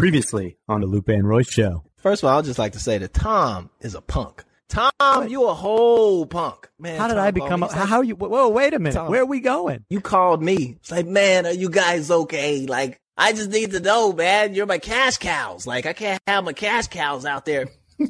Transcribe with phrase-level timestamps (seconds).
[0.00, 1.84] Previously on the Lupe and Royce show.
[1.98, 4.44] First of all, I'd just like to say that Tom is a punk.
[4.70, 6.98] Tom, you a whole punk, man.
[6.98, 7.62] How did Tom I become?
[7.62, 8.14] A, Baldwin, how you?
[8.14, 8.94] Whoa, wait a minute.
[8.94, 9.10] Tom.
[9.10, 9.84] Where are we going?
[9.90, 10.76] You called me.
[10.80, 12.64] It's like, man, are you guys okay?
[12.64, 14.54] Like, I just need to know, man.
[14.54, 15.66] You're my cash cows.
[15.66, 17.68] Like, I can't have my cash cows out there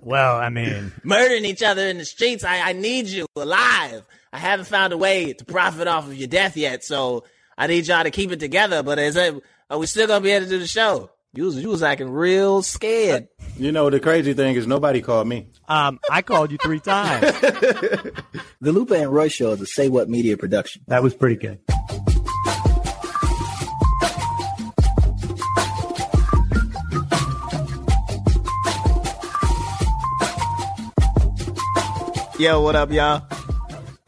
[0.00, 2.44] Well, I mean, murdering each other in the streets.
[2.44, 4.04] I, I need you alive.
[4.32, 7.24] I haven't found a way to profit off of your death yet, so
[7.58, 8.84] I need y'all to keep it together.
[8.84, 11.10] But as it, are we still gonna be able to do the show?
[11.32, 13.28] You was, you was acting real scared.
[13.56, 15.46] You know, the crazy thing is nobody called me.
[15.68, 17.32] um, I called you three times.
[18.62, 20.82] The Lupe and Royce Show is a Say What Media production.
[20.88, 21.60] That was pretty good.
[32.38, 33.22] Yo, what up, y'all?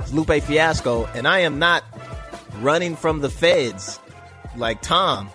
[0.01, 1.85] It's Lupe Fiasco, and I am not
[2.61, 4.01] running from the feds
[4.57, 5.31] like Tom,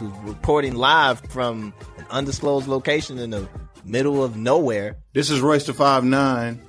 [0.00, 3.48] who's reporting live from an undisclosed location in the
[3.84, 4.96] middle of nowhere.
[5.12, 6.60] This is Royce the Five Nine,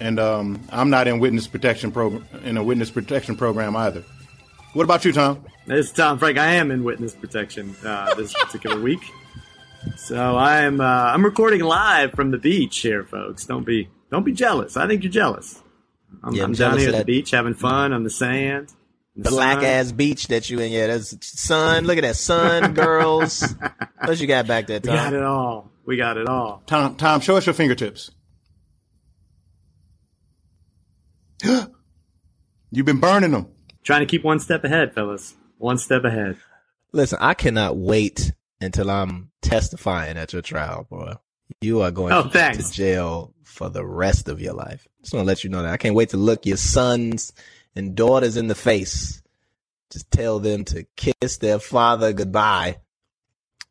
[0.00, 4.04] and um, I'm not in witness protection program in a witness protection program either.
[4.74, 5.44] What about you, Tom?
[5.66, 6.36] This is Tom Frank.
[6.36, 9.00] I am in witness protection uh, this particular week,
[9.96, 10.80] so I am.
[10.80, 13.46] Uh, I'm recording live from the beach here, folks.
[13.46, 14.76] Don't be don't be jealous.
[14.76, 15.62] I think you're jealous.
[16.22, 18.74] I'm, Yeah, I'm I'm down here at the beach having fun on the sand.
[19.16, 19.64] In the Black sun.
[19.64, 20.70] ass beach that you in.
[20.72, 21.84] Yeah, that's sun.
[21.84, 23.42] Look at that sun, girls.
[24.04, 25.70] What you got back there, We got it all.
[25.84, 26.62] We got it all.
[26.66, 28.10] Tom, Tom, show us your fingertips.
[31.42, 33.48] You've been burning them.
[33.82, 35.34] Trying to keep one step ahead, fellas.
[35.58, 36.36] One step ahead.
[36.92, 41.14] Listen, I cannot wait until I'm testifying at your trial, boy.
[41.60, 42.70] You are going Oh, to thanks.
[42.70, 44.86] jail for the rest of your life.
[45.02, 45.72] Just want to let you know that.
[45.72, 47.32] I can't wait to look your sons
[47.74, 49.22] and daughters in the face.
[49.90, 52.78] Just tell them to kiss their father goodbye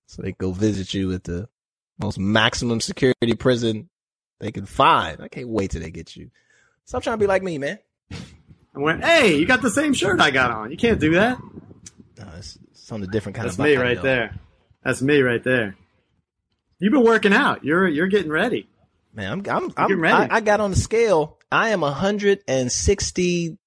[0.08, 1.48] so they go visit you at the
[1.98, 3.90] most maximum security prison
[4.40, 5.22] they can find.
[5.22, 6.32] I can't wait till they get you.
[6.86, 7.78] Stop trying to be like me, man.
[8.12, 10.72] I went, hey, you got the same shirt I got on.
[10.72, 11.40] You can't do that.
[12.18, 14.02] No, it's, it's on a different kind That's of me right though.
[14.02, 14.36] there.
[14.84, 15.76] That's me right there.
[16.80, 17.64] You've been working out.
[17.64, 18.68] You're you're getting ready.
[19.14, 20.32] Man, I'm I'm, getting I'm ready.
[20.32, 21.38] I, I got on the scale.
[21.52, 23.58] I am 160,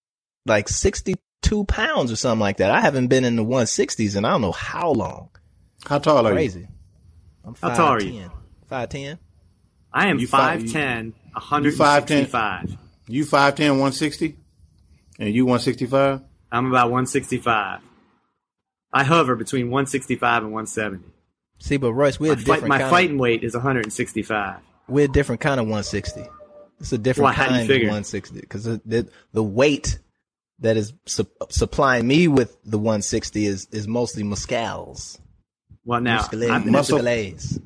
[0.46, 2.70] like 62 pounds or something like that.
[2.70, 5.30] I haven't been in the 160s and I don't know how long.
[5.86, 6.36] How tall are you?
[6.36, 6.68] Crazy.
[7.44, 8.30] I'm How tall are you?
[8.70, 8.88] 5'10".
[8.88, 9.18] 5'10".
[9.92, 11.12] I am You fi- 5'10", You 5'10"?
[11.34, 12.70] 165.
[12.70, 12.76] you?
[13.08, 14.36] You 5'10", 160?
[15.18, 16.20] And you 165?
[16.50, 17.80] I'm about 165.
[18.92, 21.04] I hover between 165 and 170.
[21.58, 24.60] See, but Royce, we're a My, fight, my kind fighting weight is 165.
[24.88, 26.24] We're a different kind of 160.
[26.80, 29.98] It's a different Why, how do you kind of 160 because the, the the weight
[30.62, 35.18] that is su- supplying me with the 160 is is mostly muscals.
[35.84, 37.58] Well, now Muscles, I've been, muscle- muscles.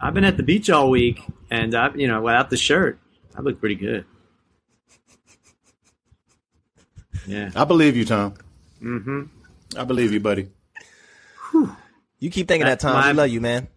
[0.00, 2.98] I've been at the beach all week, and I, you know, without the shirt,
[3.36, 4.04] I look pretty good.
[7.26, 8.34] Yeah, I believe you, Tom.
[8.82, 9.22] mm-hmm.
[9.78, 10.48] I believe you, buddy.
[12.18, 12.94] You keep thinking that, That- Tom.
[12.94, 13.68] my- I love you, man.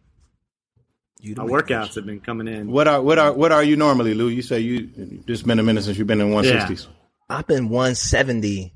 [1.19, 2.69] You the my workouts have been coming in.
[2.69, 4.27] What are what are what are you normally, Lou?
[4.27, 4.87] You say you
[5.25, 6.87] just been a minute since you've been in 160s.
[7.29, 8.73] I've been 170.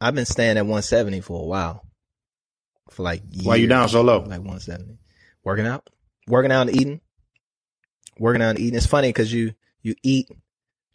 [0.00, 1.82] I've been staying at 170 for a while.
[2.90, 4.18] For like Why you down so low?
[4.20, 4.98] Like 170.
[5.44, 5.88] Working out,
[6.28, 7.00] working out and eating,
[8.18, 8.76] working out and eating.
[8.76, 10.28] It's funny because you you eat,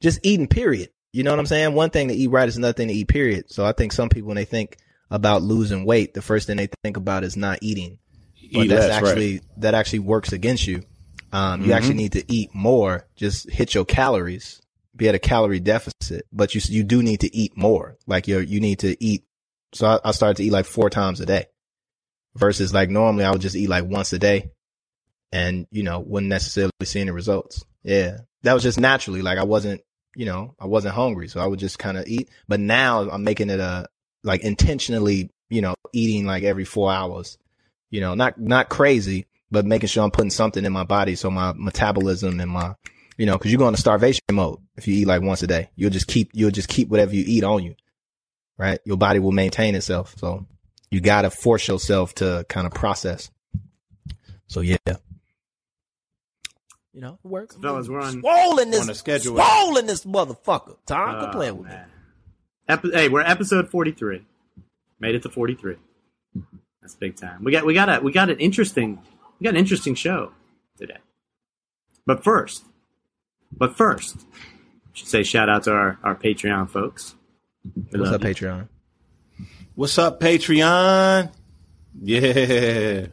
[0.02, 0.48] just eating.
[0.48, 0.90] Period.
[1.14, 1.74] You know what I'm saying?
[1.74, 3.08] One thing to eat right is another thing to eat.
[3.08, 3.52] Period.
[3.52, 4.78] So I think some people when they think
[5.10, 8.00] about losing weight, the first thing they think about is not eating.
[8.54, 9.10] But Eat that's less, right.
[9.10, 10.84] actually that actually works against you.
[11.34, 11.76] Um, you Mhm.
[11.76, 13.08] actually need to eat more.
[13.16, 14.61] Just hit your calories.
[14.96, 17.98] Be at a calorie deficit, but you you do need to eat more.
[18.08, 19.24] Like you you need to eat.
[19.74, 21.46] So I, I started to eat like four times a day,
[22.36, 24.52] versus like normally I would just eat like once a day,
[25.32, 27.64] and you know wouldn't necessarily see any results.
[27.84, 29.22] Yeah, that was just naturally.
[29.22, 29.82] Like I wasn't
[30.16, 32.30] you know I wasn't hungry, so I would just kind of eat.
[32.48, 33.88] But now I'm making it a
[34.24, 37.38] like intentionally you know eating like every four hours
[37.92, 41.30] you know, not not crazy, but making sure I'm putting something in my body so
[41.30, 42.74] my metabolism and my,
[43.22, 45.70] you know, because you go into starvation mode if you eat like once a day.
[45.76, 47.76] You'll just keep you'll just keep whatever you eat on you,
[48.58, 48.80] right?
[48.84, 50.16] Your body will maintain itself.
[50.18, 50.48] So
[50.90, 53.30] you gotta force yourself to kind of process.
[54.48, 54.78] So yeah,
[56.94, 57.56] you know, it works.
[57.62, 59.36] Fellas, we're on- swollen this, on the schedule.
[59.36, 60.78] swollen this motherfucker.
[60.88, 61.74] Tom, quit Oh, playing with me.
[61.74, 61.88] man.
[62.68, 64.26] Epi- hey, we're episode 43.
[65.00, 65.76] Made it to 43.
[66.82, 67.44] That's big time.
[67.44, 69.00] We got we got a we got an interesting
[69.40, 70.32] we got an interesting show
[70.78, 70.98] today.
[72.06, 72.66] But first,
[73.52, 77.16] but first, I should say shout out to our, our Patreon folks.
[77.92, 78.30] We What's up, you.
[78.30, 78.68] Patreon?
[79.76, 81.32] What's up, Patreon?
[82.02, 83.08] Yeah.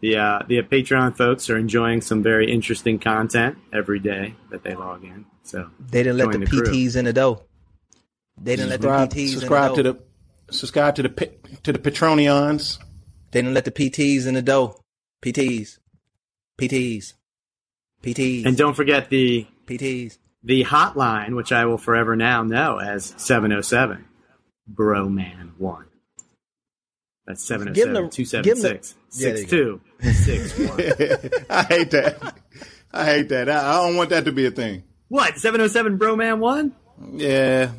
[0.00, 4.74] The uh, the Patreon folks are enjoying some very interesting content every day that they
[4.74, 5.24] log in.
[5.42, 6.62] So They didn't let Join the, the crew.
[6.62, 7.42] PTs in the dough.
[8.36, 9.98] They didn't Subscribe, let the PTs subscribe in to the dough.
[10.48, 11.30] the subscribe to the
[11.62, 12.78] to the Patronions.
[13.30, 14.78] They didn't let the PTs in the dough.
[15.22, 15.78] PTs.
[16.58, 17.14] PTs.
[18.14, 18.46] PTs.
[18.46, 20.18] and don't forget the PTs.
[20.44, 24.04] the hotline, which I will forever now know as 707
[24.72, 25.84] Broman 1.
[27.26, 29.80] That's Give 707 the- give them 276 the- Yeah, there you go.
[30.00, 31.46] 6261.
[31.50, 32.36] I hate that.
[32.92, 33.48] I hate that.
[33.50, 34.84] I, I don't want that to be a thing.
[35.08, 35.36] What?
[35.38, 36.74] 707 Broman 1?
[37.14, 37.70] Yeah,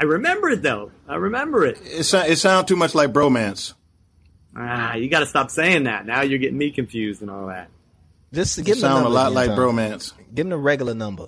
[0.00, 0.90] I remember it though.
[1.08, 1.78] I remember it.
[1.84, 3.74] it so- it sounds too much like bromance.
[4.56, 6.04] Ah, you got to stop saying that.
[6.04, 7.70] Now you're getting me confused and all that.
[8.32, 9.58] Just It give them sound a lot like Tom.
[9.58, 10.12] bromance.
[10.34, 11.26] Give them the regular number.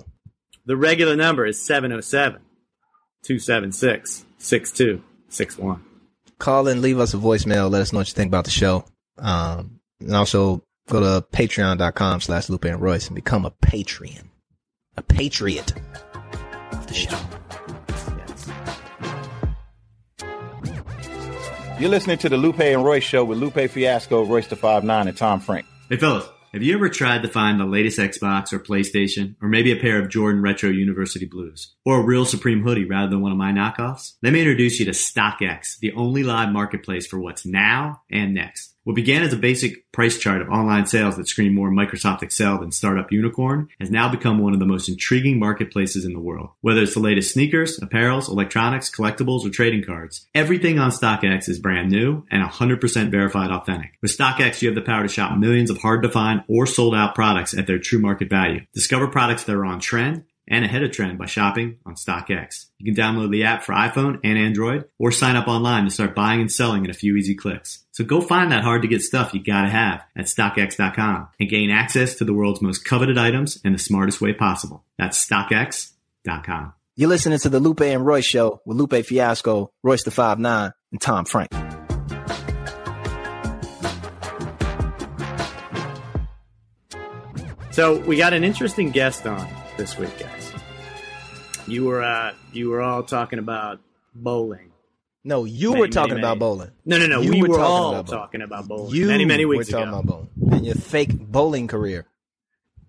[0.67, 2.41] The regular number is 707
[3.25, 5.85] 276 6261.
[6.39, 7.71] Call and leave us a voicemail.
[7.71, 8.85] Let us know what you think about the show.
[9.19, 14.25] Um, and also go to patreon.com slash Lupe and Royce and become a Patreon.
[14.97, 15.73] A patriot
[16.73, 17.19] of the show.
[21.79, 25.09] You're listening to the Lupe and Royce show with Lupe Fiasco, Royce the Five Nine,
[25.09, 25.67] and Tom Frank.
[25.89, 26.25] Hey fellas,
[26.55, 30.01] have you ever tried to find the latest Xbox or PlayStation, or maybe a pair
[30.01, 33.51] of Jordan Retro University Blues, or a real Supreme hoodie rather than one of my
[33.51, 34.13] knockoffs?
[34.23, 38.74] Let me introduce you to StockX, the only live marketplace for what's now and next.
[38.85, 42.59] What began as a basic price chart of online sales that screamed more Microsoft Excel
[42.59, 46.51] than Startup Unicorn has now become one of the most intriguing marketplaces in the world.
[46.61, 51.59] Whether it's the latest sneakers, apparels, electronics, collectibles, or trading cards, everything on StockX is
[51.59, 53.93] brand new and 100% verified authentic.
[54.03, 56.95] With StockX, you have the power to shop millions of hard to find or sold
[56.95, 58.67] out products at their true market value.
[58.75, 62.67] Discover products that are on trend and ahead of trend by shopping on StockX.
[62.85, 66.15] You can download the app for iPhone and Android or sign up online to start
[66.15, 67.83] buying and selling in a few easy clicks.
[67.93, 71.71] So go find that hard to get stuff you gotta have at StockX.com and gain
[71.71, 74.85] access to the world's most coveted items in the smartest way possible.
[74.99, 76.75] That's StockX.com.
[76.95, 80.73] You're listening to the Lupe and Royce show with Lupe Fiasco, Royce the Five Nine,
[80.93, 81.51] and Tom Frank.
[87.71, 89.49] So we got an interesting guest on
[89.79, 90.34] this week, guys.
[91.67, 93.81] You were uh, you were all talking about
[94.15, 94.71] bowling.
[95.27, 96.39] No, you Many, were talking many, about many.
[96.41, 96.71] bowling.
[96.85, 97.21] No, no, no.
[97.23, 98.21] You we were were, talking all about bowling.
[98.21, 99.99] talking about bowling You many, many were weeks talking ago.
[100.01, 102.07] about bowling and your fake bowling career.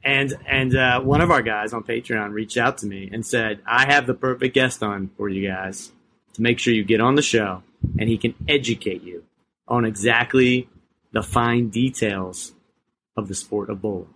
[0.03, 3.61] And and uh, one of our guys on Patreon reached out to me and said,
[3.65, 5.91] "I have the perfect guest on for you guys
[6.33, 7.63] to make sure you get on the show,
[7.97, 9.23] and he can educate you
[9.67, 10.67] on exactly
[11.13, 12.51] the fine details
[13.15, 14.09] of the sport of bowling."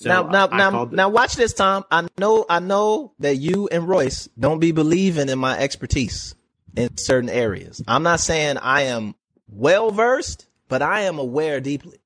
[0.00, 1.84] So now, now, I- I now, now, watch this, Tom.
[1.90, 6.36] I know, I know that you and Royce don't be believing in my expertise
[6.76, 7.82] in certain areas.
[7.88, 9.16] I'm not saying I am
[9.48, 11.98] well versed, but I am aware deeply.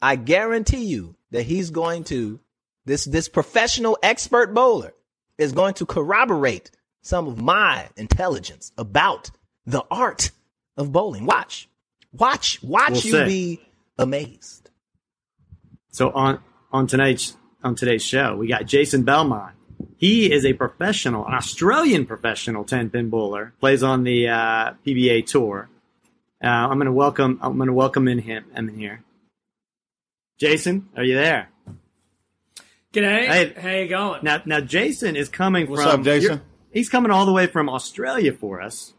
[0.00, 2.38] I guarantee you that he's going to
[2.84, 4.94] this this professional expert bowler
[5.38, 6.70] is going to corroborate
[7.02, 9.30] some of my intelligence about
[9.66, 10.30] the art
[10.76, 11.26] of bowling.
[11.26, 11.68] Watch,
[12.12, 13.24] watch, watch We'll you see.
[13.24, 13.60] be
[13.98, 14.70] amazed.
[15.90, 16.38] So on
[16.72, 19.54] on tonight's on today's show, we got Jason Belmonte.
[19.96, 23.52] He is a professional, an Australian professional ten pin bowler.
[23.60, 25.68] Plays on the uh, PBA tour.
[26.42, 27.38] Uh, I'm going to welcome.
[27.42, 28.44] I'm going to welcome in him.
[28.54, 29.02] I'm in here.
[30.38, 31.50] Jason, are you there?
[32.92, 33.26] G'day.
[33.26, 33.54] Hey.
[33.60, 34.20] How you going?
[34.22, 36.00] Now, now Jason is coming What's from.
[36.00, 36.40] up, Jason?
[36.72, 38.94] He's coming all the way from Australia for us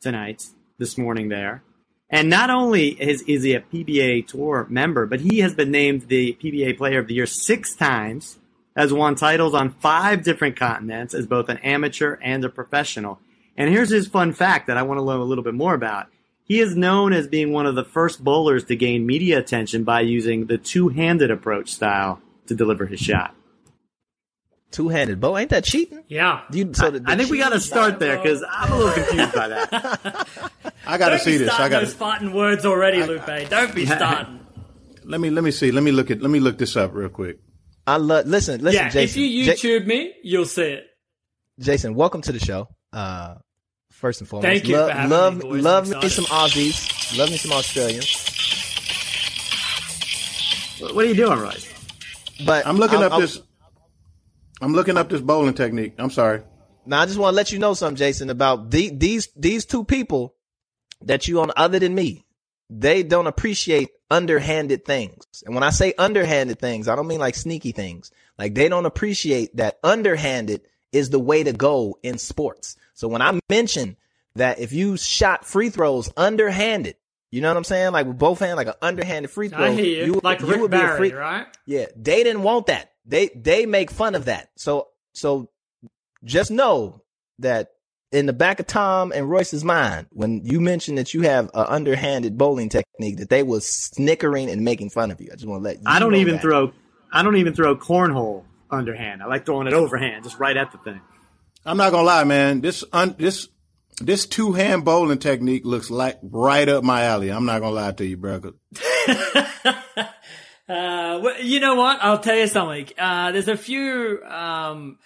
[0.00, 0.46] tonight,
[0.78, 1.62] this morning there.
[2.10, 6.08] And not only is, is he a PBA Tour member, but he has been named
[6.08, 8.38] the PBA Player of the Year six times,
[8.76, 13.20] has won titles on five different continents as both an amateur and a professional.
[13.56, 16.08] And here's his fun fact that I want to learn a little bit more about.
[16.42, 20.00] He is known as being one of the first bowlers to gain media attention by
[20.00, 23.36] using the two-handed approach style to deliver his shot.
[24.72, 26.02] Two handed bow, ain't that cheating?
[26.08, 26.42] Yeah.
[26.52, 28.94] You, so the, the I think we got to start there because I'm a little
[28.94, 30.28] confused by that.
[30.90, 31.50] I got to Don't see be this.
[31.54, 33.48] I got those to fighting words already, Lupe.
[33.48, 34.40] Don't be starting.
[35.04, 35.70] let me let me see.
[35.70, 37.38] Let me look at let me look this up real quick.
[37.86, 38.26] I love.
[38.26, 39.22] Listen, listen, yeah, Jason.
[39.22, 40.84] if you Ja- YouTube me, you'll see it.
[41.60, 42.68] Jason, welcome to the show.
[42.92, 43.34] Uh,
[43.92, 45.62] first and foremost, Thank you love, for having love, me, boys.
[45.62, 48.26] love me some Aussies, love me some Australians.
[50.80, 51.72] what are you doing, Royce?
[52.46, 53.40] But I'm looking I'll- up I'll- this.
[54.62, 55.94] I'm looking up this bowling technique.
[55.98, 56.42] I'm sorry.
[56.84, 59.84] Now, I just want to let you know something, Jason, about the, these these two
[59.84, 60.34] people
[61.02, 62.24] that you on other than me.
[62.68, 67.34] They don't appreciate underhanded things, and when I say underhanded things, I don't mean like
[67.34, 68.10] sneaky things.
[68.38, 72.76] Like they don't appreciate that underhanded is the way to go in sports.
[72.94, 73.96] So when I mention
[74.36, 76.96] that if you shot free throws underhanded,
[77.32, 77.92] You know what I'm saying?
[77.92, 79.64] Like with both hands, like an underhanded free throw.
[79.64, 80.14] I hear you.
[80.14, 81.46] would- like Rick would be a free- right?
[81.66, 82.92] Yeah, they didn't want that.
[83.06, 84.50] They they make fun of that.
[84.56, 85.48] So so
[86.24, 87.02] just know
[87.38, 87.72] that
[88.12, 91.66] in the back of Tom and Royce's mind, when you mentioned that you have an
[91.68, 95.28] underhanded bowling technique, that they was snickering and making fun of you.
[95.32, 95.82] I just want to let you.
[95.86, 96.42] I don't know even that.
[96.42, 96.72] throw.
[97.12, 99.22] I don't even throw cornhole underhand.
[99.22, 101.00] I like throwing it overhand, just right at the thing.
[101.64, 102.60] I'm not gonna lie, man.
[102.62, 103.48] This un, this
[104.00, 107.30] this two hand bowling technique looks like right up my alley.
[107.30, 108.40] I'm not gonna lie to you, bro.
[108.40, 108.54] 'cause
[110.68, 111.98] Uh, well, you know what?
[112.00, 112.88] I'll tell you something.
[112.96, 114.98] Uh, there's a few um,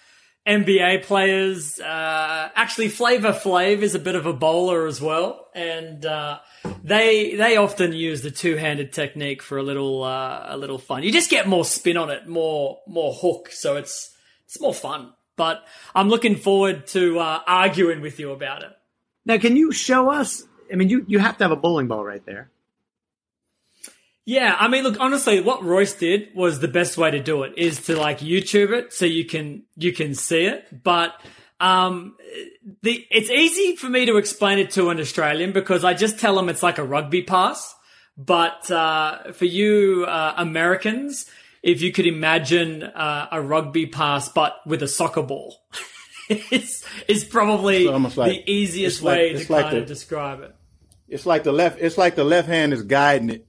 [0.45, 1.79] NBA players.
[1.79, 6.39] Uh, actually, Flavor Flav is a bit of a bowler as well, and uh,
[6.83, 11.03] they they often use the two handed technique for a little uh, a little fun.
[11.03, 15.13] You just get more spin on it, more more hook, so it's it's more fun.
[15.35, 18.71] But I'm looking forward to uh, arguing with you about it.
[19.25, 20.43] Now, can you show us?
[20.71, 22.51] I mean, you you have to have a bowling ball right there.
[24.27, 27.53] Yeah, I mean, look, honestly, what Royce did was the best way to do it
[27.57, 30.83] is to like YouTube it so you can you can see it.
[30.83, 31.13] But
[31.59, 32.15] um,
[32.81, 36.35] the it's easy for me to explain it to an Australian because I just tell
[36.35, 37.75] them it's like a rugby pass.
[38.17, 41.27] But uh, for you uh, Americans,
[41.61, 45.55] if you could imagine uh, a rugby pass but with a soccer ball,
[46.29, 49.85] it's is probably It's like- the easiest it's like- way it's to like kind of
[49.85, 50.55] describe it.
[51.07, 51.77] It's like the left.
[51.79, 53.45] It's like the left hand is guiding it.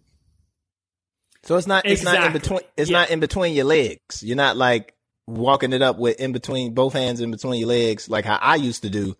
[1.46, 2.98] So it's not it's not in between it's Yeah.
[3.00, 4.22] not in between your legs.
[4.22, 4.94] You're not like
[5.26, 8.56] walking it up with in between both hands in between your legs like how I
[8.56, 9.16] used to do,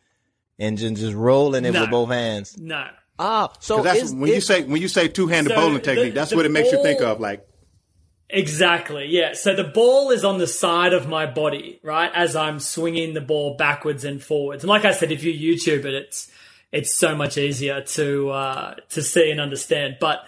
[0.59, 1.83] and just, just rolling it No.
[1.83, 2.57] with both hands.
[2.59, 2.87] No.
[3.19, 5.81] Ah, so that's is, when you say when you say two handed So bowling the-
[5.81, 6.15] technique.
[6.15, 7.21] That's the what it makes you think of.
[7.21, 7.47] Like
[8.29, 9.35] Exactly, yeah.
[9.35, 13.21] So the ball is on the side of my body, right, as I'm swinging the
[13.21, 14.65] ball backwards and forwards.
[14.65, 16.29] And like I said, if you YouTube it, it's
[16.73, 19.99] it's so much easier to uh, to see and understand.
[20.01, 20.27] But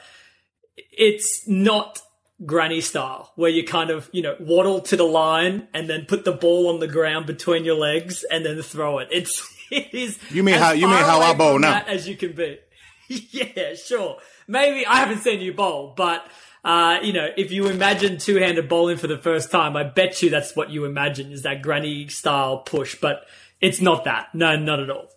[0.92, 2.00] it's not
[2.47, 6.25] granny style, where you kind of you know waddle to the line and then put
[6.25, 9.08] the ball on the ground between your legs and then throw it.
[9.11, 10.18] It's it is.
[10.30, 11.82] You mean how- you mean how I bowl now?
[11.87, 12.58] As you can be.
[13.08, 14.18] yeah, sure.
[14.47, 16.26] Maybe I haven't seen you bowl, but
[16.64, 20.28] uh, you know, if you imagine two-handed bowling for the first time, I bet you
[20.30, 23.25] that's what you imagine is that granny style push, but
[23.61, 24.35] it's not that.
[24.35, 25.08] No, not at all.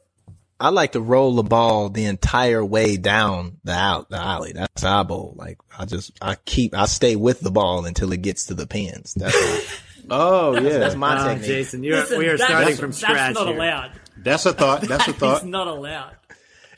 [0.61, 4.53] I like to roll the ball the entire way down the out the alley.
[4.53, 5.33] That's how I bowl.
[5.37, 8.67] Like I just I keep I stay with the ball until it gets to the
[8.67, 9.13] pins.
[9.15, 9.35] That's
[10.09, 11.47] oh yeah, that's my Ah, technique.
[11.47, 13.55] Jason, you're, Listen, we are that's- starting from that's scratch not here.
[13.55, 13.91] allowed.
[14.17, 14.81] that's a thought.
[14.81, 15.45] That's a It's thought.
[15.45, 16.15] not allowed.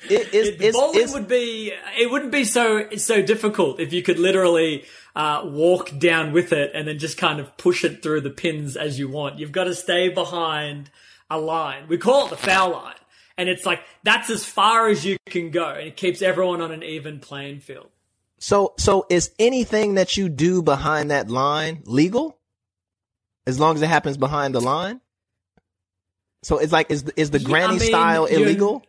[0.09, 3.93] It, it's, It- it's, bowling it's- would be it wouldn't be so so difficult if
[3.93, 4.85] you could literally
[5.15, 8.75] uh, walk down with it and then just kind of push it through the pins
[8.75, 9.39] as you want.
[9.39, 10.89] You've got to stay behind
[11.29, 11.87] a line.
[11.87, 12.95] We call it the foul line,
[13.37, 16.71] and it's like that's as far as you can go, and it keeps everyone on
[16.71, 17.89] an even playing field.
[18.39, 22.37] so so is anything that you do behind that line legal?
[23.45, 25.01] As long as it happens behind the line.
[26.43, 28.85] So it's like is the- is the Yeah, granny I mean, style illegal?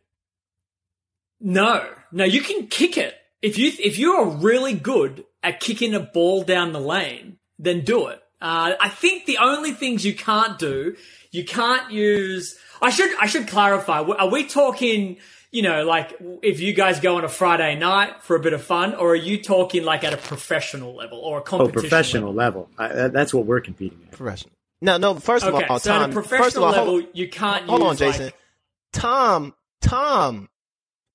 [1.41, 5.95] No, no, you can kick it if you if you are really good at kicking
[5.95, 8.23] a ball down the lane, then do it.
[8.41, 10.97] Uh, I think the only things you can't do,
[11.31, 12.59] you can't use.
[12.85, 14.01] I should I should clarify.
[14.03, 15.17] Are we talking?
[15.51, 18.63] You know, like if you guys go on a Friday night for a bit of
[18.63, 21.81] fun, or are you talking like at a professional level or a Oh, competition?
[21.81, 22.69] professional level.
[22.77, 24.11] I, that- that's what we're competing at.
[24.13, 24.51] Professional.
[24.83, 25.15] No, no.
[25.15, 26.03] First of Okay, all, so Tom.
[26.03, 27.89] at a first of professional all, hold- level, you can't Hold use.
[27.91, 28.25] on, Jason.
[28.27, 28.35] like-
[28.93, 30.49] Tom, Tom,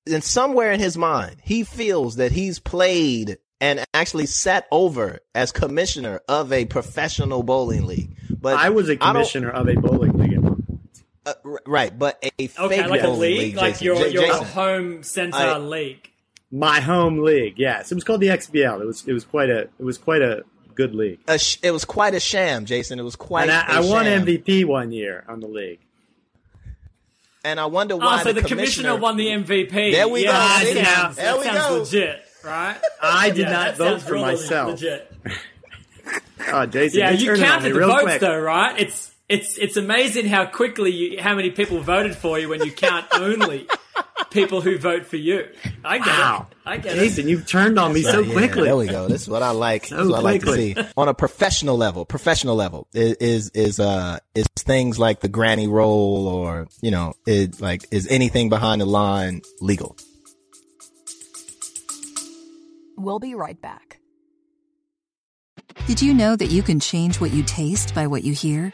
[0.09, 5.51] and somewhere in his mind, he feels that he's played and actually sat over as
[5.51, 8.15] commissioner of a professional bowling league.
[8.41, 10.38] But I was a commissioner of a bowling league at one point.
[11.29, 13.86] Uh, right, but a okay, fake like a bowling league, league, like Jason.
[13.86, 16.09] your J- your Jason, home center I- league.
[16.51, 18.81] My home league, yes, it was called the XBL.
[18.81, 20.43] It was it was quite a it was quite a
[20.74, 23.00] good league, a sh- it was quite a sham, Jason.
[23.00, 23.43] It was quite.
[23.50, 24.25] and I, a I won sham.
[24.25, 25.79] MVP one year on the league.
[27.45, 29.91] and I wonder why Oh, so the, commissioner, won the MVP.
[29.91, 30.31] There we yeah,
[30.63, 30.74] go.
[30.74, 31.77] That sounds, There that we sounds go.
[31.79, 32.77] legit, right?
[33.03, 34.69] I did Yeah, not that vote for real myself.
[34.71, 35.12] Legit.
[36.51, 38.21] Oh, Jason, Yeah, you're you turning on counted me the votes quick.
[38.21, 38.79] though, right?
[38.79, 42.71] It's it's it's amazing how quickly you, how many people voted for you when you
[42.71, 43.67] count only
[44.31, 45.48] people who vote for you.
[45.83, 46.57] I get Wow, it.
[46.65, 48.63] I get Jason, you've turned on me so Yeah, quickly.
[48.63, 49.07] There we go.
[49.07, 49.86] This is what I like.
[49.86, 50.74] So this is what I like to quickly.
[50.75, 50.83] see.
[50.98, 55.67] On a professional level, professional level is, is, is, uh, is things like the granny
[55.67, 59.95] roll or, you know, it like, is anything behind the line legal?
[62.98, 64.00] We'll be right back.
[65.88, 68.74] Did you know that you can change what you taste by what you hear?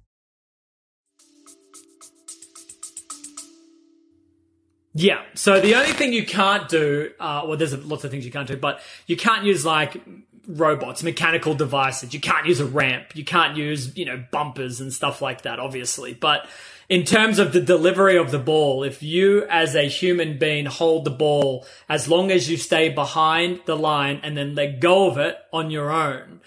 [4.93, 5.21] Yeah.
[5.35, 8.47] So the only thing you can't do, uh, well, there's lots of things you can't
[8.47, 10.01] do, but you can't use like
[10.47, 12.13] robots, mechanical devices.
[12.13, 13.15] You can't use a ramp.
[13.15, 16.13] You can't use, you know, bumpers and stuff like that, obviously.
[16.13, 16.47] But
[16.89, 21.05] in terms of the delivery of the ball, if you as a human being hold
[21.05, 25.17] the ball as long as you stay behind the line and then let go of
[25.17, 26.41] it on your own,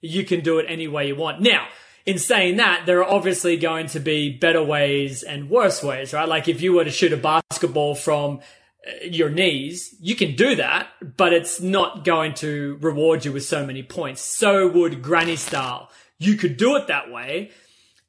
[0.00, 1.42] you can do it any way you want.
[1.42, 1.68] Now,
[2.06, 6.28] in saying that, there are obviously going to be better ways and worse ways, right?
[6.28, 8.40] Like if you were to shoot a basketball from
[8.86, 13.44] uh, your knees, you can do that, but it's not going to reward you with
[13.44, 14.22] so many points.
[14.22, 15.90] So would granny style.
[16.18, 17.50] You could do it that way.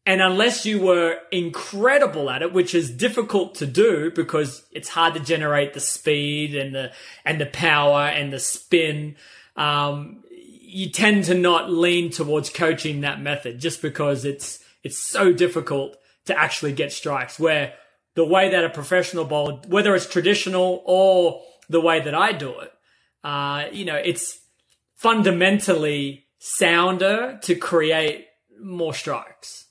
[0.05, 5.13] And unless you were incredible at it, which is difficult to do because it's hard
[5.13, 6.91] to generate the speed and the,
[7.24, 9.15] and the power and the spin,
[9.55, 10.21] um,
[10.72, 15.98] you tend to not lean towards coaching that method just because it's it's so difficult
[16.25, 17.40] to actually get strikes.
[17.40, 17.74] Where
[18.16, 22.60] the way that a professional bowler, whether it's traditional or the way that I do
[22.60, 22.72] it,
[23.24, 24.40] uh, you know, it's
[24.96, 28.28] fundamentally sounder to create
[28.62, 29.66] more strikes.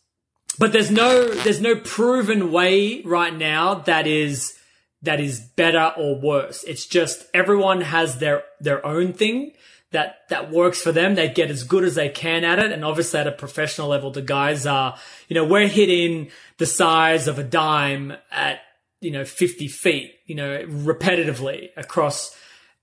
[0.58, 4.58] But there's no there's no proven way right now that is
[5.02, 6.62] that is better or worse.
[6.64, 9.52] It's just everyone has their their own thing
[9.92, 11.14] that that works for them.
[11.14, 14.10] They get as good as they can at it, and obviously at a professional level,
[14.10, 14.96] the guys are,
[15.28, 18.60] you know, we're hitting the size of a dime at
[19.00, 22.36] you know 50 feet, you know, repetitively across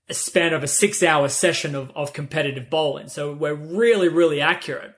[0.08, 3.08] a span of a six-hour session of, of competitive bowling.
[3.08, 4.94] So we're really, really accurate.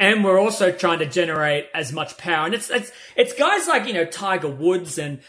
[0.00, 2.46] And we're also trying to generate as much power.
[2.46, 5.20] And it's, it's, it's guys like, you know, Tiger Woods and,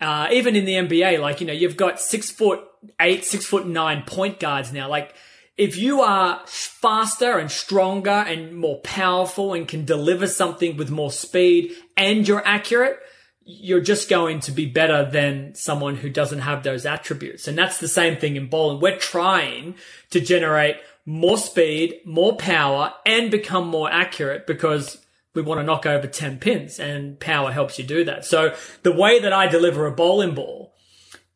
[0.00, 2.60] uh, even in the NBA, like, you know, you've got six foot
[3.00, 4.88] eight, six foot nine point guards now.
[4.88, 5.14] Like,
[5.56, 11.12] if you are faster and stronger and more powerful and can deliver something with more
[11.12, 12.98] speed and you're accurate,
[13.44, 17.46] you're just going to be better than someone who doesn't have those attributes.
[17.46, 18.80] And that's the same thing in bowling.
[18.80, 19.76] We're trying
[20.10, 25.84] to generate more speed, more power, and become more accurate because we want to knock
[25.84, 28.24] over 10 pins and power helps you do that.
[28.24, 30.74] So the way that I deliver a bowling ball,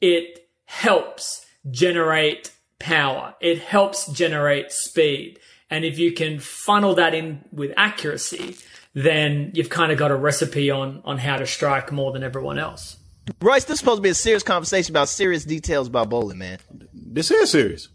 [0.01, 3.35] it helps generate power.
[3.41, 5.39] It helps generate speed.
[5.71, 8.57] And if you can funnel that in with accuracy,
[8.95, 12.59] then you've kind of got a recipe on, on how to strike more than everyone
[12.59, 12.97] else.
[13.43, 16.59] Royce, this is supposed to be a serious conversation about serious details about bowling, man.
[16.95, 17.89] This is serious.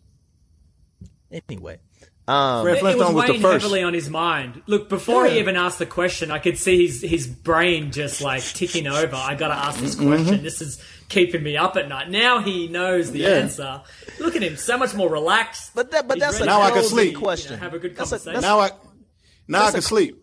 [1.31, 1.79] Anyway.
[2.27, 3.63] Um, Fred It was Flintstone was the weighing first.
[3.63, 4.61] heavily on his mind.
[4.65, 8.41] Look, before he even asked the question, I could see his his brain just like
[8.43, 9.15] ticking over.
[9.15, 10.07] I got to ask this Mm-hmm.
[10.07, 10.43] question.
[10.43, 10.81] This is
[11.13, 12.09] keeping me up at night.
[12.09, 13.29] Now he knows the Yeah.
[13.29, 13.81] answer.
[14.19, 15.71] Look at him, so much more relaxed.
[15.75, 17.07] but that, but He's that's a Now I can closing sleep.
[17.07, 17.59] You know, question.
[17.59, 18.41] have a good That's a- conversation.
[18.41, 18.71] Now I
[19.47, 20.19] now I can a- sleep.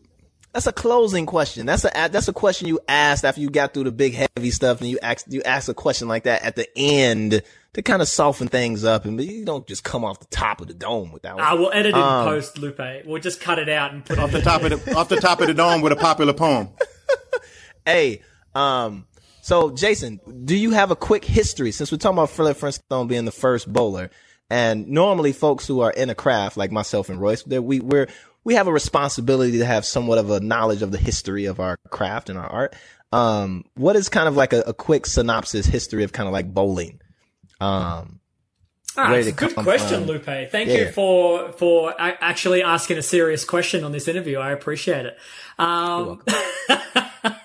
[0.52, 1.64] That's a closing question.
[1.66, 4.80] That's a that's a question you asked after you got through the big heavy stuff,
[4.80, 7.42] and you ask you ask a question like that at the end
[7.74, 10.66] to kind of soften things up, and you don't just come off the top of
[10.66, 11.44] the dome with that one.
[11.44, 12.80] I will edit in Um, post, Lupe.
[13.06, 14.38] We'll just cut it out and put Off it.
[14.38, 16.70] the top of the off the top of the dome with a popular poem.
[17.86, 18.22] Hey,
[18.54, 19.06] um,
[19.50, 23.24] so Jason, do you have a quick history since we're talking about Fred Flintstone being
[23.24, 24.08] the first bowler?
[24.48, 28.06] And normally, folks who are in a craft like myself and Royce, that we we're
[28.44, 31.78] we have a responsibility to have somewhat of a knowledge of the history of our
[31.90, 32.76] craft and our art.
[33.10, 36.54] Um, what is kind of like a, a quick synopsis history of kind of like
[36.54, 37.00] bowling?
[37.60, 38.20] Um,
[38.96, 40.14] All right, where it's a good question, from.
[40.14, 40.50] Lupe.
[40.52, 40.76] Thank Yeah.
[40.76, 44.38] you for for actually asking a serious question on this interview.
[44.38, 45.18] I appreciate it.
[45.58, 46.22] Um,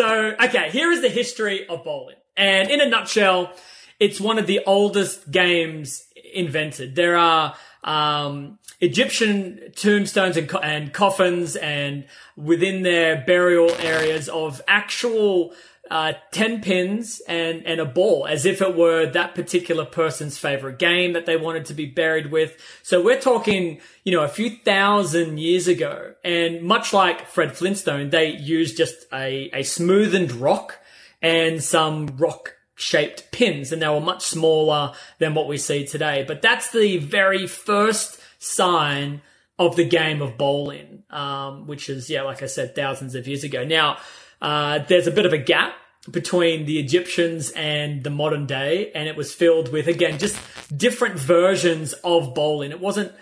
[0.00, 3.52] so, okay, here is the history of bowling, and in a nutshell,
[3.98, 6.94] it's one of the oldest games invented.
[6.94, 14.62] There are um, Egyptian tombstones and, co- and coffins, and within their burial areas of
[14.66, 15.52] actual
[15.90, 20.78] uh, 10 pins and, and a ball as if it were that particular person's favorite
[20.78, 22.56] game that they wanted to be buried with.
[22.84, 26.14] So we're talking, you know, a few thousand years ago.
[26.22, 30.78] And much like Fred Flintstone, they used just a, a smoothened rock
[31.20, 36.24] and some rock shaped pins and they were much smaller than what we see today.
[36.26, 39.22] But that's the very first sign
[39.58, 43.42] of the game of bowling, um, which is, yeah, like I said, thousands of years
[43.42, 43.64] ago.
[43.64, 43.98] Now,
[44.40, 45.74] uh, there's a bit of a gap
[46.10, 50.38] between the Egyptians and the modern day, and it was filled with again just
[50.74, 52.70] different versions of bowling.
[52.70, 53.12] It wasn't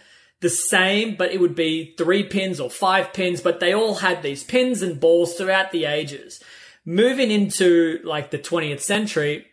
[0.40, 4.22] the same, but it would be three pins or five pins, but they all had
[4.22, 6.42] these pins and balls throughout the ages.
[6.84, 9.46] Moving into like the 20th century,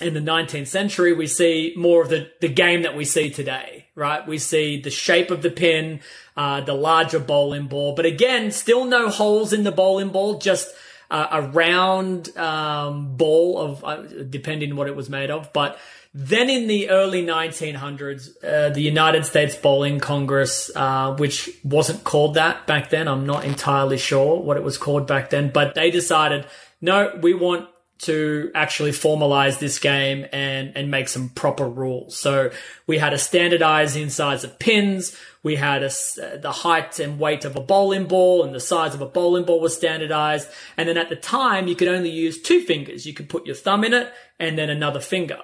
[0.00, 3.86] in the 19th century, we see more of the, the game that we see today,
[3.96, 4.26] right?
[4.26, 6.00] We see the shape of the pin,
[6.36, 10.68] uh, the larger bowling ball, but again, still no holes in the bowling ball, just
[11.10, 15.52] uh, a round um, ball of, uh, depending what it was made of.
[15.52, 15.78] But
[16.14, 22.34] then in the early 1900s, uh, the United States Bowling Congress, uh, which wasn't called
[22.34, 25.90] that back then, I'm not entirely sure what it was called back then, but they
[25.90, 26.46] decided,
[26.80, 27.68] no, we want
[27.98, 32.16] to actually formalize this game and, and make some proper rules.
[32.16, 32.50] So
[32.86, 35.16] we had a standardizing size of pins.
[35.42, 35.90] We had a,
[36.38, 39.60] the height and weight of a bowling ball and the size of a bowling ball
[39.60, 40.48] was standardized.
[40.76, 43.06] And then at the time, you could only use two fingers.
[43.06, 45.38] You could put your thumb in it and then another finger.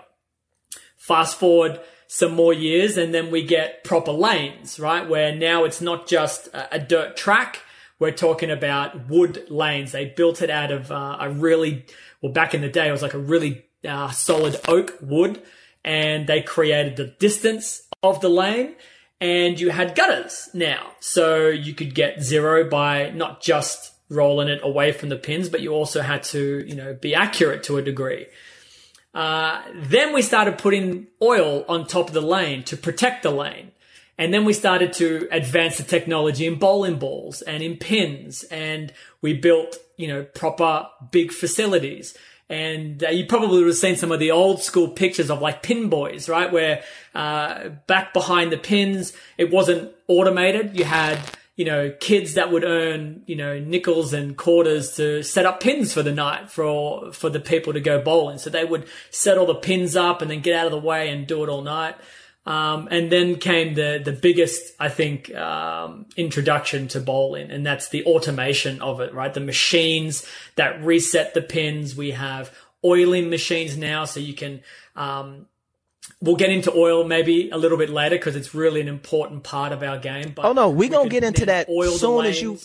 [0.97, 5.09] Fast forward some more years and then we get proper lanes, right?
[5.09, 7.61] Where now it's not just a, dirt track.
[7.99, 9.93] We're talking about wood lanes.
[9.93, 11.87] They built it out of uh, a really
[12.25, 15.43] well, back in the day, it was like a really uh, solid oak wood,
[15.85, 18.77] and they created the distance of the lane,
[19.25, 24.61] and you had gutters now, so you could get zero by not just rolling it
[24.63, 27.83] away from the pins, but you also had to, you know, be accurate to a
[27.83, 28.27] degree.
[29.15, 33.73] Uh, then we started putting oil on top of the lane to protect the lane.
[34.19, 38.43] And then we started to advance the technology in bowling balls and in pins.
[38.45, 42.15] And we built, you know, proper big facilities.
[42.49, 45.63] And uh, you probably would have seen some of the old school pictures of like
[45.63, 46.53] pin boys, right?
[46.53, 46.83] Where,
[47.15, 50.79] uh, back behind the pins, it wasn't automated.
[50.79, 51.19] You had,
[51.57, 55.95] you know, kids that would earn, you know, nickels and quarters to set up pins
[55.95, 58.37] for the night for, for the people to go bowling.
[58.37, 61.09] So they would set all the pins up and then get out of the way
[61.09, 61.95] and do it all night.
[62.47, 67.89] Um, and then came the the biggest, I think, um, introduction to bowling, and that's
[67.89, 69.15] the automation of it.
[69.15, 70.27] Right, the machines
[70.57, 71.97] that reset the pins.
[71.97, 72.55] We have
[72.85, 74.61] oiling machines now, so you can.
[74.95, 75.47] Um,
[76.21, 79.73] we'll get into oil maybe a little bit later because it's really an important part
[79.73, 80.33] of our game.
[80.35, 82.59] But oh no, we, we gonna get into that oil soon as you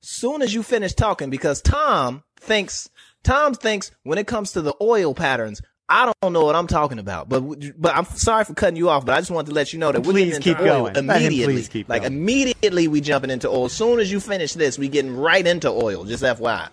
[0.00, 2.88] soon as you finish talking because Tom thinks
[3.22, 5.62] Tom thinks when it comes to the oil patterns,
[5.92, 7.40] I don't know what I'm talking about, but
[7.76, 9.90] but I'm sorry for cutting you off, but I just wanted to let you know
[9.90, 11.06] that we're please getting into keep oil going.
[11.06, 11.54] Let him immediately.
[11.54, 12.12] please keep like going.
[12.12, 13.64] immediately, we jumping into oil.
[13.64, 16.04] As soon as you finish this, we getting right into oil.
[16.04, 16.68] Just FYI.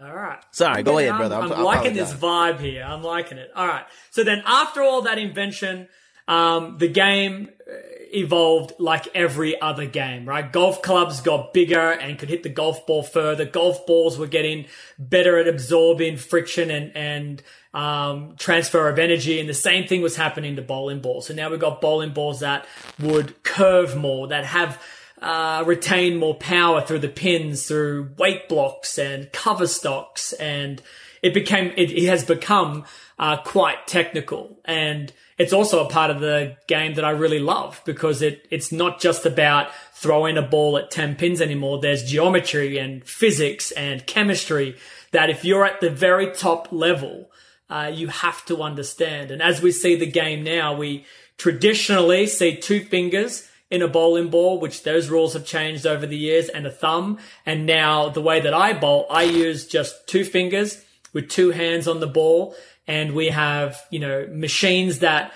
[0.00, 0.38] All right.
[0.52, 1.36] Sorry, go ahead, I'm- brother.
[1.36, 2.84] I'm, I liking this vibe here.
[2.86, 3.50] I'm liking it.
[3.56, 3.84] All right.
[4.10, 5.88] So then after all that invention,
[6.28, 7.72] um, the game uh,
[8.12, 10.52] evolved like every other game, right?
[10.52, 13.44] Golf clubs got bigger and could hit the golf ball further.
[13.44, 14.66] Golf balls were getting
[14.98, 17.42] better at absorbing friction and, and,
[17.74, 19.40] um, transfer of energy.
[19.40, 21.26] And the same thing was happening to bowling balls.
[21.26, 22.66] So now we've got bowling balls that
[22.98, 24.80] would curve more, that have,
[25.20, 30.80] uh, retain more power through the pins, through weight blocks and cover stocks, and
[31.22, 32.84] it became it, it has become
[33.18, 37.80] uh, quite technical, and it's also a part of the game that I really love
[37.84, 41.80] because it it's not just about throwing a ball at ten pins anymore.
[41.80, 44.76] There's geometry and physics and chemistry
[45.12, 47.30] that if you're at the very top level,
[47.70, 49.30] uh, you have to understand.
[49.30, 54.30] And as we see the game now, we traditionally see two fingers in a bowling
[54.30, 57.18] ball, which those rules have changed over the years, and a thumb.
[57.44, 61.86] And now the way that I bowl, I use just two fingers with two hands
[61.86, 62.54] on the ball.
[62.88, 65.32] And we have, you know, machines that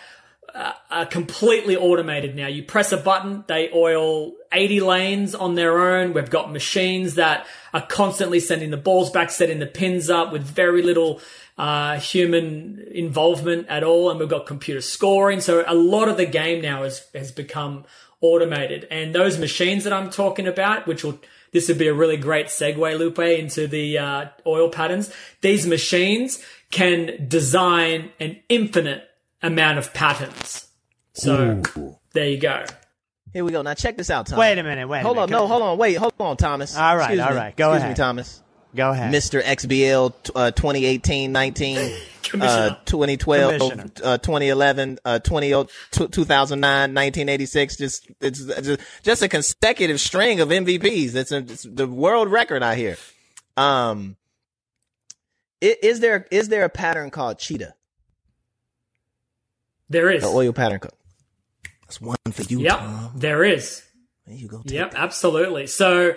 [0.55, 2.47] uh, are completely automated now.
[2.47, 6.13] You press a button, they oil 80 lanes on their own.
[6.13, 10.43] We've got machines that are constantly sending the balls back, setting the pins up with
[10.43, 11.21] very little
[11.57, 14.11] uh, human involvement at all.
[14.11, 15.41] And we've got computer scoring.
[15.41, 17.85] So a lot of the game now has, has become
[18.21, 18.87] automated.
[18.91, 21.19] And those machines that I'm talking about, which will,
[21.53, 25.13] this would be a really great segue, Lupe, into the uh, oil patterns.
[25.41, 29.05] These machines can design an infinite
[29.43, 30.69] amount of patterns.
[31.13, 31.63] So
[32.13, 32.65] there you go.
[33.33, 33.63] Here we go.
[33.63, 34.39] Now check this out, Tom.
[34.39, 34.87] Wait a minute.
[34.89, 35.01] Wait.
[35.01, 35.31] a Hold on.
[35.31, 35.79] No, hold on.
[35.79, 35.95] Wait.
[35.95, 36.77] Hold on, Thomas.
[36.77, 37.37] All right, Excuse all me.
[37.37, 37.57] right.
[37.57, 37.91] Go Excuse ahead.
[37.93, 38.43] me, Thomas.
[38.75, 39.13] Go ahead.
[39.13, 39.43] Mr.
[39.43, 41.79] XBL uh, 2018, 19,
[42.41, 43.61] uh, 2012,
[44.03, 45.49] uh, 2011, uh, 20,
[45.91, 47.77] 2009, 1986.
[47.77, 51.15] Just, it's just, just a consecutive string of MVPs.
[51.15, 52.97] It's, a, it's the world record I hear.
[53.57, 54.17] Um,
[55.61, 57.75] is there, is there a pattern called cheetah?
[59.91, 60.23] There is.
[60.23, 60.93] The oil pattern code.
[61.83, 63.13] That's one for you, Yep, Tom.
[63.15, 63.83] there is.
[64.27, 64.63] There you go.
[64.65, 64.99] Yep, that.
[64.99, 65.67] absolutely.
[65.67, 66.15] So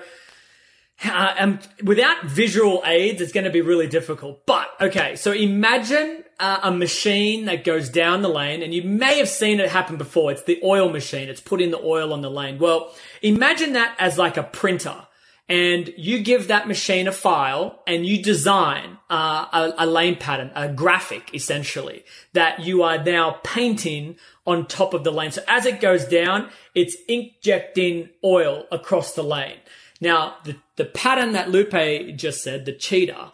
[1.03, 4.45] uh, um, without visual aids, it's going to be really difficult.
[4.45, 9.17] But okay, so imagine uh, a machine that goes down the lane, and you may
[9.17, 10.31] have seen it happen before.
[10.31, 11.29] It's the oil machine.
[11.29, 12.59] It's putting the oil on the lane.
[12.59, 15.07] Well, imagine that as like a printer.
[15.47, 20.51] And you give that machine a file and you design uh, a, a lane pattern,
[20.55, 22.03] a graphic essentially,
[22.33, 24.15] that you are now painting
[24.47, 25.31] on top of the lane.
[25.31, 29.57] So as it goes down, it's injecting oil across the lane.
[30.01, 33.31] Now, the, the pattern that Lupe just said, the cheetah,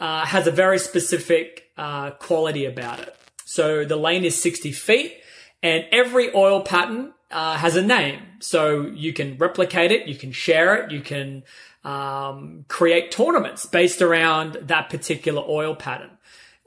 [0.00, 3.16] uh, has a very specific uh, quality about it.
[3.44, 5.14] So the lane is 60 feet,
[5.62, 8.20] and every oil pattern uh, has a name.
[8.40, 11.44] So you can replicate it, you can share it, you can
[11.84, 16.10] um, create tournaments based around that particular oil pattern.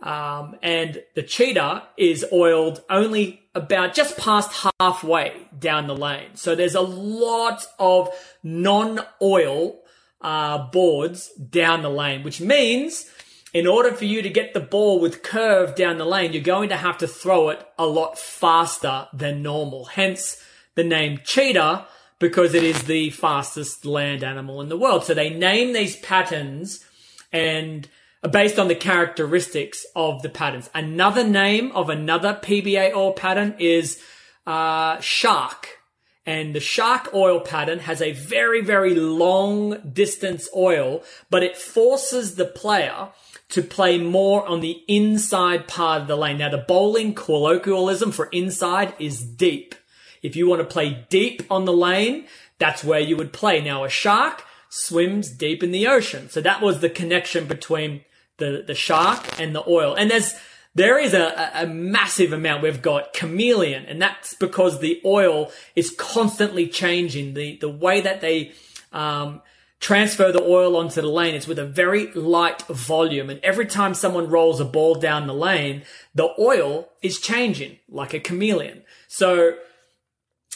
[0.02, 6.36] Um, and the cheetah is oiled only about just past halfway down the lane.
[6.36, 8.10] So there's a lot of
[8.43, 9.80] non-oil
[10.22, 13.10] uh, boards down the lane, which means
[13.54, 16.70] in order for you to get the ball with curve down the lane, you're going
[16.70, 19.86] to have to throw it a lot faster than normal.
[19.86, 20.43] Hence
[20.76, 21.88] the name cheetah
[22.20, 25.06] because it is the fastest land animal in the world.
[25.06, 26.86] So they name these patterns
[27.32, 27.88] and
[28.32, 30.69] based on the characteristics of the patterns.
[30.73, 34.01] Another name of another PBA oil pattern is
[34.45, 35.77] uh, shark.
[36.25, 42.36] And the shark oil pattern has a very, very long distance oil, but it forces
[42.36, 43.10] the player
[43.49, 46.39] to play more on the inside part of the lane.
[46.39, 49.73] Now, the bowling colloquialism for inside is deep.
[50.21, 52.25] If you want to play deep on the lane,
[52.60, 53.62] that's where you would play.
[53.62, 56.30] Now, a shark swims deep in the ocean.
[56.30, 58.01] So that was the connection between
[58.38, 59.95] the, the shark and the oil.
[59.95, 60.34] And there's,
[60.75, 62.63] there is a, a massive amount.
[62.63, 67.34] We've got chameleon, and that's because the oil is constantly changing.
[67.34, 68.53] The, the way that they,
[68.91, 69.41] um,
[69.80, 73.30] transfer the oil onto the lane, it's with a very light volume.
[73.30, 75.84] And every time someone rolls a ball down the lane,
[76.15, 78.84] the oil is changing like a chameleon.
[79.08, 79.58] So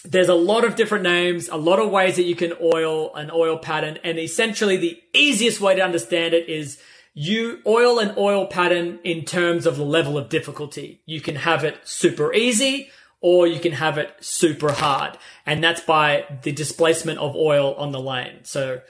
[0.03, 3.29] there's a lot of different names, a lot of ways that you can oil an
[3.31, 3.99] oil pattern.
[4.03, 6.79] And essentially the easiest way to understand it is
[7.13, 11.01] you oil an oil pattern in terms of the level of difficulty.
[11.05, 15.17] You can have it super easy or you can have it super hard.
[15.45, 18.39] And that's by the displacement of oil on the lane.
[18.43, 18.81] So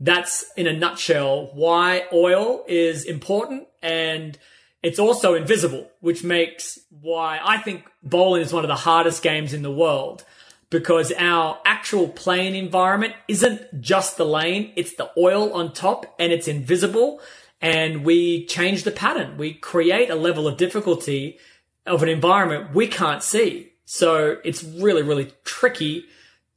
[0.00, 4.36] that's in a nutshell why oil is important and
[4.82, 9.52] it's also invisible, which makes why I think bowling is one of the hardest games
[9.52, 10.24] in the world
[10.70, 16.32] because our actual playing environment isn't just the lane, it's the oil on top and
[16.32, 17.20] it's invisible.
[17.60, 19.38] And we change the pattern.
[19.38, 21.38] We create a level of difficulty
[21.86, 23.72] of an environment we can't see.
[23.84, 26.04] So it's really, really tricky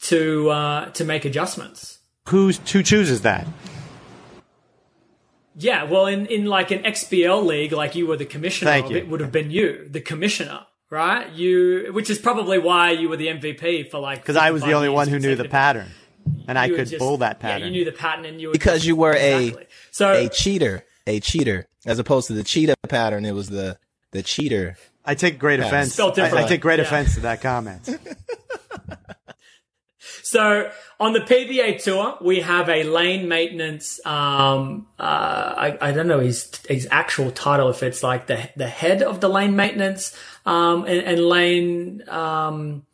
[0.01, 1.99] to, uh, to make adjustments.
[2.27, 3.47] Who's, who chooses that?
[5.55, 8.97] Yeah, well, in, in like an XBL league, like you were the commissioner Thank you.
[8.97, 11.29] it, would have been you, the commissioner, right?
[11.31, 14.73] You, which is probably why you were the MVP for like Because I was the
[14.73, 15.87] only one who knew the pattern,
[16.47, 17.67] and I You were could just- bowl that Yeah, pattern.
[17.67, 19.63] you knew the pattern, and you were because you were exactly.
[19.63, 23.25] a so a cheater, a cheater, as opposed to the cheetah pattern.
[23.25, 23.77] It was the
[24.11, 24.77] the cheater.
[25.05, 25.99] I take great offense.
[25.99, 26.85] I, I take great Yeah.
[26.85, 27.87] offense to that comment.
[30.23, 33.99] So on the PBA tour, we have a lane maintenance.
[34.05, 37.69] Um, uh, I, I don't know his his actual title.
[37.69, 40.15] If it's like the the head of the lane maintenance
[40.49, 42.85] um, and, and lane um,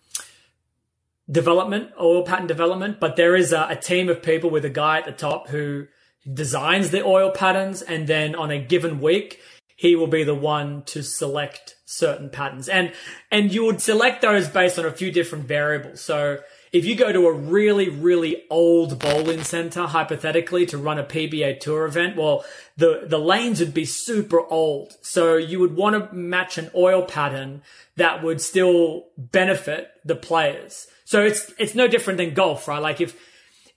[1.32, 3.00] development, oil pattern development.
[3.00, 5.88] But there is a, a team of people with a guy at the top who
[6.32, 9.40] designs the oil patterns, and then on a given week,
[9.78, 12.68] he will be the one to select certain patterns.
[12.68, 12.92] And
[13.32, 16.02] and you would select those based on a few different variables.
[16.02, 16.40] So
[16.76, 21.62] if you go to a really, really old bowling center, hypothetically, to run a PBA
[21.62, 22.44] tour event, well,
[22.76, 24.98] the, the lanes would be super old.
[25.00, 27.62] So you would want to match an oil pattern
[27.96, 30.88] that would still benefit the players.
[31.06, 32.82] So it's, it's no different than golf, right?
[32.82, 33.18] Like if,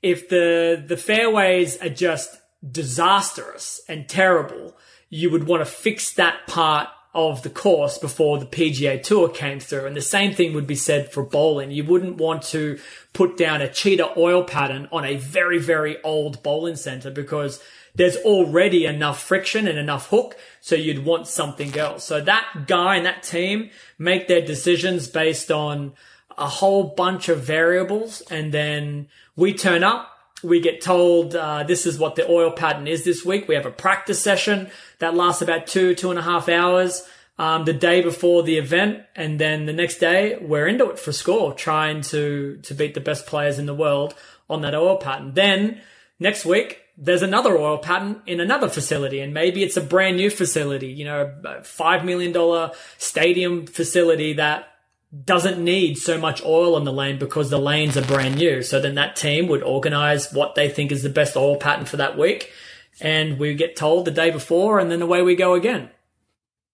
[0.03, 2.37] if the, the fairways are just
[2.69, 4.77] disastrous and terrible,
[5.09, 9.61] you would want to fix that part of the course before the PGA Tour came
[9.61, 9.87] through.
[9.87, 11.71] And the same thing would be said for bowling.
[11.71, 12.79] You wouldn't want to
[13.13, 17.63] put down a cheetah oil pattern on a very, very old bowling center because
[17.95, 20.37] there's already enough friction and enough hook.
[20.61, 22.05] So you'd want something else.
[22.05, 25.95] So that guy and that team make their decisions based on
[26.37, 28.21] a whole bunch of variables.
[28.31, 32.87] And then we turn up we get told uh, this is what the oil pattern
[32.87, 33.49] is this week.
[33.49, 37.07] We have a practice session that lasts about two, two and a half hours
[37.39, 41.13] um, the day before the event, and then the next day we're into it for
[41.13, 44.15] score, trying to to beat the best players in the world
[44.51, 45.35] on that oil pattern.
[45.35, 45.81] Then
[46.19, 50.31] next week there's another oil pattern in another facility and maybe it's a brand new
[50.31, 54.78] facility, you know, a five million dollar stadium facility that
[55.25, 58.63] doesn't need so much oil on the lane because the lanes are brand new.
[58.63, 61.97] So then that team would organize what they think is the best oil pattern for
[61.97, 62.53] that week.
[63.01, 65.91] And we get told the day before and then away we go again.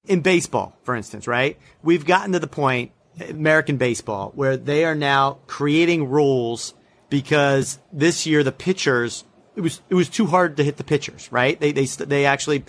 [0.06, 1.58] in baseball, for instance, right?
[1.82, 2.92] We've gotten to the point,
[3.28, 6.74] American baseball, where they are now creating rules
[7.08, 9.24] because this year the pitchers,
[9.56, 11.58] it was, it was too hard to hit the pitchers, right?
[11.58, 12.64] They, they, they actually,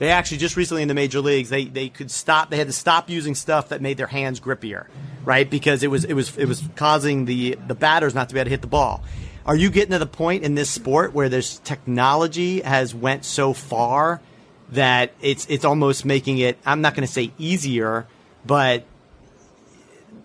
[0.00, 2.72] they actually just recently in the major leagues, they, they could stop, they had to
[2.72, 4.86] stop using stuff that made their hands grippier,
[5.24, 5.48] right?
[5.48, 8.46] Because it was, it was, it was causing the, the batters not to be able
[8.46, 9.04] to hit the ball.
[9.44, 13.52] Are you getting to the point in this sport where there's technology has went so
[13.52, 14.22] far
[14.70, 18.06] that it's it's almost making it I'm not going to say easier,
[18.46, 18.84] but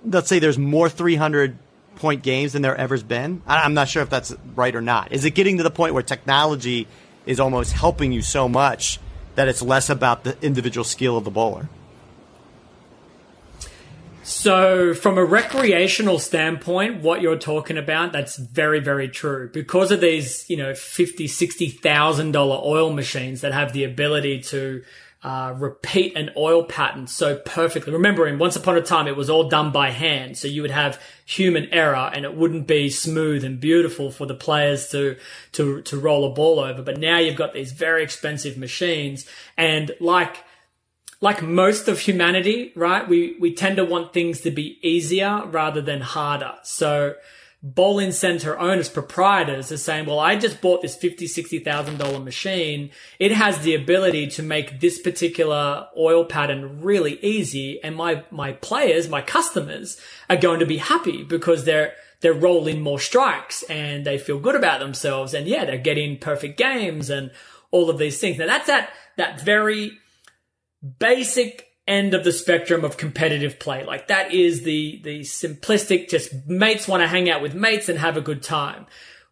[0.05, 1.57] let's say there's more 300
[1.95, 3.41] point games than there ever's been.
[3.47, 5.11] I'm not sure if that's right or not.
[5.11, 6.88] Is it getting to the point where technology
[7.25, 8.99] is almost helping you so much
[9.35, 11.69] that it's less about the individual skill of the bowler?
[14.23, 19.51] So, from a recreational standpoint, what you're talking about, that's very, very true.
[19.53, 24.41] Because of these, you know, fifty, sixty thousand dollar oil machines that have the ability
[24.41, 24.83] to
[25.25, 27.91] uh, repeat an oil pattern so perfectly.
[27.91, 31.01] Remembering, once upon a time, it was all done by hand, so you would have
[31.25, 35.17] human error, and it wouldn't be smooth and beautiful for the players to
[35.53, 36.83] to to roll a ball over.
[36.83, 39.25] But now you've got these very expensive machines,
[39.57, 40.43] and like
[41.21, 43.09] like most of humanity, right?
[43.09, 46.53] We we tend to want things to be easier rather than harder.
[46.61, 47.15] So
[47.65, 52.19] bowling center owners, proprietors are saying, well, I just bought this fifty, sixty thousand dollar
[52.19, 52.91] machine.
[53.19, 58.54] It has the ability to make this particular oil pattern really easy, and my my
[58.54, 59.99] players, my customers,
[60.30, 64.56] are going to be happy because they're they're rolling more strikes and they feel good
[64.56, 67.32] about themselves, and yeah, they're getting perfect games and
[67.71, 68.38] all of these things.
[68.38, 69.97] Now that's that that very
[70.99, 73.85] basic end of the spectrum of competitive play.
[73.85, 77.99] Like that is the the simplistic just mates want to hang out with mates and
[77.99, 78.87] have a good time.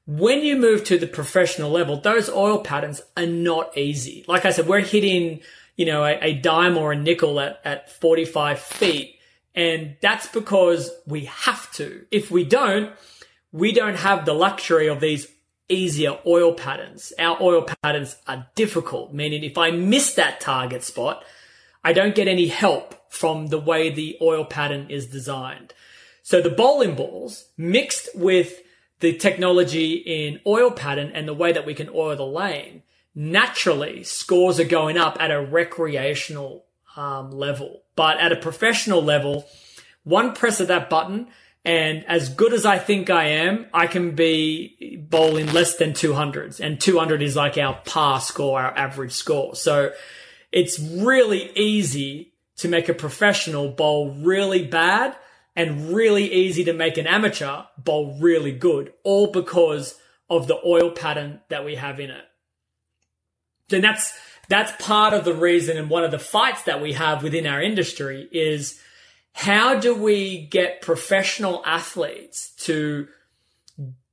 [0.06, 4.26] When you move to the professional level, those oil patterns are not easy.
[4.28, 5.40] Like I said, we're hitting,
[5.78, 9.18] you know, a, a dime or a nickel at, at 45 feet.
[9.56, 12.06] And that's because we have to.
[12.12, 12.92] If we don't,
[13.54, 15.28] we don't have the luxury of these
[15.70, 17.14] easier oil patterns.
[17.18, 21.24] Our oil patterns are difficult, meaning if I miss that target spot,
[21.84, 25.74] I don't get any help from the way the oil pattern is designed.
[26.22, 28.62] So the bowling balls mixed with
[29.02, 34.04] the technology in oil pattern and the way that we can oil the lane, naturally
[34.04, 36.66] scores are going up at a recreational
[36.96, 37.82] um, level.
[37.96, 39.46] But at a professional level,
[40.04, 41.28] one press of that button
[41.66, 46.60] and as good as I think I am, I can be bowling less than 200s
[46.60, 49.56] and 200 is like our par score, our average score.
[49.56, 49.92] So
[50.54, 55.16] it's really easy to make a professional bowl really bad
[55.56, 60.92] and really easy to make an amateur bowl really good, all because of the oil
[60.92, 62.24] pattern that we have in it.
[63.72, 64.14] And that's,
[64.48, 67.62] that's part of the reason and one of the fights that we have within our
[67.62, 68.80] industry is
[69.34, 73.08] how do we get professional athletes to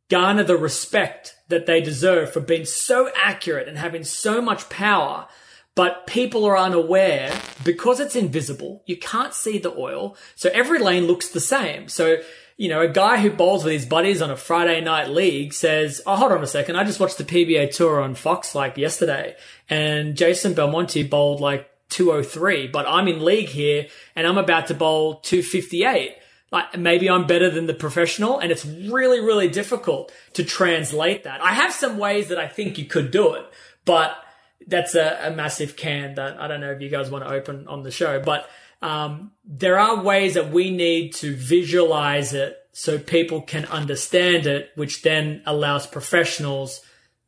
[0.09, 5.29] garner the respect that they deserve for being so accurate and having so much power
[5.75, 7.33] but people are unaware
[7.65, 8.83] because it's invisible.
[8.87, 10.17] You can't see the oil.
[10.35, 11.89] So every lane looks the same.
[11.89, 12.19] So,
[12.57, 16.03] you know, a guy who bowls with his buddies on a Friday night league says,
[16.07, 16.77] Oh, hold on a second.
[16.77, 19.37] I just watched the PBA tour on Fox like yesterday
[19.69, 24.75] and Jason Belmonte bowled like 203, but I'm in league here and I'm about to
[24.75, 26.17] bowl 258.
[26.53, 31.41] Like maybe I'm better than the professional and it's really, really difficult to translate that.
[31.41, 33.47] I have some ways that I think you could do it,
[33.85, 34.17] but
[34.66, 37.66] that's a, a, massive can that I don't know if you guys want to open
[37.66, 38.49] on the show, but
[38.83, 44.70] um, there are ways that we need to visualize it so people can understand it,
[44.75, 46.81] which then allows professionals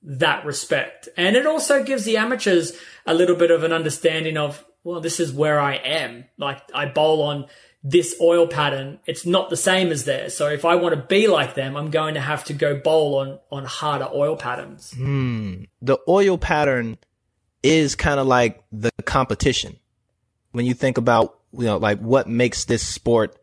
[0.03, 1.09] that respect.
[1.17, 2.73] And it also gives the amateurs
[3.07, 6.25] a little bit of an understanding of, well, this is where I am.
[6.39, 7.47] Like I bowl on
[7.85, 9.01] this oil pattern.
[9.07, 10.37] It's not the same as theirs.
[10.37, 13.17] So if I want to be like them, I'm going to have to go bowl
[13.17, 14.95] on, on harder oil patterns.
[14.97, 15.69] Mm.
[15.81, 16.99] The oil pattern
[17.63, 19.77] is kind of like the competition.
[20.53, 23.37] When you think about, you know, like what makes this sport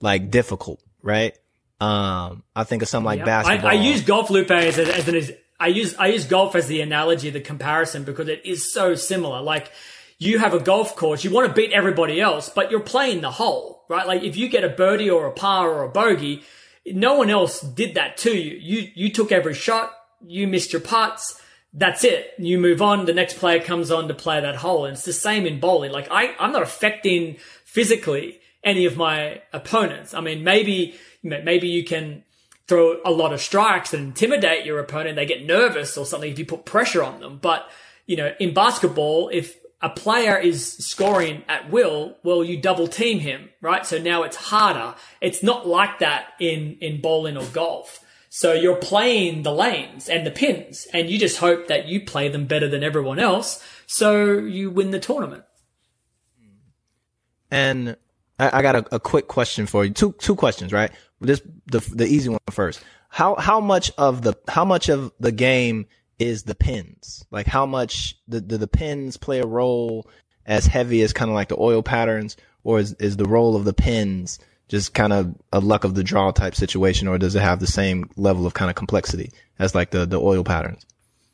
[0.00, 1.36] like difficult, right?
[1.80, 3.24] Um, I think of something like yeah.
[3.24, 3.70] basketball.
[3.70, 6.66] I, I, use golf Lupe as, a, as an, I use, I use golf as
[6.68, 9.40] the analogy, the comparison, because it is so similar.
[9.42, 9.72] Like
[10.18, 13.32] you have a golf course, you want to beat everybody else, but you're playing the
[13.32, 14.06] hole, right?
[14.06, 16.44] Like if you get a birdie or a par or a bogey,
[16.86, 18.56] no one else did that to you.
[18.56, 19.92] You, you took every shot,
[20.24, 21.40] you missed your putts
[21.74, 22.32] that's it.
[22.38, 23.04] You move on.
[23.04, 24.84] The next player comes on to play that hole.
[24.84, 25.90] And it's the same in bowling.
[25.90, 30.14] Like I, I'm not affecting physically any of my opponents.
[30.14, 32.22] I mean, maybe, maybe you can
[32.68, 35.16] throw a lot of strikes and intimidate your opponent.
[35.16, 37.38] They get nervous or something if you put pressure on them.
[37.42, 37.68] But,
[38.06, 43.18] you know, in basketball, if a player is scoring at will, well, you double team
[43.18, 43.84] him, right?
[43.84, 44.94] So now it's harder.
[45.20, 48.02] It's not like that in, in bowling or golf.
[48.36, 52.28] So you're playing the lanes and the pins, and you just hope that you play
[52.28, 55.44] them better than everyone else, so you win the tournament.
[57.52, 57.96] And
[58.40, 59.92] I, I got a, a, quick question for you.
[59.92, 60.90] Two two questions, right?
[61.20, 62.82] This the the easy one first.
[63.08, 65.86] How how much of the how much of the game
[66.18, 67.24] is the pins?
[67.30, 70.10] Like how much do the, the pins play a role
[70.44, 73.64] as heavy as kind of like the oil patterns, or is is the role of
[73.64, 77.42] the pins just kind of a luck of the draw type situation, or does it
[77.42, 80.84] have the same level of kind of complexity as like the the oil patterns?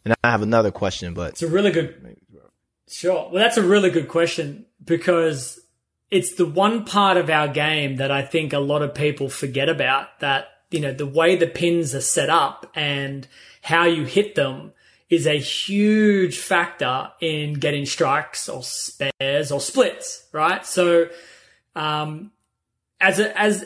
[0.05, 2.17] And I have another question, but it's a really good.
[2.89, 3.31] Sure.
[3.31, 5.61] Well, that's a really good question because
[6.11, 9.69] it's the one part of our game that I think a lot of people forget
[9.69, 10.19] about.
[10.21, 13.29] That you know the way the pins are set up and
[13.63, 14.73] how you hit them
[15.11, 20.65] is a huge factor in getting strikes or spares or splits, right?
[20.65, 21.09] So,
[21.75, 22.31] um,
[23.01, 23.65] as a, as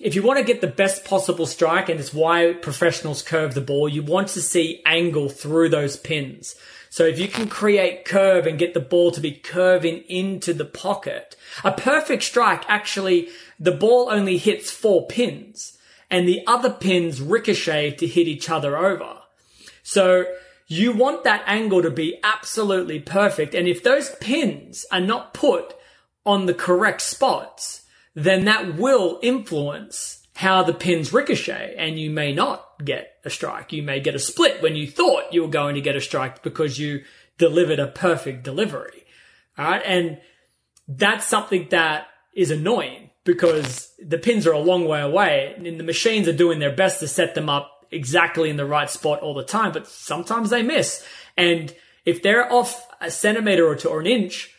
[0.00, 3.60] if you want to get the best possible strike, and it's why professionals curve the
[3.60, 6.54] ball, you want to see angle through those pins.
[6.90, 10.64] So if you can create curve and get the ball to be curving into the
[10.64, 13.28] pocket, a perfect strike actually,
[13.60, 15.76] the ball only hits four pins
[16.10, 19.18] and the other pins ricochet to hit each other over.
[19.82, 20.24] So
[20.66, 23.54] you want that angle to be absolutely perfect.
[23.54, 25.74] And if those pins are not put
[26.28, 32.34] on the correct spots, then that will influence how the pins ricochet and you may
[32.34, 33.72] not get a strike.
[33.72, 36.42] You may get a split when you thought you were going to get a strike
[36.42, 37.02] because you
[37.38, 39.04] delivered a perfect delivery.
[39.56, 39.82] All right.
[39.84, 40.20] And
[40.86, 45.84] that's something that is annoying because the pins are a long way away and the
[45.84, 49.32] machines are doing their best to set them up exactly in the right spot all
[49.32, 51.04] the time, but sometimes they miss.
[51.38, 51.74] And
[52.04, 54.54] if they're off a centimeter or two or an inch,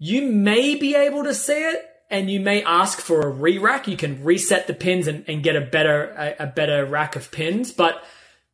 [0.00, 3.86] you may be able to see it and you may ask for a re-rack.
[3.86, 7.30] You can reset the pins and, and get a better, a, a better rack of
[7.30, 8.02] pins, but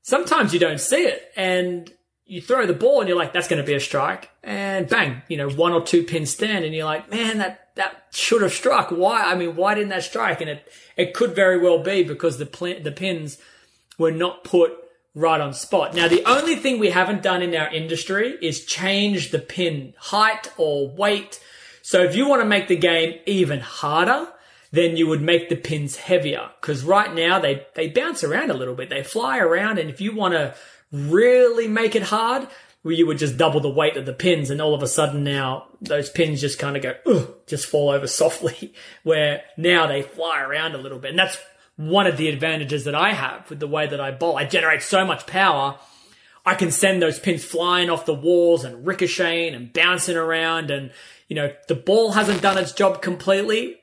[0.03, 1.91] sometimes you don't see it and
[2.27, 5.23] you throw the ball and you're like, that's going to be a strike and bang,
[5.29, 8.53] you know, one or two pins stand and you're like, man, that, that should have
[8.53, 8.91] struck.
[8.91, 9.23] Why?
[9.23, 10.41] I mean, why didn't that strike?
[10.41, 13.39] And it, it could very well be because the, pl- the pins
[13.99, 14.73] were not put
[15.17, 15.95] right on spot.
[15.95, 20.53] Now, the only thing we haven't done in our industry is change the pin height
[20.59, 21.41] or weight.
[21.81, 24.29] So if you want to make the game even harder,
[24.73, 28.55] then you would make the pins heavier because right now they, they bounce around a
[28.55, 28.91] little bit.
[28.91, 29.79] They fly around.
[29.79, 30.55] And if you want to
[30.93, 32.47] really make it hard,
[32.85, 34.51] well, you would just double the weight of the pins.
[34.51, 38.07] And all of a sudden now those pins just kind of go, just fall over
[38.07, 41.11] softly where now they fly around a little bit.
[41.11, 41.39] And that's
[41.77, 44.37] one of the advantages that I have with the way that I bowl.
[44.37, 45.79] I generate so much power.
[46.45, 50.71] I can send those pins flying off the walls and ricocheting and bouncing around.
[50.71, 50.91] And,
[51.29, 53.77] you know, the ball hasn't done its job completely.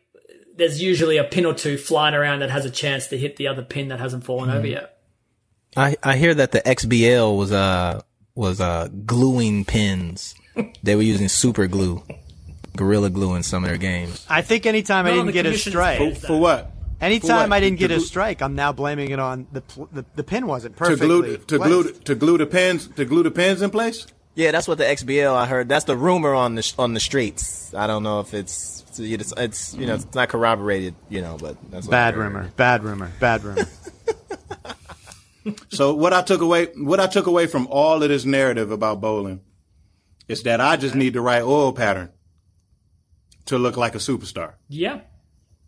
[0.56, 3.48] There's usually a pin or two flying around that has a chance to hit the
[3.48, 4.56] other pin that hasn't fallen mm.
[4.56, 4.98] over yet.
[5.76, 8.02] I, I hear that the XBL was, uh,
[8.36, 10.36] was, uh, gluing pins.
[10.84, 12.04] they were using super glue,
[12.78, 14.26] gorilla glue in some of their games.
[14.30, 15.98] I think anytime no, I didn't get a strike.
[15.98, 16.73] For, for what?
[17.04, 20.47] Anytime I didn't get a strike, I'm now blaming it on the the, the pin
[20.47, 23.70] wasn't perfectly to glue to glue to glue the pins to glue the pins in
[23.70, 24.08] place.
[24.36, 25.70] Yeah, that's what the XBL I heard.
[25.70, 27.74] That's the rumor on the on the streets.
[27.74, 31.58] I don't know if it's it's, it's you know it's not corroborated, you know, but
[31.70, 33.68] that's bad rumor, bad rumor, bad rumor.
[35.70, 39.01] so what I took away what I took away from all of this narrative about
[39.01, 39.41] bowling
[40.28, 42.12] is that I just need the right oil pattern
[43.45, 44.54] to look like a superstar.
[44.70, 45.01] Yeah.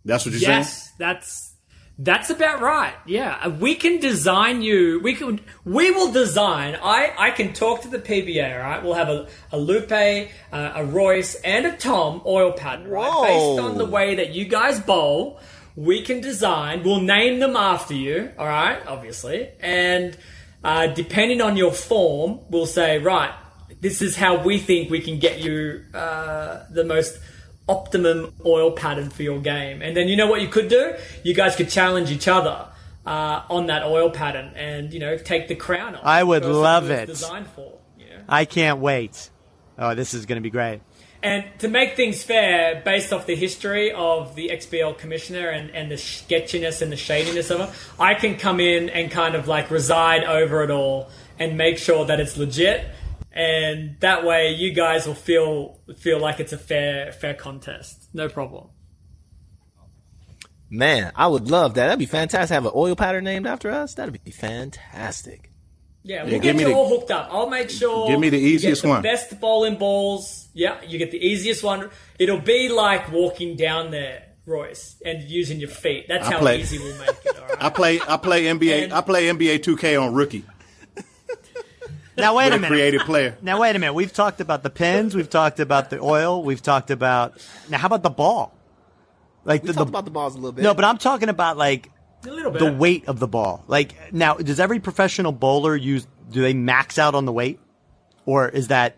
[0.06, 0.60] That's what you're yes, saying?
[0.60, 1.56] Yes, that's
[1.98, 2.94] that's about right.
[3.06, 5.00] Yeah, we can design you.
[5.02, 5.40] We can.
[5.64, 6.78] We will design.
[6.82, 8.62] I I can talk to the PBA.
[8.62, 12.90] Right, we'll have a a Lupe, uh, a Royce, and a Tom oil pattern.
[12.90, 13.24] Right, Whoa.
[13.24, 15.40] based on the way that you guys bowl.
[15.78, 16.84] We can design.
[16.84, 18.32] We'll name them after you.
[18.38, 20.18] All right, obviously, and
[20.64, 23.34] uh, depending on your form, we'll say right.
[23.82, 27.20] This is how we think we can get you uh, the most
[27.68, 29.82] optimum oil pattern for your game.
[29.82, 30.96] And then you know what you could do?
[31.24, 32.68] You guys could challenge each other
[33.06, 36.06] uh, on that oil pattern and, you know, take the crown off.
[36.06, 37.08] I would love it.
[37.08, 38.22] Designed for, you know?
[38.28, 39.30] I can't wait.
[39.78, 40.82] Oh, this is going to be great.
[41.24, 45.90] And to make things fair, based off the history of the XBL commissioner and, and
[45.90, 49.72] the sketchiness and the shadiness of it, I can come in and kind of like
[49.72, 51.10] reside over it all
[51.40, 52.86] and make sure that it's legit.
[53.36, 58.08] And that way, you guys will feel feel like it's a fair fair contest.
[58.14, 58.70] No problem.
[60.70, 61.86] Man, I would love that.
[61.88, 62.54] That'd be fantastic.
[62.54, 63.94] Have an oil pattern named after us.
[63.94, 65.52] That'd be fantastic.
[66.04, 67.30] Yeah, we'll give get me you the- all hooked up.
[67.32, 68.08] I'll make sure.
[68.08, 69.02] Give me the you get easiest the one.
[69.02, 70.48] Best bowling balls.
[70.54, 71.90] Yeah, you get the easiest one.
[72.20, 76.06] It'll be like walking down there, Royce, and using your feet.
[76.08, 77.38] That's I how play- easy we'll make it.
[77.40, 77.58] All right.
[77.64, 80.46] I play I play NBA And- I play NBA 2K on rookie
[82.18, 82.70] Now wait with a a minute.
[82.74, 83.38] creative player.
[83.42, 83.94] Now wait a minute.
[83.94, 85.16] We've talked about the pins.
[85.16, 86.44] We've talked about the oil.
[86.44, 87.34] We've talked about
[87.70, 87.78] now.
[87.78, 88.54] How about the ball?
[89.44, 90.64] Like We the, talked the about the balls a little bit.
[90.64, 91.90] no, but I'm talking about like
[92.26, 92.60] a little bit.
[92.60, 93.64] the weight of the ball.
[93.68, 96.08] Like now, does every professional bowler use?
[96.32, 97.60] Do they max out on the weight,
[98.26, 98.98] or is that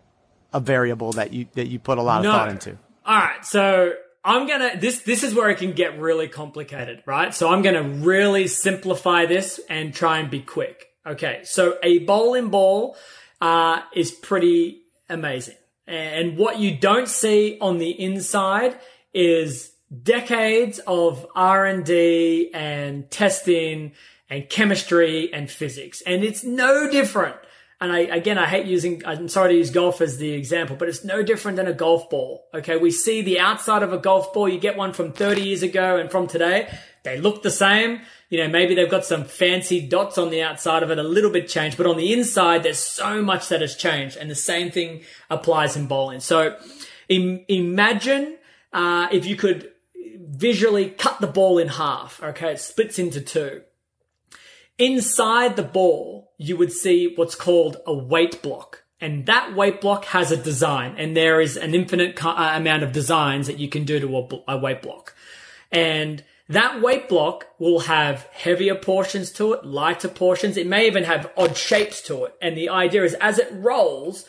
[0.52, 2.32] a variable that you that you put a lot of No.
[2.32, 2.78] thought into?
[3.04, 3.92] All right, so
[4.24, 7.34] I'm gonna this this is where it can get really complicated, right?
[7.34, 10.86] So I'm gonna really simplify this and try and be quick.
[11.08, 12.94] Okay, so a bowling ball
[13.40, 15.56] uh, is pretty amazing,
[15.86, 18.78] and what you don't see on the inside
[19.14, 23.92] is decades of R and D and testing
[24.28, 27.36] and chemistry and physics, and it's no different.
[27.80, 30.88] And I, again, I hate using, I'm sorry to use golf as the example, but
[30.88, 32.48] it's no different than a golf ball.
[32.52, 32.76] Okay.
[32.76, 34.48] We see the outside of a golf ball.
[34.48, 36.68] You get one from 30 years ago and from today.
[37.04, 38.00] They look the same.
[38.28, 41.30] You know, maybe they've got some fancy dots on the outside of it, a little
[41.30, 44.16] bit changed, but on the inside, there's so much that has changed.
[44.16, 46.20] And the same thing applies in bowling.
[46.20, 46.56] So
[47.08, 48.36] im- imagine,
[48.72, 49.72] uh, if you could
[50.20, 52.22] visually cut the ball in half.
[52.22, 52.52] Okay.
[52.52, 53.62] It splits into two.
[54.78, 58.84] Inside the ball, you would see what's called a weight block.
[59.00, 62.90] And that weight block has a design, and there is an infinite uh, amount of
[62.90, 65.14] designs that you can do to a, a weight block.
[65.70, 70.56] And that weight block will have heavier portions to it, lighter portions.
[70.56, 72.34] It may even have odd shapes to it.
[72.40, 74.24] And the idea is as it rolls,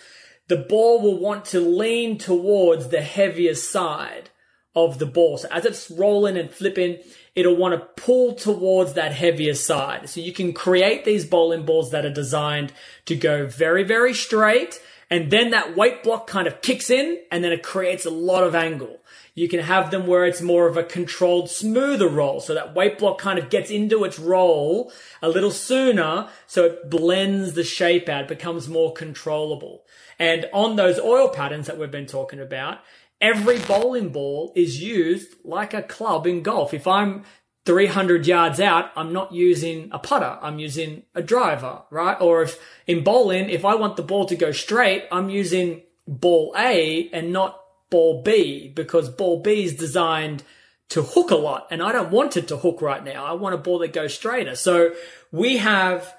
[0.49, 4.31] the ball will want to lean towards the heavier side
[4.75, 5.37] of the ball.
[5.37, 6.97] So as it's rolling and flipping,
[7.35, 10.09] it'll want to pull towards that heavier side.
[10.09, 12.73] So you can create these bowling balls that are designed
[13.05, 14.81] to go very, very straight.
[15.09, 18.43] And then that weight block kind of kicks in and then it creates a lot
[18.43, 18.99] of angle.
[19.35, 22.39] You can have them where it's more of a controlled, smoother roll.
[22.39, 26.29] So that weight block kind of gets into its roll a little sooner.
[26.47, 29.83] So it blends the shape out, becomes more controllable.
[30.17, 32.79] And on those oil patterns that we've been talking about,
[33.21, 36.73] every bowling ball is used like a club in golf.
[36.73, 37.23] If I'm
[37.65, 40.39] 300 yards out, I'm not using a putter.
[40.41, 42.19] I'm using a driver, right?
[42.19, 46.55] Or if in bowling, if I want the ball to go straight, I'm using ball
[46.57, 50.43] A and not ball B because ball B is designed
[50.89, 53.25] to hook a lot and I don't want it to hook right now.
[53.25, 54.55] I want a ball that goes straighter.
[54.55, 54.93] So
[55.31, 56.13] we have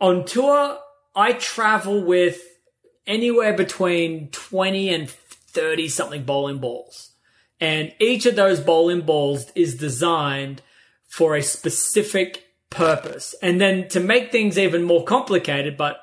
[0.00, 0.78] on tour,
[1.14, 2.40] I travel with
[3.06, 7.12] anywhere between 20 and 30 something bowling balls.
[7.60, 10.62] And each of those bowling balls is designed
[11.08, 13.34] for a specific purpose.
[13.40, 16.01] And then to make things even more complicated, but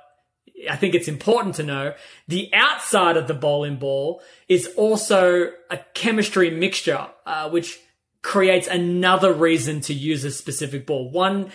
[0.69, 1.93] I think it's important to know
[2.27, 7.79] the outside of the bowling ball is also a chemistry mixture, uh, which
[8.21, 11.09] creates another reason to use a specific ball.
[11.09, 11.51] One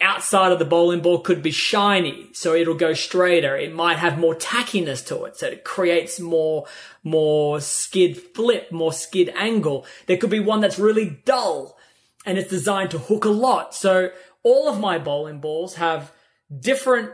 [0.00, 3.56] outside of the bowling ball could be shiny, so it'll go straighter.
[3.56, 6.66] It might have more tackiness to it, so it creates more,
[7.02, 9.86] more skid flip, more skid angle.
[10.06, 11.78] There could be one that's really dull
[12.26, 13.74] and it's designed to hook a lot.
[13.74, 14.10] So
[14.42, 16.12] all of my bowling balls have
[16.60, 17.12] different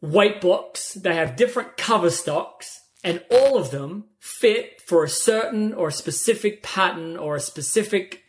[0.00, 0.94] weight blocks.
[0.94, 5.92] They have different cover stocks and all of them fit for a certain or a
[5.92, 8.22] specific pattern or a specific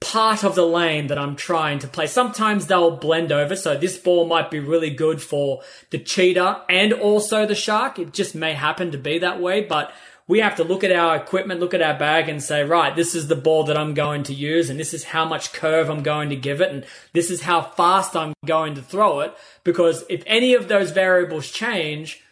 [0.00, 2.06] part of the lane that I'm trying to play.
[2.06, 3.56] Sometimes they'll blend over.
[3.56, 7.98] So this ball might be really good for the cheetah and also the shark.
[7.98, 9.92] It just may happen to be that way, but
[10.28, 13.14] we have to look at our equipment, look at our bag and say, right, this
[13.14, 16.02] is the ball that I'm going to use and this is how much curve I'm
[16.02, 19.34] going to give it and this is how fast I'm going to throw it.
[19.62, 22.22] Because if any of those variables change,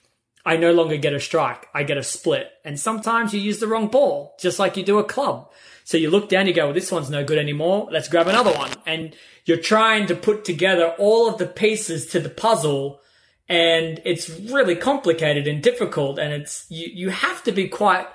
[0.45, 1.69] I no longer get a strike.
[1.73, 2.51] I get a split.
[2.65, 5.51] And sometimes you use the wrong ball, just like you do a club.
[5.85, 7.89] So you look down, you go, well, this one's no good anymore.
[7.91, 8.71] Let's grab another one.
[8.87, 9.15] And
[9.45, 13.01] you're trying to put together all of the pieces to the puzzle.
[13.49, 16.19] And it's really complicated and difficult.
[16.19, 18.07] And it's, you, you have to be quite,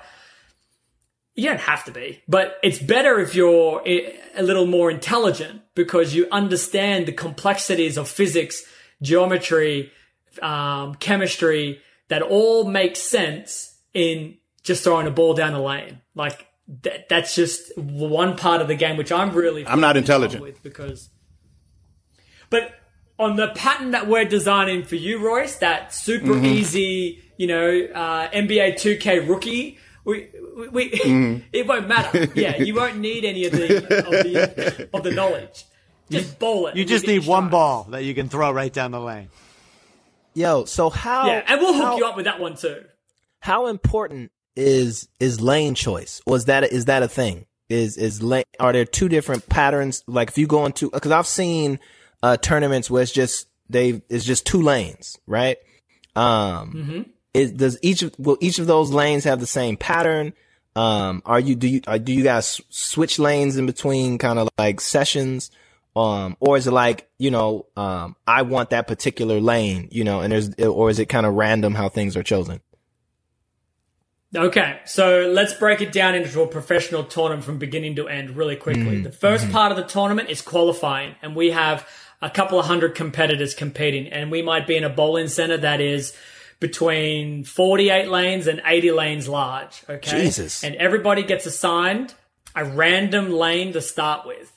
[1.34, 6.14] you don't have to be, but it's better if you're a little more intelligent because
[6.14, 8.64] you understand the complexities of physics,
[9.00, 9.92] geometry,
[10.42, 16.00] um, chemistry that all make sense in just throwing a ball down the lane.
[16.14, 16.46] Like
[16.82, 20.10] that, that's just one part of the game which I'm really I'm not falling in
[20.10, 20.42] love intelligent.
[20.42, 21.10] with because.
[22.50, 22.72] But
[23.20, 26.44] on the pattern that we're designing for you, Royce, that super Mm-hmm.
[26.46, 29.78] easy, you know, uh, NBA 2K rookie.
[30.04, 31.42] We, we, we Mm-hmm.
[31.52, 32.28] it won't matter.
[32.34, 35.64] Yeah, you won't need any of the of the, of the knowledge.
[36.10, 36.74] Just bowl it.
[36.76, 37.50] You just need one stride.
[37.52, 39.28] ball that you can throw right down the lane.
[40.34, 41.26] Yo, so how?
[41.26, 42.84] Yeah, and we'll hook how- you up with that one too.
[43.40, 48.20] how important is is lane choice or is that is that a thing is is
[48.20, 51.78] lane are there two different patterns like if you go into because i've seen
[52.22, 55.58] uh tournaments where it's just they it's just two lanes right?
[56.16, 60.32] Um is does each of will each of those lanes have the same pattern?
[60.76, 64.48] Um are you do you are, do you guys switch lanes in between kind of
[64.58, 65.50] like sessions?
[65.96, 70.20] Um or is it like you know um i want that particular lane you know
[70.20, 72.60] and there's or is it kind of random how things are chosen?
[74.34, 78.54] Okay, so let's break it down into a professional tournament from beginning to end really
[78.54, 79.00] quickly.
[79.00, 81.84] The 1st part of the tournament is qualifying, and we have
[82.22, 85.80] a couple of hundred competitors competing, and we might be in a bowling center that
[85.80, 86.16] is
[86.58, 89.82] between 48 lanes and 80 lanes large.
[89.88, 90.22] Okay.
[90.22, 90.62] Jesus.
[90.62, 92.14] And everybody gets assigned
[92.54, 94.52] a random lane to start with.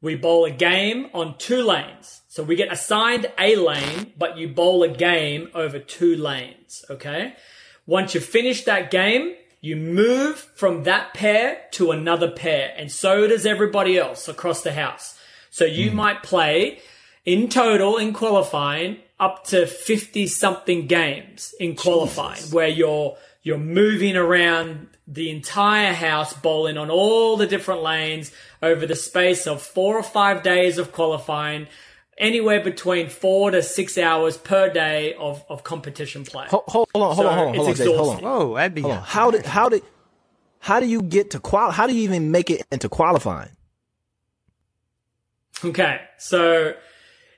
[0.00, 2.22] We bowl a game on two lanes.
[2.28, 6.84] So we get assigned a lane, but you bowl a game over two lanes.
[6.88, 7.34] Okay.
[7.86, 13.28] Once you finish that game, you move from that pair to another pair, and so
[13.28, 15.16] does everybody else across the house.
[15.50, 15.96] So you hmm.
[15.96, 16.80] might play
[17.24, 24.16] in total in qualifying up to 50 something games in qualifying where you're you're moving
[24.16, 29.96] around the entire house bowling on all the different lanes over the space of 4
[29.98, 31.66] or 5 days of qualifying
[32.18, 36.46] anywhere between 4 to 6 hours per day of of competition play.
[36.48, 38.16] Hold, hold on, hold So on, hold on, hold on, it's hold on.
[38.16, 38.24] exhausting.
[38.28, 39.02] Whoa, that'd be Hold on.
[39.02, 39.82] How did how did
[40.60, 41.70] how do you get to qual?
[41.72, 43.50] How do you even make it into qualifying?
[45.64, 46.74] Okay, so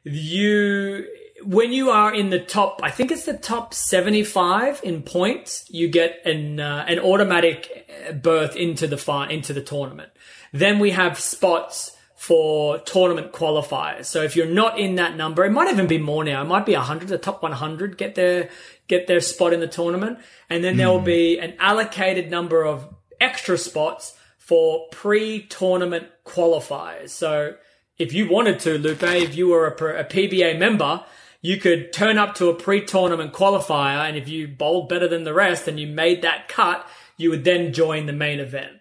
[0.05, 1.07] you
[1.42, 5.88] when you are in the top, I think it's the top seventy-five in points, you
[5.88, 10.11] get an uh, an automatic uh, berth into the fi- into the tournament.
[10.52, 14.07] Then we have spots for tournament qualifiers.
[14.07, 16.40] So if you're not in that number, it might even be more now.
[16.40, 18.48] It might be hundred, the top one hundred get their
[18.86, 22.88] get their spot in the tournament, and then there will be an allocated number of
[23.20, 27.11] extra spots for pre-tournament qualifiers.
[27.11, 27.57] So
[27.99, 31.05] if you wanted to, Lupe, if you were a, a PBA member,
[31.40, 35.34] you could turn up to a pre-tournament qualifier, and if you bowled better than the
[35.34, 38.72] rest and you made that cut, you would then join the main event.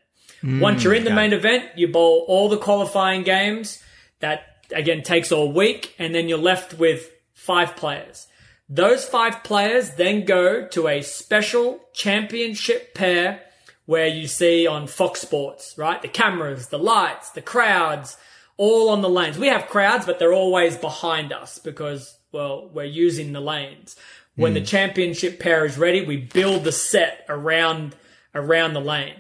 [0.41, 3.81] Mm, Once you're in the main event, you bowl all the qualifying games.
[4.19, 8.27] That again takes all week, and then you're left with five players.
[8.69, 13.41] Those five players then go to a special championship pair
[13.85, 16.01] where you see on Fox Sports, right?
[16.01, 18.15] The cameras, the lights, the crowds,
[18.63, 19.37] all on the lanes.
[19.37, 23.97] We have crowds, but they're always behind us because, well, we're using the lanes.
[24.35, 24.65] When the hmm.
[24.65, 27.93] championship pair is ready, we build the set around,
[28.33, 29.15] around the lane.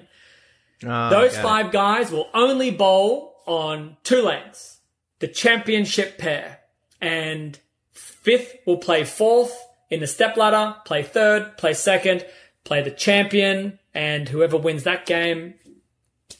[0.87, 4.79] Ah, Those five guys will only bowl on two lanes.
[5.19, 6.59] The championship pair.
[7.01, 7.59] And
[7.91, 9.53] fifth will play fourth
[9.89, 12.25] in the step ladder, play third, play second,
[12.63, 15.55] play the champion, and whoever wins that game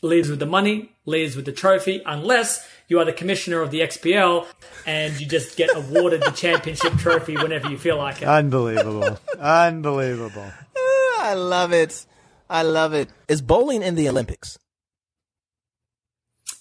[0.01, 3.79] leaves with the money, leaves with the trophy, unless you are the commissioner of the
[3.81, 4.45] XBL
[4.85, 8.27] and you just get awarded the championship trophy whenever you feel like it.
[8.27, 9.19] Unbelievable.
[9.39, 10.51] Unbelievable.
[10.77, 12.05] Ah, I love it.
[12.49, 13.09] I love it.
[13.27, 14.57] Is bowling in the Olympics?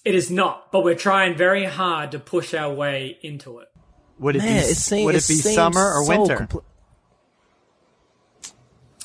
[0.05, 3.69] It is not, but we're trying very hard to push our way into it.
[4.19, 6.37] Would it Man, be it seems would it be seems summer or so winter?
[6.37, 6.65] compl-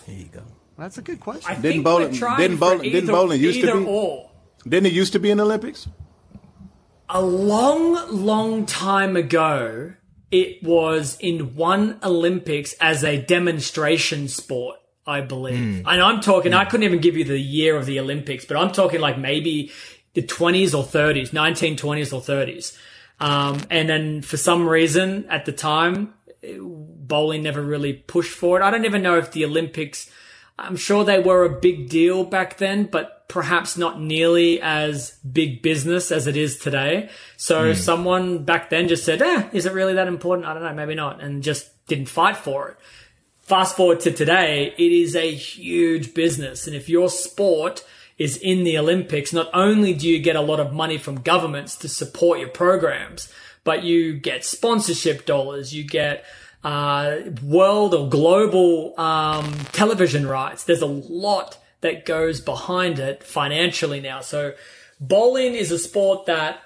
[0.06, 0.44] Here you go.
[0.78, 1.44] That's a good question.
[1.50, 4.30] I Didn't think bowling- we're didn't for bowling- either, didn't bowling used to be- or.
[4.64, 5.88] Didn't it used to be in the Olympics?
[7.10, 9.94] A long, long time ago,
[10.30, 15.56] it was in one Olympics as a demonstration sport, I believe.
[15.88, 18.72] And I'm talking, I couldn't even give you the year of the Olympics, but I'm
[18.72, 19.72] talking like maybe
[20.14, 22.78] the 20s or 30s, 1920s or 30s.
[23.20, 26.14] Um, and then for some reason at the time,
[26.60, 28.64] bowling never really pushed for it.
[28.64, 30.10] I don't even know if the Olympics,
[30.60, 35.62] I'm sure they were a big deal back then, but perhaps not nearly as big
[35.62, 37.10] business as it is today.
[37.36, 40.48] So someone back then just said, eh, is it really that important?
[40.48, 42.78] I don't know, maybe not, and just didn't fight for it.
[43.42, 46.68] Fast forward to today, it is a huge business.
[46.68, 47.86] And if your sport
[48.18, 51.76] is in the Olympics, not only do you get a lot of money from governments
[51.78, 53.32] to support your programs,
[53.64, 56.26] but you get sponsorship dollars, you get
[56.64, 60.64] uh, world or global um, television rights.
[60.64, 64.22] There's a lot that goes behind it financially now.
[64.22, 64.54] So
[65.00, 66.62] bowling is a sport that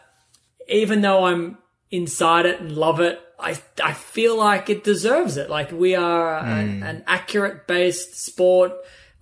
[0.67, 1.57] even though I'm
[1.89, 5.49] inside it and love it, I I feel like it deserves it.
[5.49, 8.73] Like we are an, an accurate based sport.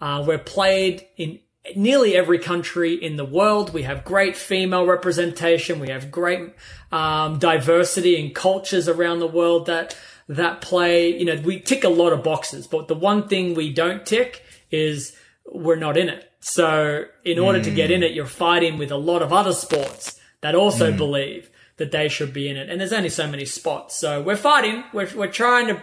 [0.02, 1.40] Uh, we're played in
[1.76, 3.74] nearly every country in the world.
[3.74, 5.80] We have great female representation.
[5.80, 6.54] We have great
[6.92, 11.18] um, diversity and cultures around the world that that play.
[11.18, 14.44] You know, we tick a lot of boxes, but the one thing we don't tick
[14.72, 15.16] is
[15.52, 16.32] we're not in it.
[16.40, 20.20] So in order to get in it, you're fighting with a lot of other sports
[20.42, 22.70] that also believe that they should be in it.
[22.70, 23.96] And there's only so many spots.
[23.96, 24.84] So we're fighting.
[24.94, 25.82] We're, we're trying to,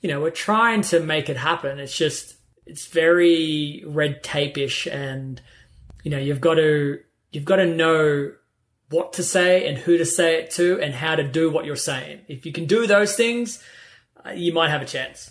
[0.00, 1.78] you know, we're trying to make it happen.
[1.78, 2.36] It's just,
[2.66, 5.40] it's very red tape-ish and,
[6.02, 7.00] you know, you've got to,
[7.30, 8.32] you've got to know
[8.90, 11.74] what to say and who to say it to and how to do what you're
[11.74, 12.20] saying.
[12.28, 13.62] If you can do those things,
[14.24, 15.30] uh, you might have a chance.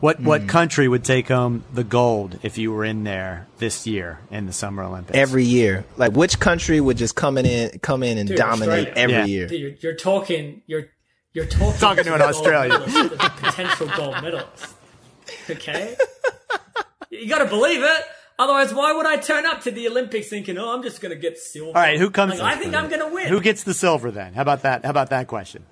[0.00, 0.46] What what hmm.
[0.46, 4.52] country would take home the gold if you were in there this year in the
[4.52, 5.18] Summer Olympics?
[5.18, 8.92] Every year, like which country would just come in, come in and Dude, dominate Australia.
[8.96, 9.24] every Yeah.
[9.24, 9.48] year?
[9.48, 10.84] Dude, you're, you're talking, you're,
[11.32, 12.80] you're talking, Talking to an Australian.
[13.18, 14.74] potential gold medalist.
[15.50, 15.96] Okay?
[17.10, 18.04] you gotta believe it.
[18.38, 21.38] Otherwise, why would I turn up to the Olympics thinking, oh, I'm just gonna get
[21.38, 21.76] silver?
[21.76, 22.38] All right, who comes?
[22.38, 23.26] Like, I think I'm gonna win.
[23.26, 24.34] Who gets the silver then?
[24.34, 24.84] How about that?
[24.84, 25.64] How about that question?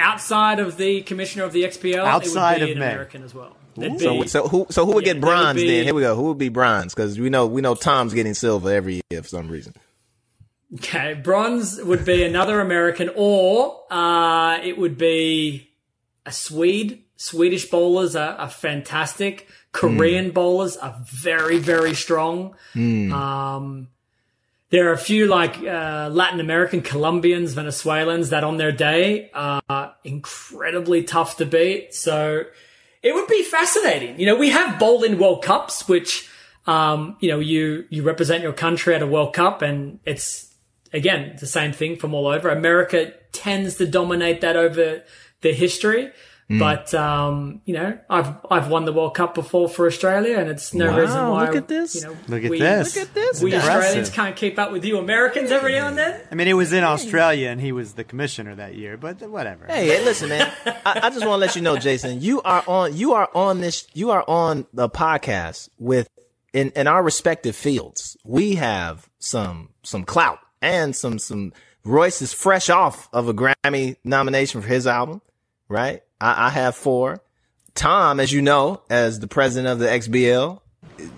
[0.00, 2.86] Outside of the commissioner of the XBL, Outside it would be of an me.
[2.86, 3.56] American as well.
[3.76, 5.84] It'd So, be- so who, so who would Yeah, get that would bronze be- then?
[5.84, 6.16] Here we go.
[6.16, 6.92] Who would be bronze?
[6.94, 9.74] Because we know, we know Tom's getting silver every year for some reason.
[10.74, 15.70] Okay, bronze would be another American, or uh, it would be
[16.26, 17.04] a Swede.
[17.16, 19.48] Swedish bowlers are, are fantastic.
[19.72, 22.54] Korean bowlers are very, very strong.
[22.74, 23.88] Um,
[24.70, 29.94] there are a few like uh, Latin American, Colombians, Venezuelans that on their day are
[30.04, 31.92] incredibly tough to beat.
[31.92, 32.44] So
[33.02, 34.18] it would be fascinating.
[34.18, 36.28] You know, we have bowling World Cups, which
[36.66, 40.54] um, you know you you represent your country at a World Cup, and it's
[40.92, 42.48] again the same thing from all over.
[42.48, 45.02] America tends to dominate that over
[45.40, 46.12] the history.
[46.58, 50.74] But um, you know, I've I've won the World Cup before for Australia, and it's
[50.74, 51.46] no Wow, reason why.
[51.46, 51.94] look at this.
[51.94, 52.96] You know, Look at we, this.
[52.96, 53.40] Look at this.
[53.40, 53.74] We Impressive.
[53.76, 56.20] Australians can't keep up with you Americans every now and then.
[56.28, 58.96] I mean, it was in Australia, and he was the commissioner that year.
[58.96, 59.66] But whatever.
[59.66, 60.52] Hey, hey, listen, man.
[60.66, 63.60] I, I just want to let you know, Jason, you are on, you are on
[63.60, 66.08] this, you are on the podcast with,
[66.52, 68.16] in, in our respective fields.
[68.24, 71.52] We have some, some clout and some, some,
[71.84, 75.22] Royce is fresh off of a Grammy nomination for his album,
[75.68, 76.02] right?
[76.20, 77.22] I, I have four.
[77.74, 80.60] Tom, as you know, as the president of the XBL,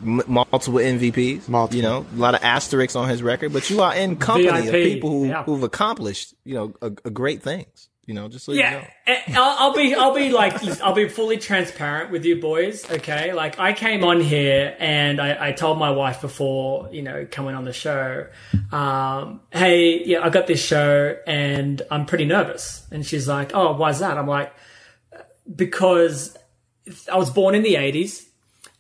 [0.02, 1.76] m- multiple MVPs, Multiple.
[1.76, 4.72] you know, a lot of asterisks on his record, but you are in company of
[4.72, 5.42] people who, yeah.
[5.44, 8.84] who've accomplished, you know, a, a great things, you know, just so you know.
[9.06, 12.88] Yeah, I'll, I'll be, I'll be like, I'll be fully transparent with you boys.
[12.90, 17.26] Okay, like I came on here and I, I told my wife before, you know,
[17.30, 18.26] coming on the show,
[18.70, 22.86] um, hey, yeah, I got this show and I'm pretty nervous.
[22.90, 24.18] And she's like, oh, why's that?
[24.18, 24.52] I'm like,
[25.54, 26.36] because
[27.10, 28.26] I was born in the 80s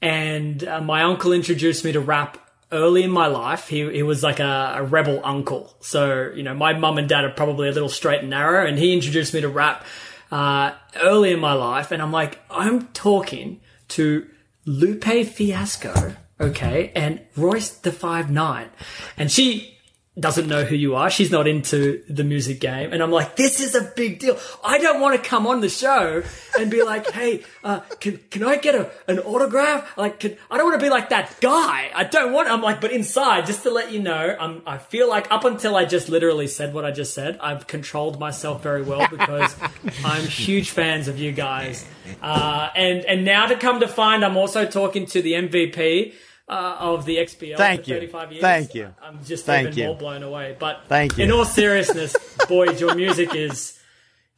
[0.00, 2.38] and uh, my uncle introduced me to rap
[2.70, 3.68] early in my life.
[3.68, 5.74] He, he was like a, a rebel uncle.
[5.80, 8.78] So, you know, my mum and dad are probably a little straight and narrow and
[8.78, 9.84] he introduced me to rap
[10.30, 11.92] uh, early in my life.
[11.92, 14.26] And I'm like, I'm talking to
[14.64, 18.70] Lupe Fiasco, okay, and Royce da Five Nine.
[19.16, 19.71] And she
[20.18, 21.08] doesn't know who you are.
[21.08, 22.92] She's not into the music game.
[22.92, 24.38] And I'm like, this is a big deal.
[24.62, 26.22] I don't want to come on the show
[26.58, 29.96] and be like, hey, uh, can, can I get a, an autograph?
[29.96, 31.90] Like, can, I don't want to be like that guy.
[31.94, 35.08] I don't want, I'm like, but inside, just to let you know, I'm, I feel
[35.08, 38.82] like up until I just literally said what I just said, I've controlled myself very
[38.82, 39.56] well because
[40.04, 41.86] I'm huge fans of you guys.
[42.20, 46.12] Uh, and, and now to come to find, I'm also talking to the MVP.
[46.52, 47.96] Uh, of the XBL Thank for you.
[47.96, 48.42] 35 years.
[48.42, 48.94] Thank you.
[49.02, 49.86] I'm just Thank even you.
[49.86, 50.54] more blown away.
[50.58, 51.24] But Thank you.
[51.24, 52.14] in all seriousness,
[52.48, 53.78] boys, your music is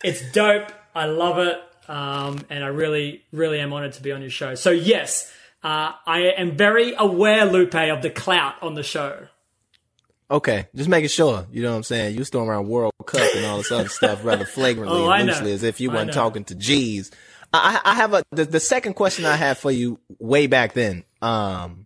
[0.04, 0.70] it's dope.
[0.94, 1.60] I love it,
[1.90, 4.54] um, and I really, really am honored to be on your show.
[4.54, 5.28] So yes,
[5.64, 9.26] uh, I am very aware, Lupe, of the clout on the show.
[10.30, 11.46] Okay, just making sure.
[11.50, 12.12] You know what I'm saying?
[12.14, 15.26] You was throwing around World Cup and all this other stuff rather flagrantly Oh, and
[15.26, 17.10] loosely, as if you weren't talking to G's.
[17.52, 21.04] I, I have a the, the second question I had for you way back then,
[21.22, 21.83] um,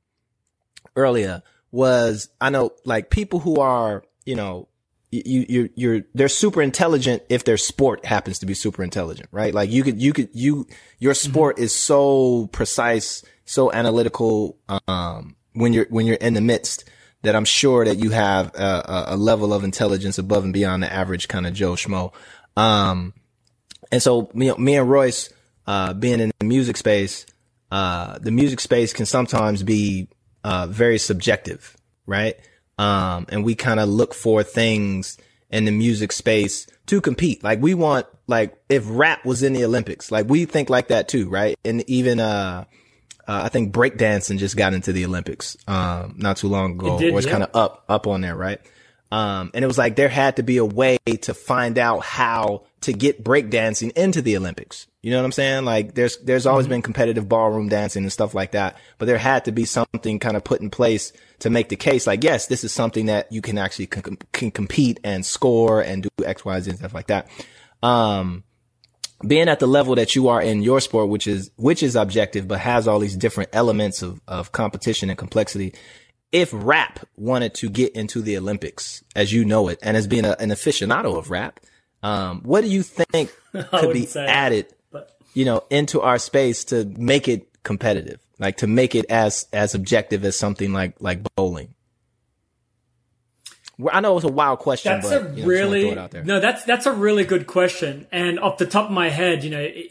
[0.99, 4.69] earlier was I know like people who are you know
[5.11, 9.55] you you you're they're super intelligent if their sport happens to be super intelligent, right?
[9.55, 10.67] Like you could you could you
[10.99, 16.85] your sport is so precise, so analytical um when you're when you're in the midst
[17.23, 20.93] that I'm sure that you have a, a, level of intelligence above and beyond the
[20.93, 22.13] average kind of Joe Schmo.
[22.57, 23.15] Um
[23.91, 25.31] and so me, me and Royce,
[25.67, 27.27] uh, being in the music space,
[27.71, 30.09] uh, the music space can sometimes be,
[30.49, 31.77] uh, very subjective,
[32.07, 32.39] right?
[32.79, 35.19] Um, and we kind of look for things
[35.51, 37.45] in the music space to compete.
[37.45, 41.07] Like we want, like if rap was in the Olympics, like we think like that
[41.07, 41.59] too, right?
[41.67, 42.65] And even, uh,
[43.27, 47.01] uh, I think breakdancing just got into the Olympics, um, not too long ago, It
[47.01, 47.33] did, or it's yeah.
[47.33, 48.59] kind of up, up on there, right?
[49.11, 52.65] Um, and it was like there had to be a way to find out how
[52.83, 54.87] to get breakdancing into the Olympics.
[55.01, 55.65] You know what I'm saying?
[55.65, 59.47] Like there's, there's always been competitive ballroom dancing and stuff like that, but there had
[59.47, 62.65] to be something kind of put in place to make the case like, yes, this
[62.65, 66.61] is something that you can actually con- can compete and score and do X, Y,
[66.61, 67.29] Z and stuff like that.
[67.83, 68.45] Um,
[69.27, 72.47] being at the level that you are in your sport, which is, which is objective,
[72.47, 75.75] but has all these different elements of, of competition and complexity.
[76.31, 80.25] If rap wanted to get into the Olympics as you know it, and as being
[80.25, 81.61] a, an aficionado of rap,
[82.03, 83.35] um, what do you think
[83.71, 88.67] could be added, but- you know, into our space to make it competitive, like to
[88.67, 91.75] make it as, as objective as something like, like bowling?
[93.93, 96.11] I know it's a wild question, That's but a you know, really throw it out
[96.11, 96.25] there.
[96.25, 96.41] no.
[96.41, 99.61] That's that's a really good question, and off the top of my head, you know,
[99.61, 99.87] it,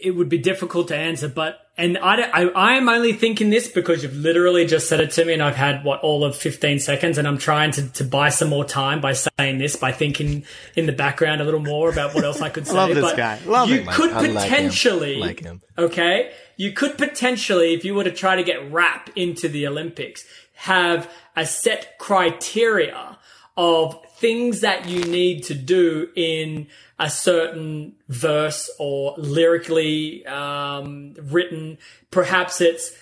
[0.00, 1.28] it would be difficult to answer.
[1.28, 5.12] But and I, I I am only thinking this because you've literally just said it
[5.12, 8.04] to me, and I've had what all of fifteen seconds, and I'm trying to to
[8.04, 11.88] buy some more time by saying this, by thinking in the background a little more
[11.88, 12.74] about what else I could say.
[12.74, 13.38] love this but guy.
[13.46, 13.86] Love you him.
[13.86, 15.20] could I like him.
[15.20, 15.62] Like him.
[15.78, 16.32] okay?
[16.56, 20.24] You could potentially, if you were to try to get rap into the Olympics,
[20.54, 23.16] have a set criteria
[23.56, 26.66] of things that you need to do in
[26.98, 31.78] a certain verse or lyrically um, written.
[32.10, 32.92] Perhaps it's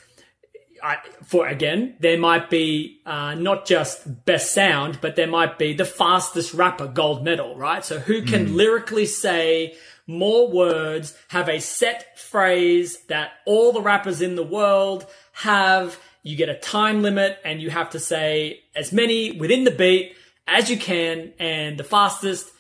[0.82, 5.72] I, for again, there might be uh, not just best sound, but there might be
[5.72, 7.84] the fastest rapper gold medal, right?
[7.84, 9.74] So who can lyrically say
[10.06, 15.98] more words, have a set phrase that all the rappers in the world have.
[16.22, 20.16] You get a time limit and you have to say as many within the beat
[20.46, 22.52] as you can, and the fastest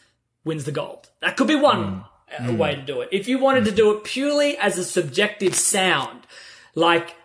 [0.44, 1.05] wins the gold.
[1.26, 2.04] That could be one
[2.38, 2.44] hmm.
[2.44, 2.56] uh, hmm.
[2.56, 3.08] way to do it.
[3.10, 3.76] If you wanted to hmm.
[3.76, 6.20] do it purely as a subjective sound,
[6.76, 7.16] like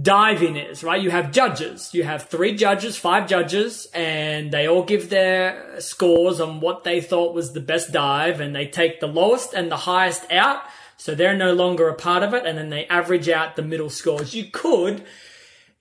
[0.00, 1.02] diving is, right?
[1.02, 1.92] You have judges.
[1.92, 7.02] You have three judges, five judges, and they all give their scores on what they
[7.02, 10.62] thought was the best dive, and they take the lowest and the highest out.
[10.96, 13.90] So they're no longer a part of it, and then they average out the middle
[13.90, 14.34] scores.
[14.34, 15.04] You could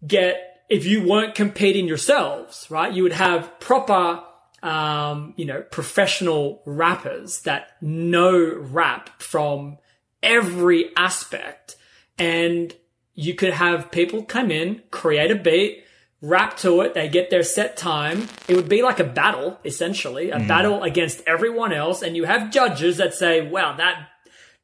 [0.05, 2.91] get, if you weren't competing yourselves, right?
[2.91, 4.24] You would have proper,
[4.64, 9.78] um, you know, professional rappers that know rap from
[10.22, 11.76] every aspect.
[12.18, 12.74] And
[13.14, 15.84] you could have people come in, create a beat,
[16.22, 16.93] rap to it.
[16.93, 18.28] They get their set time.
[18.47, 22.03] It would be like a battle, essentially, a battle against everyone else.
[22.03, 24.09] And you have judges that say, wow, that,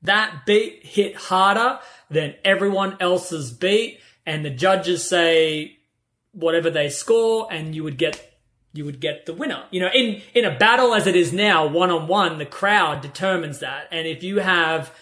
[0.03, 1.79] that beat hit harder
[2.09, 3.99] than everyone else's beat.
[4.25, 5.77] And the judges say
[6.33, 8.36] whatever they score and you would get
[8.73, 9.63] you would get the winner.
[9.71, 13.01] You know, in in a battle as it is now, one on one, the crowd
[13.01, 13.87] determines that.
[13.91, 14.93] And if you have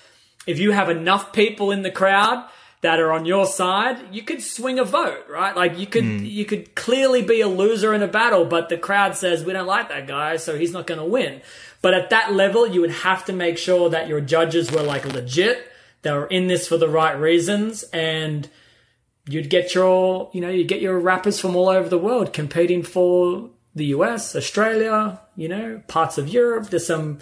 [0.47, 2.47] if you have enough people in the crowd
[2.81, 5.55] that are on your side, you could swing a vote, right?
[5.55, 6.25] Like you could hmm.
[6.25, 9.67] you could clearly be a loser in a battle, but the crowd says we don't
[9.67, 11.41] like that guy, so he's not going to win.
[11.81, 15.05] But at that level, you would have to make sure that your judges were like
[15.05, 18.47] legit, they were in this for the right reasons, and
[19.27, 22.83] you'd get your, you know, you get your rappers from all over the world competing
[22.83, 26.69] for the US, Australia, you know, parts of Europe.
[26.69, 27.19] There's some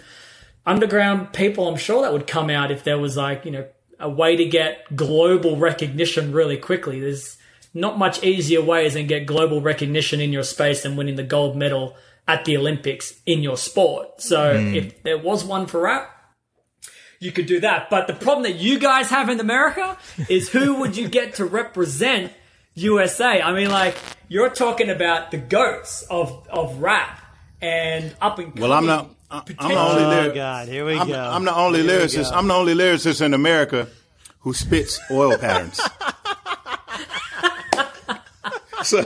[0.64, 3.66] underground people, I'm sure, that would come out if there was like, you know,
[4.00, 7.00] a way to get global recognition really quickly.
[7.00, 7.38] There's
[7.74, 11.56] not much easier ways than get global recognition in your space than winning the gold
[11.56, 11.96] medal
[12.26, 14.20] at the Olympics in your sport.
[14.20, 14.74] So hmm.
[14.74, 16.10] if there was one for rap,
[17.18, 17.90] you could do that.
[17.90, 19.98] But the problem that you guys have in America
[20.28, 22.32] is who would you get to represent
[22.74, 23.40] USA?
[23.42, 23.96] I mean, like,
[24.28, 27.20] you're talking about the goats of, of rap
[27.60, 29.10] and up and Well, I'm not.
[29.30, 30.34] I- I'm the only Oh.
[30.34, 31.18] God, here we I'm, go.
[31.20, 32.30] I'm the only Here lyricist.
[32.32, 33.88] I'm the only lyricist in America
[34.40, 35.80] who spits oil patterns.
[38.84, 39.00] so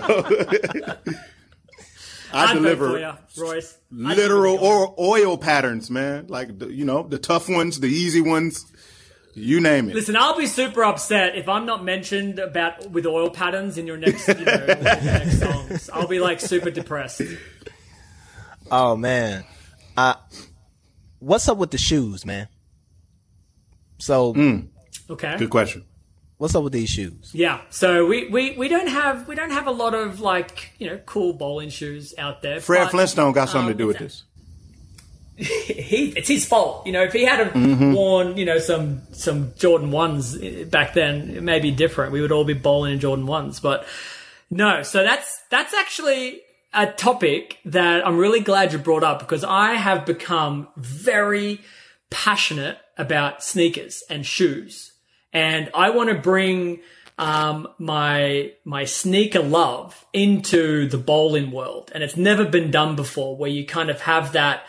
[2.30, 3.78] I I'd deliver for you, Royce.
[3.90, 4.72] Literal vote for you.
[4.72, 4.94] or
[5.28, 6.26] oil patterns, man.
[6.28, 8.66] Like the, you know, the tough ones, the easy ones,
[9.38, 9.94] you name it.
[9.94, 13.96] Listen, I'll be super upset if I'm not mentioned about with oil patterns in your
[13.96, 15.90] next, you know, one of your next songs.
[15.90, 17.22] I'll be like super depressed.
[18.70, 19.44] Oh man.
[19.96, 20.14] Uh
[21.20, 22.48] what's up with the shoes, man?
[23.98, 24.34] So
[25.10, 25.36] Okay.
[25.38, 25.84] Good question.
[26.36, 27.30] what's up with these shoes?
[27.32, 27.60] Yeah.
[27.70, 30.98] So we, we, we don't have we don't have a lot of like you know
[31.06, 32.60] cool bowling shoes out there.
[32.60, 34.24] Fred but- Flintstone got something um, to do with this.
[35.38, 36.86] He it's his fault.
[36.86, 37.54] You know, if he had have
[37.94, 40.36] worn you know some some Jordan ones
[40.66, 42.12] back then, it may be different.
[42.12, 43.86] We would all be bowling in Jordan ones, but
[44.50, 44.82] no.
[44.82, 46.40] So that's that's actually
[46.74, 51.60] a topic that I'm really glad you brought up because I have become very
[52.10, 54.92] passionate about sneakers and shoes.
[55.32, 56.80] And I want to bring
[57.18, 63.36] um, my my sneaker love into the bowling world, and it's never been done before.
[63.36, 64.62] Where you kind of have that,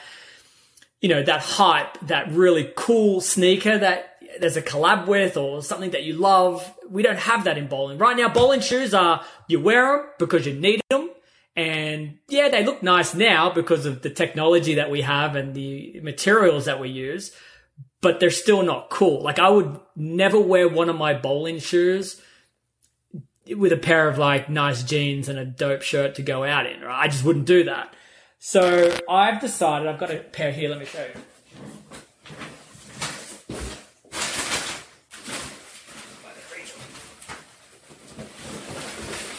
[1.02, 5.92] you know, that hype, that really cool sneaker that there's a collab with, or something
[5.92, 6.74] that you love.
[6.90, 8.30] We don't have that in bowling right now.
[8.30, 11.10] Bowling shoes are you wear them because you need them,
[11.56, 16.00] and yeah, they look nice now because of the technology that we have and the
[16.02, 17.32] materials that we use.
[18.02, 19.22] But they're still not cool.
[19.22, 22.22] Like I would never wear one of my bowling shoes
[23.58, 26.82] with a pair of like nice jeans and a dope shirt to go out in.
[26.82, 27.04] Right?
[27.04, 27.94] I just wouldn't do that.
[28.40, 30.70] So I've decided I've got a pair here.
[30.70, 31.22] Let me show you.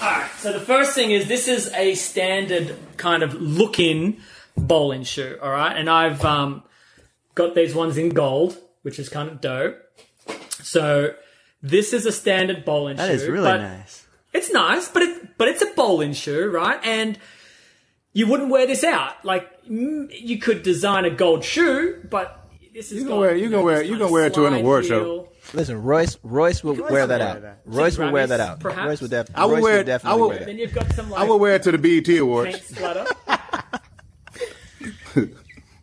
[0.03, 4.19] Alright, so the first thing is this is a standard kind of looking
[4.57, 5.77] bowling shoe, alright?
[5.77, 6.63] And I've um,
[7.35, 9.77] got these ones in gold, which is kind of dope.
[10.63, 11.15] So
[11.63, 13.15] this is a standard bowling That shoe.
[13.15, 14.07] is really nice.
[14.33, 16.79] It's nice, but it but it's a bowling shoe, right?
[16.85, 17.19] And
[18.13, 19.25] you wouldn't wear this out.
[19.25, 22.37] Like mm, you could design a gold shoe, but
[22.75, 24.87] this is You can wear- you can wear- you can wear it to an award
[24.87, 25.29] show.
[25.55, 27.43] Listen, Royce Royce will wear that wear out.
[27.43, 27.61] that.
[27.65, 28.61] Royce will wear that out.
[28.61, 28.87] perhaps?
[28.87, 30.47] Royce would, def- I will Royce wear would it- definitely I would- wear that.
[30.47, 32.59] Then you've got some like I would wear it to the BET Awards.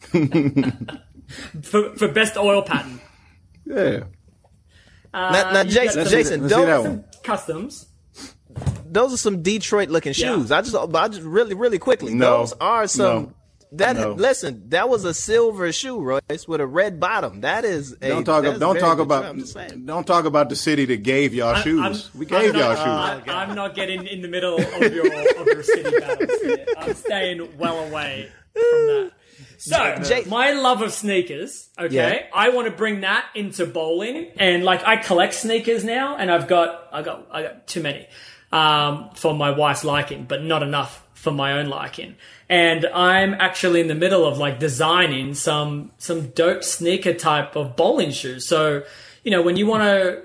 [1.64, 3.02] for, for best oil pattern.
[3.66, 4.04] Yeah.
[5.14, 7.06] Uh, Now, now Jason, got Jason, Let's see that those, one.
[7.24, 7.88] customs.
[8.90, 10.36] Those are some Detroit looking Yeah.
[10.36, 10.52] shoes.
[10.52, 12.14] I just, I just really, really quickly.
[12.14, 12.40] No.
[12.40, 13.06] Those are some.
[13.24, 13.34] No.
[13.74, 14.14] That No.
[14.14, 17.42] listen, that was a silver shoe, Royce, with a red bottom.
[17.42, 18.44] That is a Don't talk.
[18.46, 19.24] that's Don't talk about.
[19.26, 19.30] shoe.
[19.30, 19.86] I'm just saying.
[19.86, 21.82] Don't talk about the city that gave y'all shoes.
[21.82, 23.34] I'm- we gave I'm y'all not, shoes.
[23.34, 26.42] I, I'm not getting in the middle of your of your city battles.
[26.42, 26.66] Here.
[26.78, 29.12] I'm staying well away from that.
[29.58, 32.20] So, Jay- my love of sneakers, okay, Yeah.
[32.34, 36.48] I want to bring that into bowling, and like I collect sneakers now, and I've
[36.48, 38.08] got I got I got too many
[38.58, 42.16] um, for my wife's liking, but not enough for my own liking.
[42.50, 47.76] And I'm actually in the middle of like designing some some dope sneaker type of
[47.76, 48.48] bowling shoes.
[48.48, 48.84] So,
[49.24, 50.24] you know, when you want to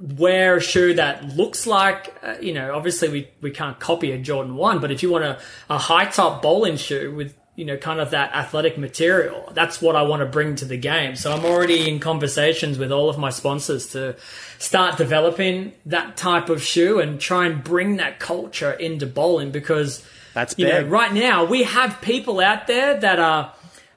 [0.00, 4.18] wear a shoe that looks like, uh, you know, obviously we, we can't copy a
[4.18, 5.38] Jordan 1, but if you want a,
[5.70, 9.94] a high top bowling shoe with, you know, kind of that athletic material, that's what
[9.94, 11.16] I want to bring to the game.
[11.16, 14.16] So I'm already in conversations with all of my sponsors to
[14.58, 20.02] start developing that type of shoe and try and bring that culture into bowling because,
[20.32, 23.52] That's you know, right now we have people out there that are,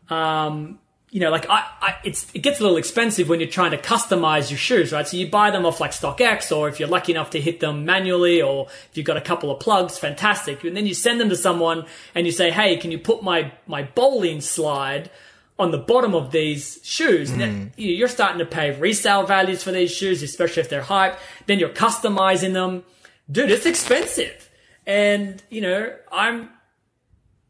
[0.09, 0.79] um,
[1.15, 3.77] you know, like I, I, it's it gets a little expensive when you're trying to
[3.77, 5.07] customize your shoes, right?
[5.07, 7.85] So you buy them off like StockX, or if you're lucky enough to hit them
[7.85, 10.65] manually, or if you've got a couple of plugs, fantastic.
[10.65, 13.53] And then you send them to someone and you say, "Hey, can you put my
[13.65, 15.09] my bowling slide
[15.57, 17.71] on the bottom of these shoes?" And then mm.
[17.77, 21.17] you're starting to pay resale values for these shoes, especially if they're hype.
[21.45, 22.83] Then you're customizing them,
[23.31, 23.51] dude.
[23.51, 24.49] It's expensive,
[24.85, 26.49] and you know, I'm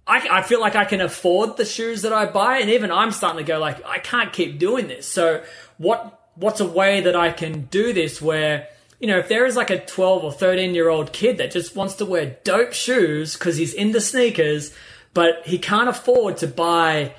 [0.08, 3.12] I, I feel like I can afford the shoes that I buy, and even I'm
[3.12, 5.08] starting to go like I can't keep doing this.
[5.08, 5.43] So
[5.78, 8.68] what what's a way that I can do this where
[8.99, 11.76] you know if there is like a 12 or 13 year old kid that just
[11.76, 14.74] wants to wear dope shoes because he's into sneakers,
[15.14, 17.16] but he can't afford to buy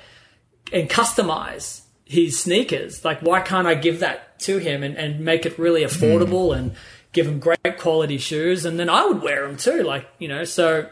[0.71, 3.03] and customize his sneakers.
[3.03, 6.73] Like why can't I give that to him and, and make it really affordable and
[7.11, 9.83] give him great quality shoes, and then I would wear them too.
[9.83, 10.87] Like you know so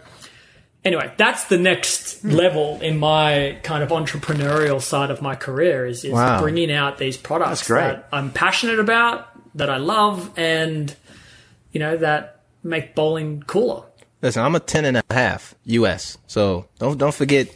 [0.86, 6.06] anyway, that's the next level in my kind of entrepreneurial side of my career is,
[6.06, 6.40] is Wow.
[6.42, 7.82] bringing out these products That's great.
[7.82, 10.96] that I'm passionate about, that I love, and
[11.72, 13.84] you know that make bowling cooler.
[14.22, 17.54] Listen, I'm a ten and a half US, so don't don't forget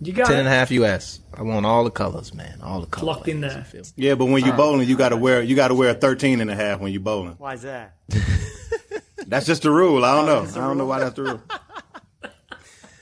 [0.00, 1.20] You got ten and a half US.
[1.34, 3.16] I want all the colors, man, all the colors.
[3.16, 3.64] locked in there.
[3.96, 6.40] Yeah, but when you're bowling, you got to wear you got to wear a 13
[6.40, 7.36] and a half when you're bowling.
[7.38, 7.94] Why is that?
[9.26, 10.04] That's just the rule.
[10.04, 10.50] I don't oh, know.
[10.50, 11.40] I don't know why that's the rule.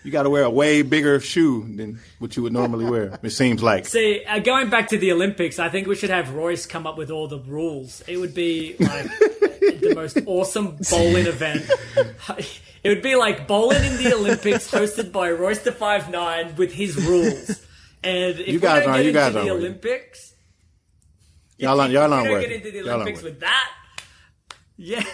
[0.09, 3.19] You got to wear a way bigger shoe than what you would normally wear.
[3.23, 3.87] It seems like.
[3.87, 6.97] See, uh, going back to the Olympics, I think we should have Royce come up
[6.97, 8.03] with all the rules.
[8.09, 11.71] It would be like the most awesome bowling event.
[12.85, 16.73] It would be like bowling in the Olympics, hosted by Royce da Five Nine with
[16.73, 17.61] his rules.
[18.03, 19.69] And if You guys we don't aren't- get you guys into the aren't with it.
[19.69, 20.35] Olympics,
[21.59, 23.71] Y'all aren't, y'all aren't don't get into the Olympics with that,
[24.79, 25.05] yeah.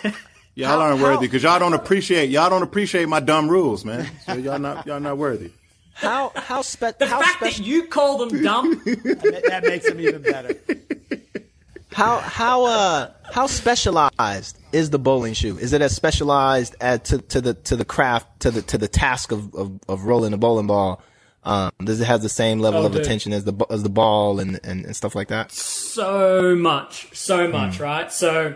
[0.57, 4.09] Y'all aren't worthy because y'all don't appreciate y'all don't appreciate my dumb rules, man.
[4.27, 5.51] So y'all not y'all not worthy.
[5.95, 9.87] How how spe- The how fact special that you call them dumb, that, that makes
[9.89, 10.57] them even better.
[11.93, 15.57] How how uh how specialized is the bowling shoe?
[15.59, 18.89] Is it as specialized as to, to the to the craft to the to the
[18.89, 21.01] task of of, of rolling a bowling ball?
[21.45, 23.03] Um, does it have the same level Oh, of dude.
[23.03, 25.53] attention as the as the ball and, and, and stuff like that?
[25.53, 28.11] so much, so much, right?
[28.11, 28.55] So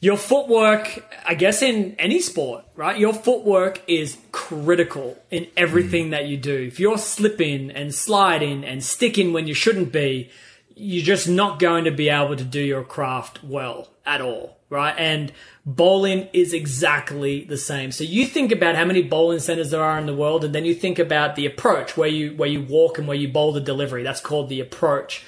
[0.00, 2.98] your footwork, I guess in any sport, right?
[2.98, 6.10] Your footwork is critical in everything mm.
[6.12, 6.56] that you do.
[6.56, 10.30] If you're slipping and sliding and sticking when you shouldn't be,
[10.74, 14.94] you're just not going to be able to do your craft well at all, right?
[14.96, 15.30] And
[15.66, 17.92] bowling is exactly the same.
[17.92, 20.64] So you think about how many bowling centers there are in the world, and then
[20.64, 23.60] you think about the approach where you where you walk and where you bowl the
[23.60, 24.02] delivery.
[24.02, 25.22] That's called the approach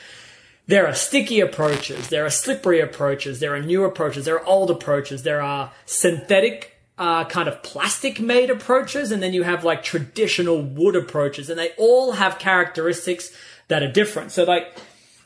[0.67, 4.71] there are sticky approaches, there are slippery approaches, there are new approaches, there are old
[4.71, 9.83] approaches, there are synthetic uh, kind of plastic made approaches, and then you have like
[9.83, 13.35] traditional wood approaches, and they all have characteristics
[13.69, 14.31] that are different.
[14.31, 14.77] So, like,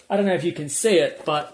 [0.09, 1.53] I don't know if you can see it, but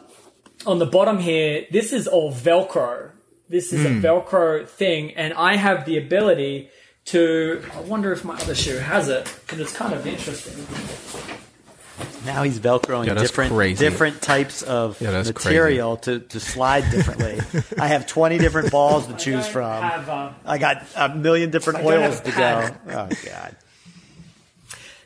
[0.67, 3.11] on the bottom here, this is all Velcro.
[3.49, 6.71] This is a Velcro thing, and I have the ability
[7.07, 7.63] to.
[7.75, 11.42] I wonder if my other shoe has it, because it's kind of interesting.
[12.25, 13.85] Now he's velcroing Yeah, different crazy.
[13.85, 17.41] different types of Yeah, that's material to, to slide differently.
[17.79, 19.83] I have twenty different balls to choose don't from.
[19.83, 22.37] have, uh, I got a million different I oils to go.
[22.37, 22.77] pads.
[22.89, 23.57] Oh god.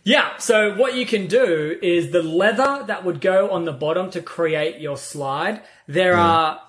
[0.05, 4.09] Yeah, so what you can do is the leather that would go on the bottom
[4.13, 6.61] to create your slide, there are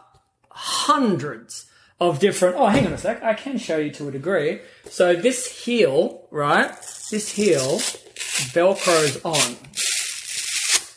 [0.50, 1.68] hundreds
[2.00, 2.56] of different.
[2.56, 3.22] Oh, hang on a sec.
[3.22, 4.60] I can show you to a degree.
[4.90, 6.72] So this heel, right?
[7.12, 7.78] This heel
[8.54, 9.56] velcros on.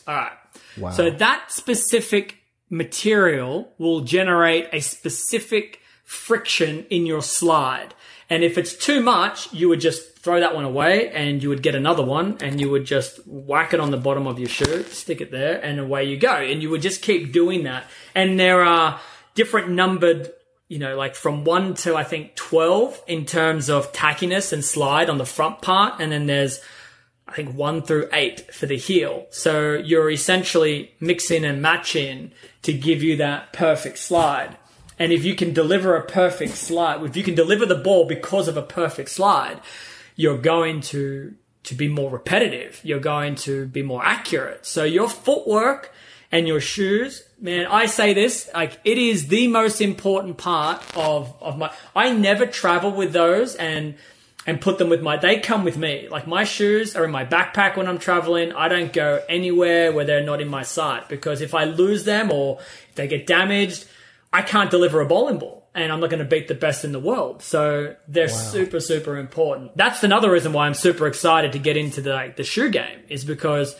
[0.07, 0.31] All right.
[0.77, 0.91] Wow.
[0.91, 2.37] So that specific
[2.69, 7.93] material will generate a specific friction in your slide.
[8.29, 11.61] And if it's too much, you would just throw that one away and you would
[11.61, 14.83] get another one and you would just whack it on the bottom of your shoe,
[14.83, 16.35] stick it there, and away you go.
[16.35, 17.85] And you would just keep doing that.
[18.15, 19.01] And there are
[19.35, 20.31] different numbered,
[20.69, 25.09] you know, like from one to I think 12 in terms of tackiness and slide
[25.09, 25.99] on the front part.
[25.99, 26.61] And then there's
[27.31, 29.25] I think one through eight for the heel.
[29.29, 32.31] So you're essentially mixing and matching
[32.63, 34.57] to give you that perfect slide.
[34.99, 38.49] And if you can deliver a perfect slide, if you can deliver the ball because
[38.49, 39.61] of a perfect slide,
[40.15, 42.81] you're going to to be more repetitive.
[42.83, 44.65] You're going to be more accurate.
[44.65, 45.93] So your footwork
[46.31, 51.33] and your shoes, man, I say this, like it is the most important part of
[51.41, 53.95] of my I never travel with those and
[54.47, 56.07] and put them with my they come with me.
[56.09, 58.51] Like my shoes are in my backpack when i'm traveling.
[58.53, 62.31] I don't go anywhere where they're not in my sight because if i lose them
[62.31, 63.85] or if they get damaged
[64.33, 66.91] i can't deliver a bowling ball and i'm not going to beat the best in
[66.91, 67.41] the world.
[67.41, 69.77] So they're super super important.
[69.77, 72.99] That's another reason why i'm super excited to get into the like the shoe game
[73.09, 73.75] is because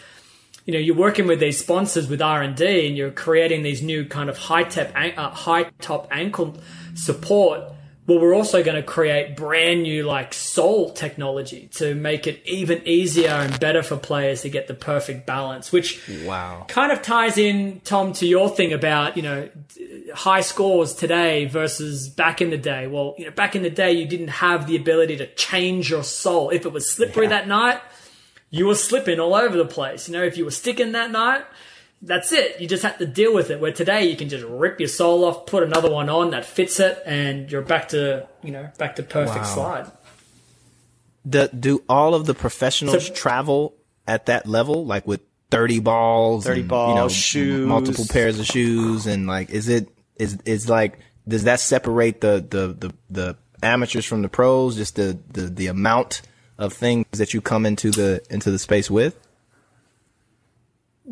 [0.66, 4.30] you know you're working with these sponsors with r&d and you're creating these new kind
[4.30, 6.56] of high top uh, high top ankle
[6.94, 7.64] support
[8.08, 12.82] well we're also going to create brand new like sole technology to make it even
[12.86, 16.66] easier and better for players to get the perfect balance which Wow.
[16.68, 19.50] kind of ties in tom to your thing about you know
[20.16, 23.92] high scores today versus back in the day well you know back in the day
[23.92, 26.50] you didn't have the ability to change your sole.
[26.50, 27.80] if it was slippery that night
[28.54, 30.10] you were slipping all over the place.
[30.10, 31.46] You know, if you were sticking that night,
[32.02, 32.60] that's it.
[32.60, 33.60] You just have to deal with it.
[33.60, 36.80] Where today you can just rip your sole off, put another one on that fits
[36.80, 39.54] it, and you're back to you know back to perfect Wow.
[39.56, 39.92] slide.
[41.28, 43.76] Do, do all of the professionals So- travel
[44.08, 45.22] at that level, like with
[45.52, 47.68] thirty balls, 30 and, balls, you know, shoes.
[47.68, 50.98] multiple pairs of shoes, and like, is it is is like
[51.28, 54.76] does that separate the the the, the amateurs from the pros?
[54.76, 56.24] Just the, the the amount
[56.58, 59.16] of things that you come into the into the space with.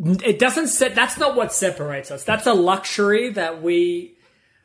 [0.02, 0.96] It doesn't set.
[0.96, 2.24] That's not what separates us.
[2.24, 4.16] That's a luxury that we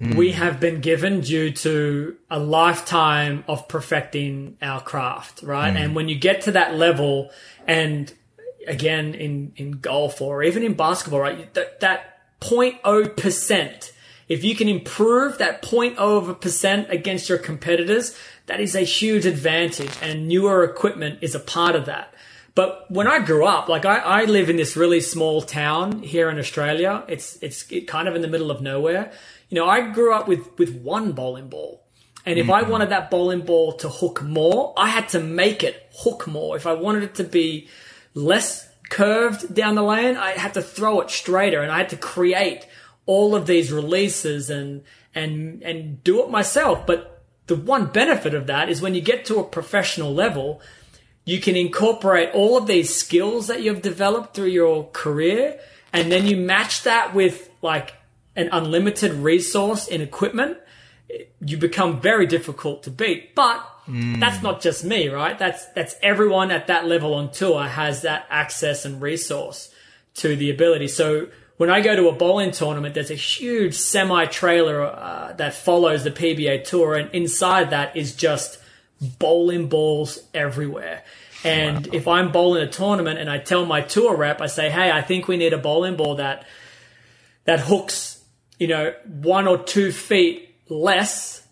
[0.01, 0.39] we hmm.
[0.39, 5.70] have been given due to a lifetime of perfecting our craft, right?
[5.70, 5.77] Hmm.
[5.77, 7.31] And when you get to that level,
[7.66, 8.12] and
[8.66, 13.93] again in in golf or even in basketball, right, that that 0.0 percent.
[14.27, 18.81] If you can improve that 0.0 of a percent against your competitors, that is a
[18.81, 22.14] huge advantage, and newer equipment is a part of that.
[22.55, 26.31] But when I grew up, like I, I live in this really small town here
[26.31, 27.05] in Australia.
[27.09, 29.12] It's it's it kind of in the middle of nowhere.
[29.48, 31.82] You know, I grew up with with one bowling ball.
[32.26, 32.70] And if I mm-hmm.
[32.70, 36.56] wanted that bowling ball to hook more, I had to make it hook more.
[36.56, 37.68] If I wanted it to be
[38.14, 41.97] less curved down the lane, I had to throw it straighter and I had to
[41.97, 42.66] create
[43.05, 46.86] all of these releases and and and do it myself.
[46.86, 50.62] But the one benefit of that is when you get to a professional level,
[51.24, 55.59] you can incorporate all of these skills that you've developed through your career
[55.94, 57.94] and then you match that with like
[58.36, 60.59] an unlimited resource in equipment,
[61.40, 63.34] you become very difficult to beat.
[63.34, 63.64] But
[64.18, 65.38] that's not just me, right?
[65.38, 69.72] That's that's everyone at that level on tour has that access and resource
[70.14, 70.88] to the ability.
[70.88, 71.28] So
[71.59, 76.02] when I go to a bowling tournament, there's a huge semi trailer uh, that follows
[76.02, 78.59] the PBA tour, and inside that is just
[79.01, 81.05] bowling balls everywhere.
[81.45, 84.91] And if I'm bowling a tournament and I tell my tour rep, I say, "Hey,
[84.91, 86.47] I think we need a bowling ball that
[87.45, 88.23] that hooks,
[88.59, 91.47] you know, one or two feet less."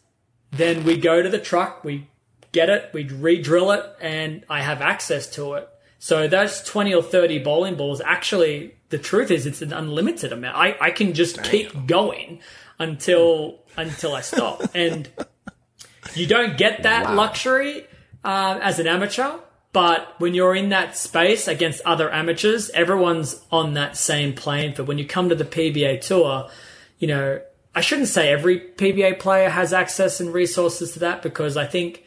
[0.51, 2.09] Then we go to the truck, we
[2.53, 5.69] get it, we re-drill it, and I have access to it.
[5.99, 10.57] So those 20 or 30 bowling balls, actually, the truth is it's an unlimited amount.
[10.57, 12.41] I, I can just keep going
[12.79, 14.63] until, until I stop.
[14.75, 15.09] And
[16.15, 17.87] you don't get that luxury,
[18.25, 19.39] uh, as an amateur.
[19.73, 24.75] But when you're in that space against other amateurs, everyone's on that same plane.
[24.75, 26.51] For when you come to the PBA tour,
[26.99, 27.41] you know,
[27.75, 32.05] I shouldn't say every PBA player has access and resources to that because I think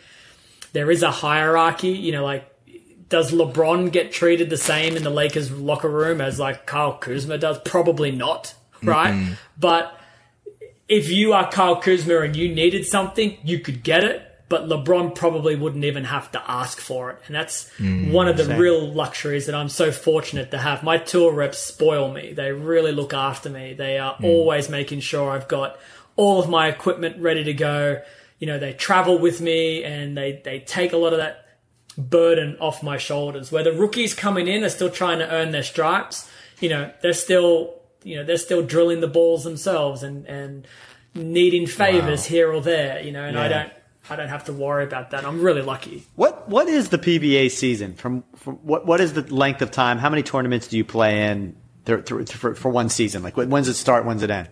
[0.73, 1.89] there is a hierarchy.
[1.89, 2.47] You know, like
[3.09, 7.39] does LeBron get treated the same in the Lakers locker room as like Kyle Kuzma
[7.39, 7.57] does?
[7.65, 8.53] Probably not,
[8.83, 9.37] right?
[9.59, 9.99] But
[10.87, 14.21] if you are Kyle Kuzma and you needed something, you could get it.
[14.47, 17.19] But LeBron probably wouldn't even have to ask for it.
[17.25, 20.83] And that's mm, one of the real luxuries that I'm so fortunate to have.
[20.83, 22.31] My tour reps spoil me.
[22.33, 23.73] They really look after me.
[23.73, 24.25] They are mm.
[24.25, 25.79] always making sure I've got
[26.15, 28.01] all of my equipment ready to go.
[28.37, 31.47] You know, they travel with me and they, they take a lot of that
[31.97, 33.51] burden off my shoulders.
[33.51, 36.29] Where the rookies coming in are still trying to earn their stripes,
[36.59, 37.74] you know, they're still,
[38.05, 40.67] you know, they're still drilling the balls themselves and, and
[41.15, 43.73] needing favors here or there, you know, and I don't,
[44.09, 45.25] I don't have to worry about that.
[45.25, 46.05] I'm really lucky.
[46.15, 47.95] What what is the PBA season?
[47.95, 49.97] From, from what what is the length of time?
[49.97, 51.55] How many tournaments do you play in
[51.85, 53.23] th- th- for, for one season?
[53.23, 54.05] Like when does it start?
[54.05, 54.49] When's it end?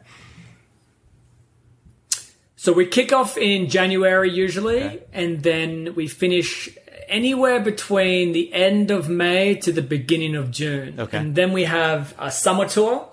[2.55, 6.75] So we kick off in January usually, and then we finish
[7.09, 10.99] anywhere between the end of May to the beginning of June.
[10.99, 11.17] Okay.
[11.17, 13.09] And then we have a summer tour.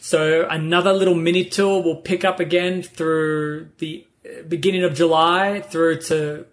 [0.00, 5.60] So another little mini tour will pick up again through the uh, beginning of July
[5.60, 6.46] through to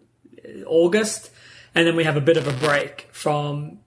[0.46, 1.32] uh, August.
[1.74, 3.80] And then we have a bit of a break from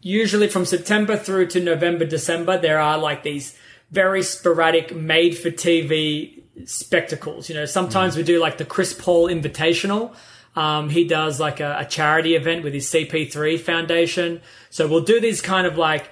[0.00, 2.56] usually from September through to November, December.
[2.56, 3.58] There are like these
[3.90, 7.48] very sporadic made for TV spectacles.
[7.48, 10.14] You know, sometimes we do like the Chris Paul Invitational.
[10.54, 14.40] Um, he does like a, a charity event with his CP3 Foundation.
[14.70, 16.10] So we'll do these kind of like,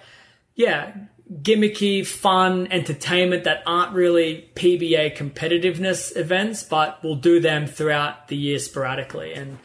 [0.57, 0.95] yeah,
[1.41, 8.37] gimmicky, fun entertainment that aren't really PBA competitiveness events, but we'll do them throughout the
[8.37, 9.33] year sporadically.
[9.33, 9.59] And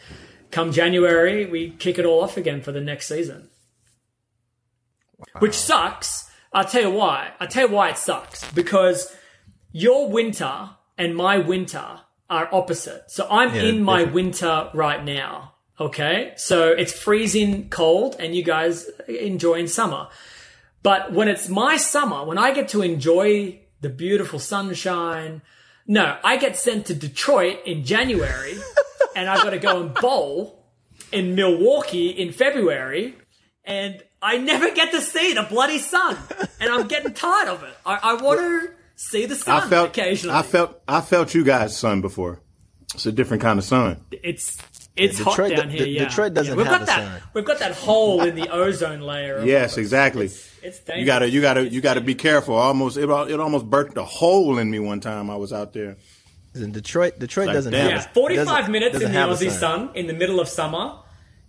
[0.52, 3.50] come January, we kick it all off again for the next season.
[5.40, 6.30] Which sucks.
[6.54, 7.32] I'll tell you why.
[7.40, 8.50] I'll tell you why it sucks.
[8.52, 9.14] Because
[9.72, 13.10] your winter and my winter are opposite.
[13.12, 15.54] So I'm in my winter right now.
[15.80, 16.34] Okay.
[16.38, 20.08] So it's freezing cold and you guys enjoying summer.
[20.84, 25.42] But when it's my summer, when I get to enjoy the beautiful sunshine,
[25.86, 28.56] no, I get sent to Detroit in January
[29.16, 30.66] and I've got to go and bowl
[31.12, 33.16] in Milwaukee in February
[33.64, 36.18] and I never get to see the bloody sun
[36.60, 37.74] and I'm getting tired of it.
[37.86, 40.36] I, I want to see the sun I felt occasionally.
[40.36, 42.42] I felt I felt you guys' sun before.
[42.94, 44.02] It's a different kind of sun.
[44.12, 44.58] it's
[44.98, 45.86] it's Yeah, hot Detroit- down De- here.
[45.86, 46.04] De- yeah.
[46.10, 47.22] Detroit doesn't yeah, we've have got the that.
[47.22, 47.22] sun.
[47.34, 49.44] We've got that hole in the ozone layer.
[49.46, 50.26] Yes, exactly.
[50.26, 51.00] It's dangerous.
[51.00, 52.56] You gotta you gotta you gotta be careful.
[52.56, 55.98] Almost it, it almost burnt a hole in me one time I was out there.
[56.56, 57.92] In Detroit, Detroit Like, doesn't damn.
[57.92, 59.60] have Yeah, 45 minutes doesn't in the have Aussie sun.
[59.88, 60.94] sun in the middle of summer.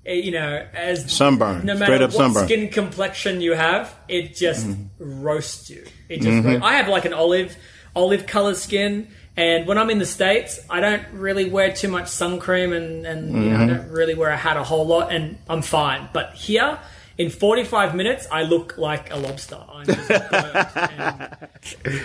[0.05, 1.65] eh, You know, as Sunburn.
[1.65, 2.43] no matter Straight up what sunburn.
[2.43, 2.53] Mm-hmm.
[2.53, 4.67] skin complexion you have, it just
[4.99, 5.85] roasts you.
[6.11, 6.45] It just.
[6.45, 7.57] ro- I have like an olive,
[7.97, 9.09] olive color skin,
[9.39, 13.07] and when I'm in the states, I don't really wear too much sun cream, and
[13.07, 13.69] and you know, I Mm-hmm.
[13.75, 16.09] don't really wear a hat a whole lot, and I'm fine.
[16.13, 16.79] But here.
[17.19, 19.59] In 45 minutes, I look like a lobster.
[19.75, 21.37] I'm just and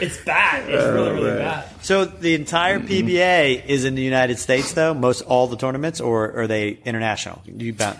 [0.01, 0.67] it's bad.
[0.67, 1.65] It's really, really bad.
[1.83, 4.95] So the entire PBA is in the United States, though.
[4.95, 7.43] Most all the tournaments, or are they international?
[7.45, 7.99] You bet.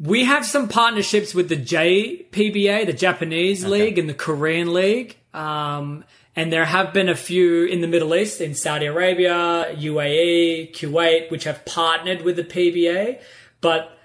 [0.00, 5.16] We have some partnerships with the JPBA, the Japanese League, and the Korean League.
[5.34, 6.04] Um,
[6.36, 11.30] and there have been a few in the Middle East, in Saudi Arabia, UAE, Kuwait,
[11.30, 13.20] which have partnered with the PBA.
[13.60, 13.96] But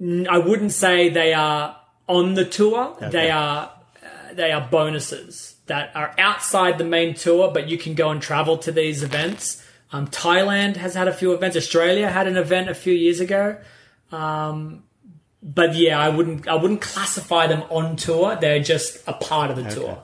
[0.00, 2.96] I wouldn't say they are on the tour.
[3.00, 7.94] They are uh, they are bonuses that are outside the main tour, but you can
[7.94, 9.64] go and travel to these events.
[9.92, 11.56] Um, Thailand has had a few events.
[11.56, 13.58] Australia had an event a few years ago
[15.42, 18.36] but yeah, I wouldn't I wouldn't classify them on tour.
[18.36, 20.02] They're just a part of the tour.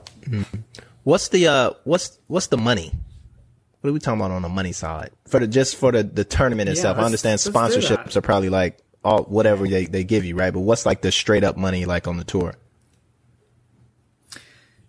[1.03, 2.93] What's the uh what's what's the money?
[3.81, 6.23] What are we talking about on the money side for the just for the the
[6.23, 6.97] tournament itself?
[6.97, 10.53] I understand sponsorships are probably like all whatever they they give you, right?
[10.53, 12.55] But what's like the straight up money like on the tour?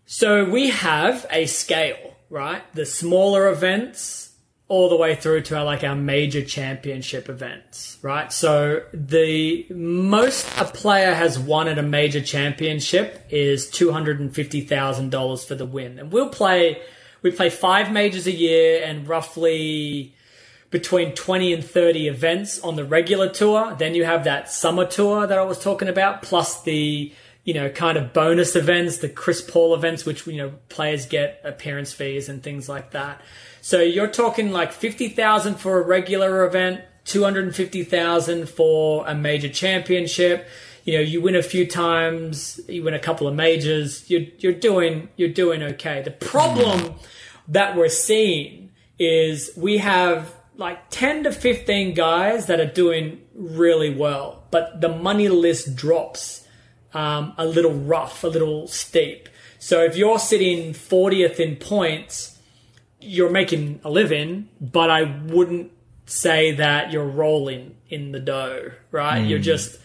[0.05, 2.62] So we have a scale, right?
[2.74, 4.30] The smaller events
[4.71, 8.33] all the way through to our like our major championship events, right?
[8.33, 14.33] So the most a player has won at a major championship is two hundred and
[14.33, 16.81] fifty thousand dollars for the win, and we'll play.
[17.23, 20.15] We play five majors a year and roughly
[20.71, 23.75] between 20 and 30 events on the regular tour.
[23.79, 27.13] Then you have that summer tour that I was talking about, plus the,
[27.45, 31.43] you know, kind of bonus events, the Chris Paul events, which, you know, players get
[31.45, 33.21] appearance fees and things like that.
[33.61, 40.49] So you're talking like 50,000 for a regular event, 250,000 for a major championship.
[40.85, 44.53] You know, you win a few times, you win a couple of majors, you're, you're
[44.53, 46.03] doing, you're doing okay.
[46.03, 46.95] The problem
[47.49, 53.95] that we're seeing is we have like 10 to 15 guys that are doing really
[53.95, 56.47] well, but the money list drops
[56.93, 59.28] um, a little rough, a little steep.
[59.59, 62.39] So if you're sitting 40th in points,
[63.01, 65.72] you're making a living, but I wouldn't
[66.06, 69.18] say that you're rolling in the dough, right?
[69.18, 69.44] You're hmm.
[69.44, 69.78] just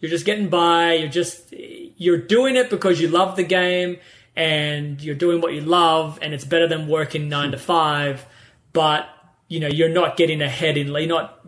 [0.00, 3.98] you're just getting by, you're just you're doing it because you love the game
[4.36, 8.26] and you're doing what you love and it's better than working 9 to 5,
[8.72, 9.08] but
[9.48, 11.40] you know, you're not getting ahead in you're not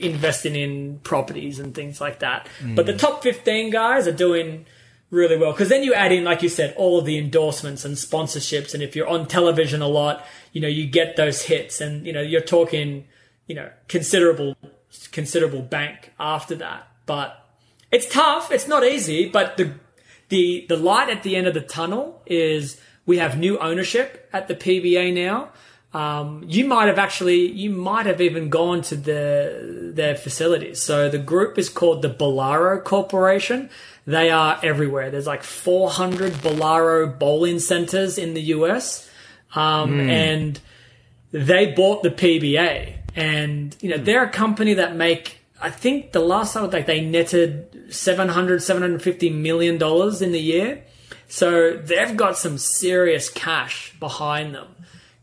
[0.00, 2.48] investing in properties and things like that.
[2.74, 2.98] But the hmm.
[2.98, 4.66] top 15 guys are doing
[5.12, 7.94] really well because then you add in, like you said, all of the endorsements and
[7.94, 8.74] sponsorships.
[8.74, 12.12] And if you're on television a lot, you know, you get those hits and, you
[12.12, 13.06] know, you're talking,
[13.46, 14.56] you know, considerable,
[15.12, 16.88] considerable bank after that.
[17.06, 17.38] But
[17.92, 18.50] it's tough.
[18.50, 19.74] It's not easy, but the,
[20.30, 24.48] the, the light at the end of the tunnel is we have new ownership at
[24.48, 25.50] the PBA now.
[25.92, 30.80] Um, you might have actually, you might have even gone to the, their facilities.
[30.80, 33.68] So the group is called the Bowlero Corporation.
[34.06, 35.10] They are everywhere.
[35.10, 39.08] There's like 400 Bowlero bowling centers in the US.
[39.54, 40.58] Um, and
[41.30, 46.20] they bought the PBA and, you know, they're a company that make, I think the
[46.20, 50.82] last time like they netted 700, 750 million dollars in the year.
[51.28, 54.68] So they've got some serious cash behind them.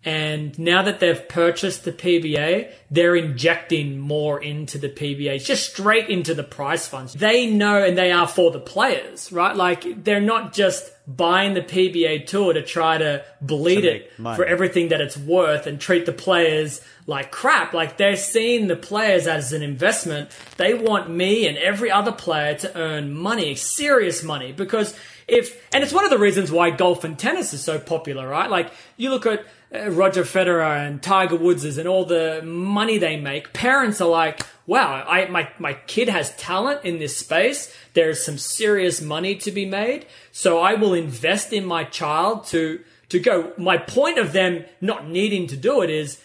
[0.09, 6.09] And now that they've purchased the PBA, they're injecting more into the PBA, just straight
[6.09, 7.13] into the prize funds.
[7.13, 9.55] They know and they are for the players, right?
[9.55, 14.35] Like they're not just buying the PBA tour to try to bleed it money.
[14.35, 17.73] for everything that it's worth and treat the players like crap.
[17.73, 20.31] Like they're seeing the players as an investment.
[20.57, 24.95] They want me and every other player to earn money, serious money, because
[25.27, 28.49] if, and it's one of the reasons why golf and tennis is so popular, right?
[28.49, 33.17] Like you look at Uh, Roger Federer and Tiger Woods and all the money they
[33.17, 33.53] make.
[33.53, 37.71] Parents are like, wow, I, my, my kid has talent in this space.
[37.93, 40.07] There's some serious money to be made.
[40.31, 42.79] So I will invest in my child to,
[43.09, 43.53] to go.
[43.57, 46.19] My point of them not needing to do it is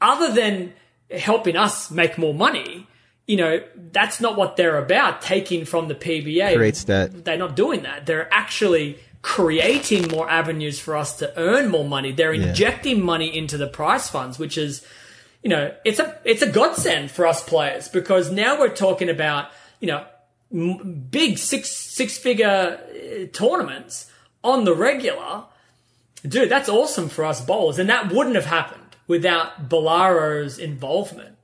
[0.00, 0.72] other than
[1.08, 2.88] helping us make more money,
[3.28, 6.56] you know, that's not what they're about, taking from the PBA.
[6.56, 8.06] Creates that- They're not doing that.
[8.06, 12.12] They're actually creating more avenues for us to earn more money.
[12.12, 14.84] They're injecting money into the prize funds, which is,
[15.42, 19.50] you know, it's a, it's a godsend for us players because now we're talking about,
[19.80, 20.04] you know,
[20.52, 24.10] m- big six, six figure uh, tournaments
[24.42, 25.44] on the regular
[26.26, 27.78] dude, that's awesome for us bowlers.
[27.78, 31.36] And that wouldn't have happened without Bowlero's involvement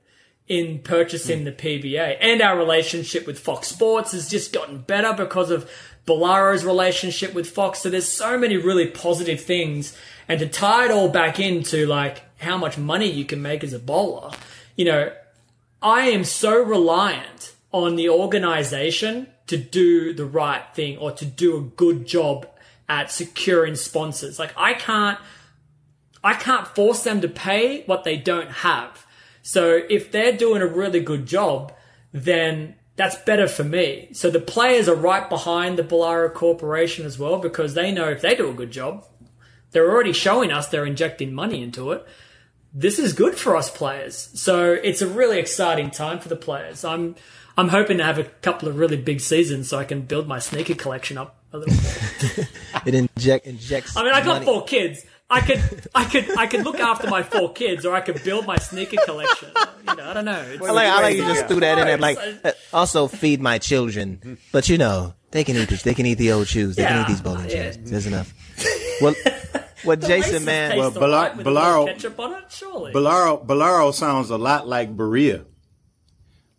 [0.47, 2.17] in purchasing the PBA.
[2.19, 5.69] And our relationship with Fox Sports has just gotten better because of
[6.09, 7.79] Bowlero's relationship with Fox.
[7.79, 9.95] So there's so many really positive things.
[10.27, 13.73] And to tie it all back into like how much money you can make as
[13.73, 14.31] a bowler,
[14.75, 15.13] you know,
[15.81, 21.57] I am so reliant on the organization to do the right thing or to do
[21.57, 22.47] a good job
[22.87, 24.39] at securing sponsors.
[24.39, 25.19] Like I can't
[26.23, 29.05] I can't force them to pay what they don't have.
[29.41, 31.71] So if they're doing a really good job,
[32.11, 34.09] then that's better for me.
[34.11, 38.21] So the players are right behind the Bowlero Corporation as well because they know if
[38.21, 39.05] they do a good job,
[39.71, 42.05] they're already showing us they're injecting money into it.
[42.73, 44.29] This is good for us players.
[44.33, 46.83] So it's a really exciting time for the players.
[46.83, 47.15] I'm
[47.55, 50.39] I'm hoping to have a couple of really big seasons so I can build my
[50.39, 52.47] sneaker collection up a little more.
[52.85, 53.95] It inject injects.
[53.95, 54.45] I mean, I've got money.
[54.45, 55.05] four kids.
[55.31, 55.61] I could,
[55.93, 58.97] I could, I could look after my four kids, or I could build my sneaker
[59.05, 59.49] collection.
[59.87, 60.41] You know, I don't know.
[60.41, 61.97] It's, I like, I like you just threw that in there.
[61.97, 65.83] Like, uh, also feed my children, but you know they can eat this.
[65.83, 66.75] They can eat the old shoes.
[66.75, 67.71] They can eat these bowling yeah.
[67.71, 67.91] shoes.
[67.91, 68.33] There's enough.
[69.01, 69.13] Well,
[69.83, 70.71] what The Jason, man.
[70.71, 72.91] taste Well, all Bala- right with a little Bowlero- ketchup on it, surely.
[72.93, 75.45] Bowlero, Bowlero sounds a lot like birria.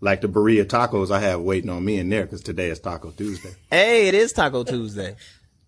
[0.00, 3.10] Like the birria tacos I have waiting on me in there because today is Taco
[3.10, 3.50] Tuesday.
[3.70, 5.16] Hey, it is Taco Tuesday.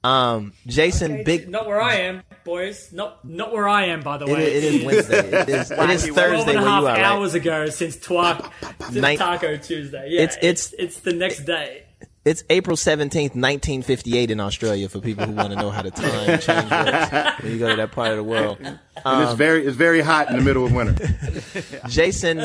[0.04, 1.48] Um, Jason, Okay, big.
[1.48, 2.92] Not where I am, boys.
[2.92, 4.52] Not not where I am, by the way.
[4.52, 5.18] is- it is Wednesday.
[5.42, 6.84] It is, it is Thursday and a where half.
[6.84, 6.98] Right?
[7.00, 8.50] hours ago since Twa-
[8.92, 10.08] Night- Taco Tuesday.
[10.10, 11.84] Yeah, It's- it's, it's- it's the next day.
[12.24, 14.88] It's April seventeenth, nineteen fifty eight in Australia.
[14.88, 17.76] For people who want to know how the time change works when you go to
[17.76, 18.58] that part of the world.
[18.60, 21.04] And Um, it's very it's very hot in the middle of winter.
[21.88, 22.44] Jason,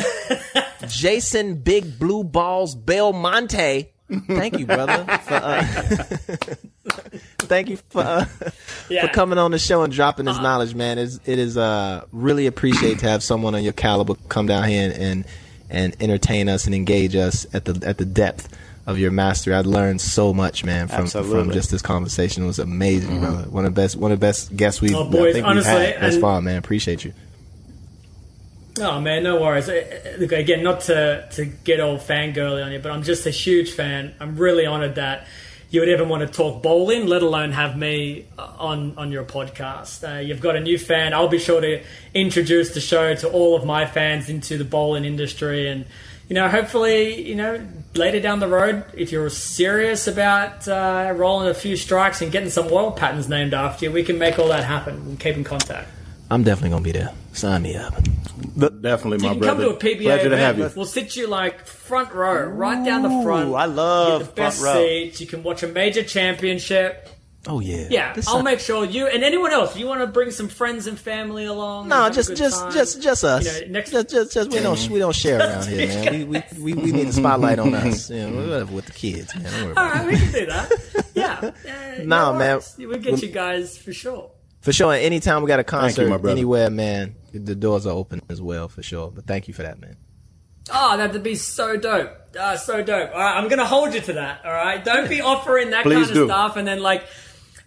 [0.87, 3.91] Jason, Big Blue Balls Belmonte.
[4.27, 5.03] Thank you, brother.
[5.27, 5.63] For, uh,
[7.39, 8.25] thank you for uh,
[8.89, 9.07] Yeah.
[9.07, 10.97] for coming on the show and dropping this knowledge, man.
[10.97, 14.93] It's, it is uh, really appreciate to have someone on your caliber come down here
[14.97, 15.25] and
[15.69, 18.47] and entertain us and engage us at the at the depth
[18.85, 19.53] of your mastery.
[19.53, 22.43] I learned so much, man, from from just this conversation.
[22.43, 23.49] It was amazing, brother.
[23.49, 25.73] One of the best one of the best guests we've Oh, I boys, think honestly,
[25.73, 26.57] we've had thus and- far, man.
[26.57, 27.13] Appreciate you.
[28.79, 29.67] Oh man, no worries.
[29.69, 33.25] Uh, uh, Look, again, not to to get all fangirly on you, but I'm just
[33.25, 34.13] a huge fan.
[34.19, 35.25] I'm really honoured that
[35.69, 39.23] you would ever want to talk bowling, let alone have me uh, on on your
[39.23, 40.07] podcast.
[40.07, 41.13] Uh, you've got a new fan.
[41.13, 41.83] I'll be sure to
[42.13, 45.85] introduce the show to all of my fans into the bowling industry, and
[46.29, 47.65] you know, hopefully, you know,
[47.95, 52.49] later down the road, if you're serious about uh, rolling a few strikes and getting
[52.49, 55.43] some oil patterns named after you, we can make all that happen and keep in
[55.43, 55.89] contact.
[56.29, 57.13] I'm definitely gonna be there.
[57.37, 57.93] Sign me up.
[58.57, 59.45] Definitely, You my can brother.
[59.45, 60.71] come to a PBA Pleasure to have you.
[60.75, 63.49] We'll sit you like front row, right down the front.
[63.49, 64.83] Ooh, I love Get the best front row.
[64.85, 65.21] seats.
[65.21, 67.09] You can watch a major championship.
[67.49, 67.87] Oh yeah.
[67.89, 69.77] Yeah, This I'll sound- make sure you and anyone else.
[69.77, 71.81] You want to bring some friends and family along?
[71.83, 72.73] and No, have a just good just time.
[72.73, 73.45] just just us.
[73.61, 76.13] You know, next- just, just just we don't we don't share around here, man.
[76.13, 78.09] We we, we, we need a spotlight on us.
[78.09, 79.43] You know, whatever with the kids, man.
[79.43, 79.97] Don't worry All about it.
[79.99, 81.05] right, we can do that.
[81.15, 81.39] Yeah.
[81.41, 82.57] Uh, Nah, man.
[82.57, 82.75] worries.
[82.77, 84.31] We'll get you guys for sure.
[84.61, 84.93] For sure.
[84.93, 86.29] Anytime we got a concert my brother.
[86.35, 88.67] anywhere, man, the doors are open as well.
[88.67, 89.11] For sure.
[89.11, 89.97] But thank you for that, man.
[90.73, 92.11] Oh, that'd be so dope.
[92.37, 93.11] Uh, so dope.
[93.13, 94.45] All right, I'm gonna hold you to that.
[94.45, 96.25] All right, don't be offering that Please kind of do.
[96.27, 97.05] stuff and then like,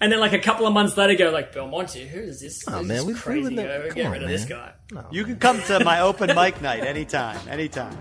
[0.02, 2.06] and then like a couple of months later, go like Belmonte.
[2.06, 2.62] Who is this?
[2.68, 3.42] Oh, Who's man, we- we crazy.
[3.44, 4.72] would ne- Get on, rid of this man.
[4.92, 5.04] guy.
[5.10, 7.96] You can come to my open mic night anytime, anytime.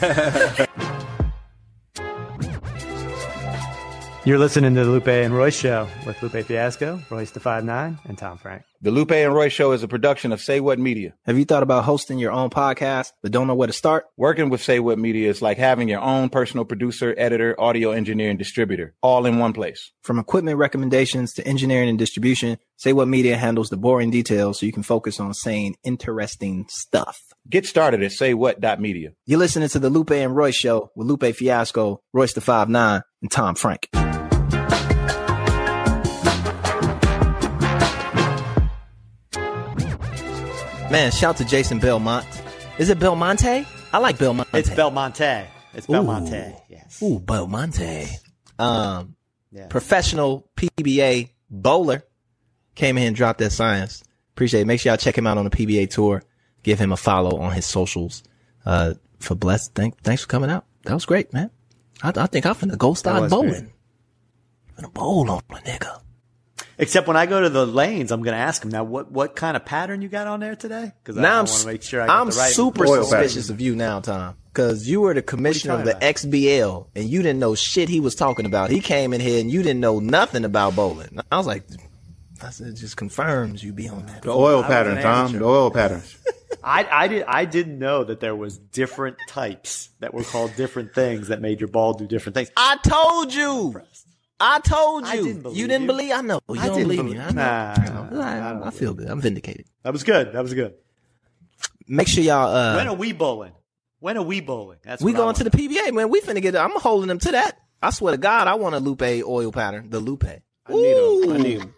[4.26, 7.98] You're listening to the Lupe and Royce Show with Lupe Fiasco, Royce da Five Nine,
[8.06, 8.62] and Tom Frank.
[8.80, 11.12] The Lupe and Royce Show is a production of Say What Media.
[11.26, 14.06] Have you thought about hosting your own podcast but don't know where to start?
[14.16, 18.30] Working with Say What Media is like having your own personal producer, editor, audio engineer,
[18.30, 19.92] and distributor all in one place.
[20.00, 24.64] From equipment recommendations to engineering and distribution, Say What Media handles the boring details so
[24.64, 27.20] you can focus on saying interesting stuff.
[27.50, 29.10] Get started at saywhat.media.
[29.26, 33.02] You're listening to the Lupe and Roy Show with Lupe Fiasco, Royce da Five Nine,
[33.20, 33.88] and Tom Frank.
[40.94, 42.24] Man, shout to Jason Belmont.
[42.78, 43.66] Is it Belmonte?
[43.92, 44.56] I like Belmonte.
[44.56, 45.44] It's Belmonte.
[45.74, 46.54] It's Belmonte.
[46.68, 47.02] Yes.
[47.02, 48.06] Ooh, Belmonte.
[48.60, 49.16] Um,
[49.50, 49.66] Yeah.
[49.66, 52.04] professional PBA bowler
[52.76, 54.04] came in and dropped that science.
[54.34, 54.66] Appreciate it.
[54.68, 56.22] Make sure y'all check him out on the PBA tour.
[56.62, 58.22] Give him a follow on his socials.
[58.64, 59.74] Uh, for blessed.
[59.74, 60.64] Thank, thanks for coming out.
[60.84, 61.50] That was great, man.
[62.04, 63.50] I, I think I'm finna go start bowling.
[63.50, 63.64] great.
[64.78, 66.02] Finna bowl on a nigga.
[66.78, 69.36] Except when I go to the lanes, I'm going to ask him now what, what
[69.36, 70.92] kind of pattern you got on there today?
[71.02, 73.04] Because I, Now I'm, want to make sure I get I'm the right super Oil
[73.04, 77.08] suspicious of you now, Tom, because you were the commissioner of the talking XBL and
[77.08, 78.70] you didn't know shit he was talking about.
[78.70, 81.20] He came in here and you didn't know nothing about bowling.
[81.30, 81.64] I was like,
[82.42, 84.22] I said, it just confirms you be on that.
[84.22, 85.26] The oil was pattern, Tom.
[85.26, 85.38] amateur.
[85.38, 86.16] The oil patterns.
[86.62, 90.94] I, I did I didn't know that there was different types that were called different
[90.94, 92.50] things that made your ball do different things.
[92.56, 93.80] I told you.
[94.40, 95.10] I told you.
[95.10, 95.86] I didn't believe you didn't you.
[95.86, 96.12] believe.
[96.12, 96.40] I know.
[96.48, 97.22] You I don't didn't believe believe- me.
[97.22, 97.42] I know.
[97.42, 98.62] Nah, I, know.
[98.64, 99.08] I, I feel good.
[99.08, 99.66] I'm vindicated.
[99.82, 100.32] That was good.
[100.32, 100.74] That was good.
[101.86, 102.54] Make sure y'all.
[102.54, 103.52] Uh, when are we bowling?
[104.00, 104.78] When are we bowling?
[104.82, 106.08] That's we going to the PBA, man.
[106.10, 106.56] We finna get.
[106.56, 107.58] I'm holding them to that.
[107.82, 109.90] I swear to God, I want a Lupe oil pattern.
[109.90, 110.24] The Lupe.
[110.66, 111.34] I need a.
[111.34, 111.68] I need.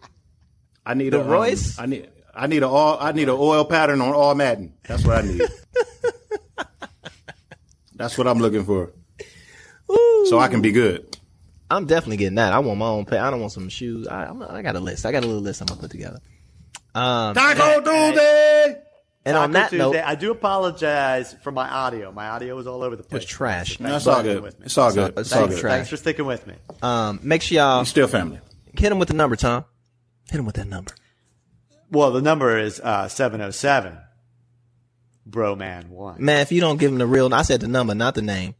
[0.87, 1.79] I need The a um, Royce?
[1.79, 2.09] I need.
[2.35, 2.99] I need a all.
[3.01, 4.75] I need an oil pattern on all Madden.
[4.87, 5.43] That's what I need.
[7.95, 8.93] That's what I'm looking for.
[9.91, 10.27] Ooh.
[10.29, 11.16] So I can be good.
[11.71, 12.53] I'm definitely getting that.
[12.53, 13.19] I want my own pay.
[13.19, 14.07] I don't want some shoes.
[14.07, 15.05] I, I'm, I got a list.
[15.07, 16.21] I got a little list I'm gonna put together.
[16.95, 18.77] Um, Taco Tuesday.
[19.25, 22.13] and on Taco that note, I do apologize for my audio.
[22.13, 23.25] My audio was all over the place.
[23.25, 23.81] it's trash.
[23.81, 24.43] No, it's all good.
[24.43, 24.67] with me.
[24.67, 25.11] It's all good.
[25.19, 25.59] It's It's all all good.
[25.59, 25.73] trash.
[25.73, 26.55] Thanks for sticking with me.
[26.83, 28.41] Um, make sure y'all You're still family.
[28.79, 29.65] hit him with the number, Tom.
[30.31, 30.93] Hit him with that number.
[31.91, 33.99] Well, the number is uh, 707.
[35.27, 36.25] Bro man one.
[36.25, 38.55] Man, if you don't give him the real, I said the number, not the name.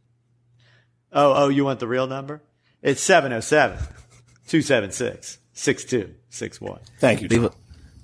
[1.13, 2.41] Oh, oh, you want the real number?
[2.87, 3.79] It's 707
[4.47, 6.79] 276 6261.
[6.99, 7.27] Thank you.
[7.27, 7.51] Leave a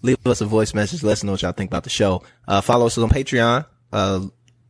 [0.01, 1.03] leave us a voice message.
[1.03, 2.21] Let us know what y'all think about the show.
[2.45, 4.25] Uh, follow us on Patreon, uh,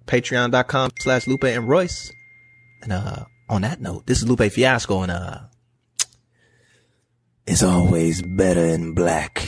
[0.06, 2.12] patreon.com slash Lupe and Royce.
[2.84, 5.40] And, uh, on that note, this is Lupe Fiasco and, uh,
[7.48, 9.42] it's always better in black.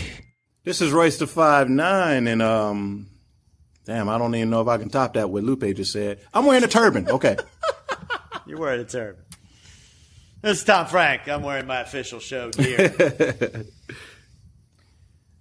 [0.63, 3.07] This is Royce da Five Nine, and um,
[3.85, 5.29] damn, I don't even know if I can top that.
[5.29, 6.21] What Lupe just said.
[6.33, 7.07] I'm wearing a turban.
[7.07, 7.37] Okay.
[8.47, 9.24] You're wearing a turban.
[10.45, 11.27] This is Tom Frank.
[11.27, 12.89] I'm wearing my official show gear.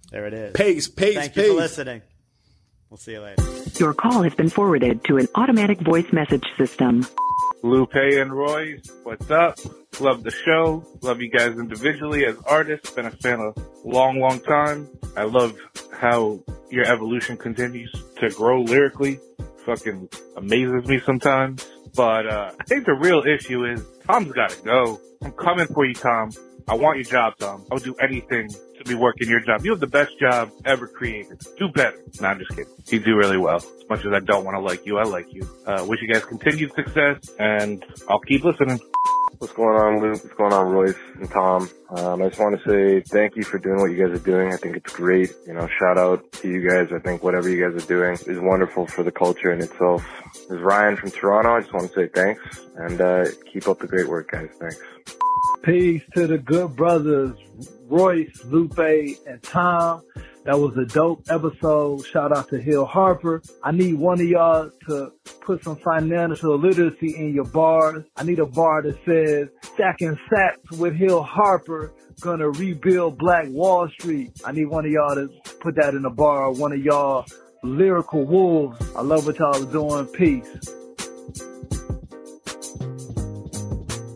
[0.09, 0.53] there it is.
[0.53, 1.15] Pace, pace, Pace.
[1.15, 1.45] Thank pace.
[1.45, 2.01] you for listening.
[2.89, 3.43] We'll see you later.
[3.77, 7.05] Your call has been forwarded to an automatic voice message system.
[7.61, 9.59] Lupe and Royce, what's up?
[9.99, 10.83] Love the show.
[11.01, 12.89] Love you guys individually as artists.
[12.89, 13.53] Been a fan a
[13.87, 14.89] long, long time.
[15.15, 15.55] I love
[15.93, 16.39] how
[16.71, 19.19] your evolution continues to grow lyrically.
[19.67, 21.63] Fucking amazes me sometimes.
[21.95, 24.99] But uh, I think the real issue is Tom's got to go.
[25.23, 26.31] I'm coming for you, Tom.
[26.67, 27.65] I want your job, Tom.
[27.71, 29.63] I would do anything to be working your job.
[29.63, 31.39] You have the best job ever created.
[31.57, 31.97] Do better.
[32.19, 32.65] No, I'm just kidding.
[32.87, 33.57] You do really well.
[33.57, 35.47] As much as I don't want to like you, I like you.
[35.65, 38.79] Uh, wish you guys continued success, and I'll keep listening.
[39.37, 40.23] What's going on, Luke?
[40.23, 41.69] What's going on, Royce and Tom?
[41.89, 44.53] Um, I just want to say thank you for doing what you guys are doing.
[44.53, 45.33] I think it's great.
[45.45, 46.93] You know, shout out to you guys.
[46.93, 50.05] I think whatever you guys are doing is wonderful for the culture in itself.
[50.33, 51.55] This is Ryan from Toronto.
[51.55, 52.41] I just want to say thanks
[52.77, 54.49] and uh, keep up the great work, guys.
[54.59, 54.79] Thanks.
[55.65, 57.35] Peace to the good brothers,
[57.87, 60.03] Royce, Lupe, and Tom.
[60.43, 62.05] That was a dope episode.
[62.05, 63.41] Shout out to Hill Harper.
[63.63, 65.11] I need one of y'all to
[65.41, 68.03] put some financial literacy in your bars.
[68.15, 73.89] I need a bar that says stacking sats with Hill Harper gonna rebuild Black Wall
[73.89, 74.39] Street.
[74.45, 75.29] I need one of y'all to
[75.59, 76.51] put that in a bar.
[76.51, 77.25] One of y'all
[77.63, 78.79] lyrical wolves.
[78.95, 80.05] I love what y'all are doing.
[80.13, 80.84] Peace.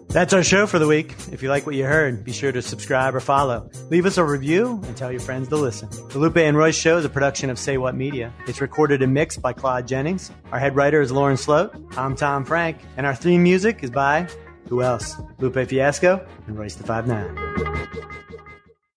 [0.10, 1.14] That's our show for the week.
[1.32, 3.70] If you like what you heard, be sure to subscribe or follow.
[3.92, 5.88] Leave us a review and tell your friends to listen.
[6.10, 8.34] The Lupe and Royce Show is a production of Say What Media.
[8.48, 10.32] It's recorded and mixed by Claude Jennings.
[10.52, 11.76] Our head writer is Lauren Sloat.
[11.96, 12.80] I'm Tom Frank.
[12.98, 14.28] And our theme music is by,
[14.68, 15.16] who else?
[15.38, 17.36] Lupe Fiasco and Royce da Five Nine.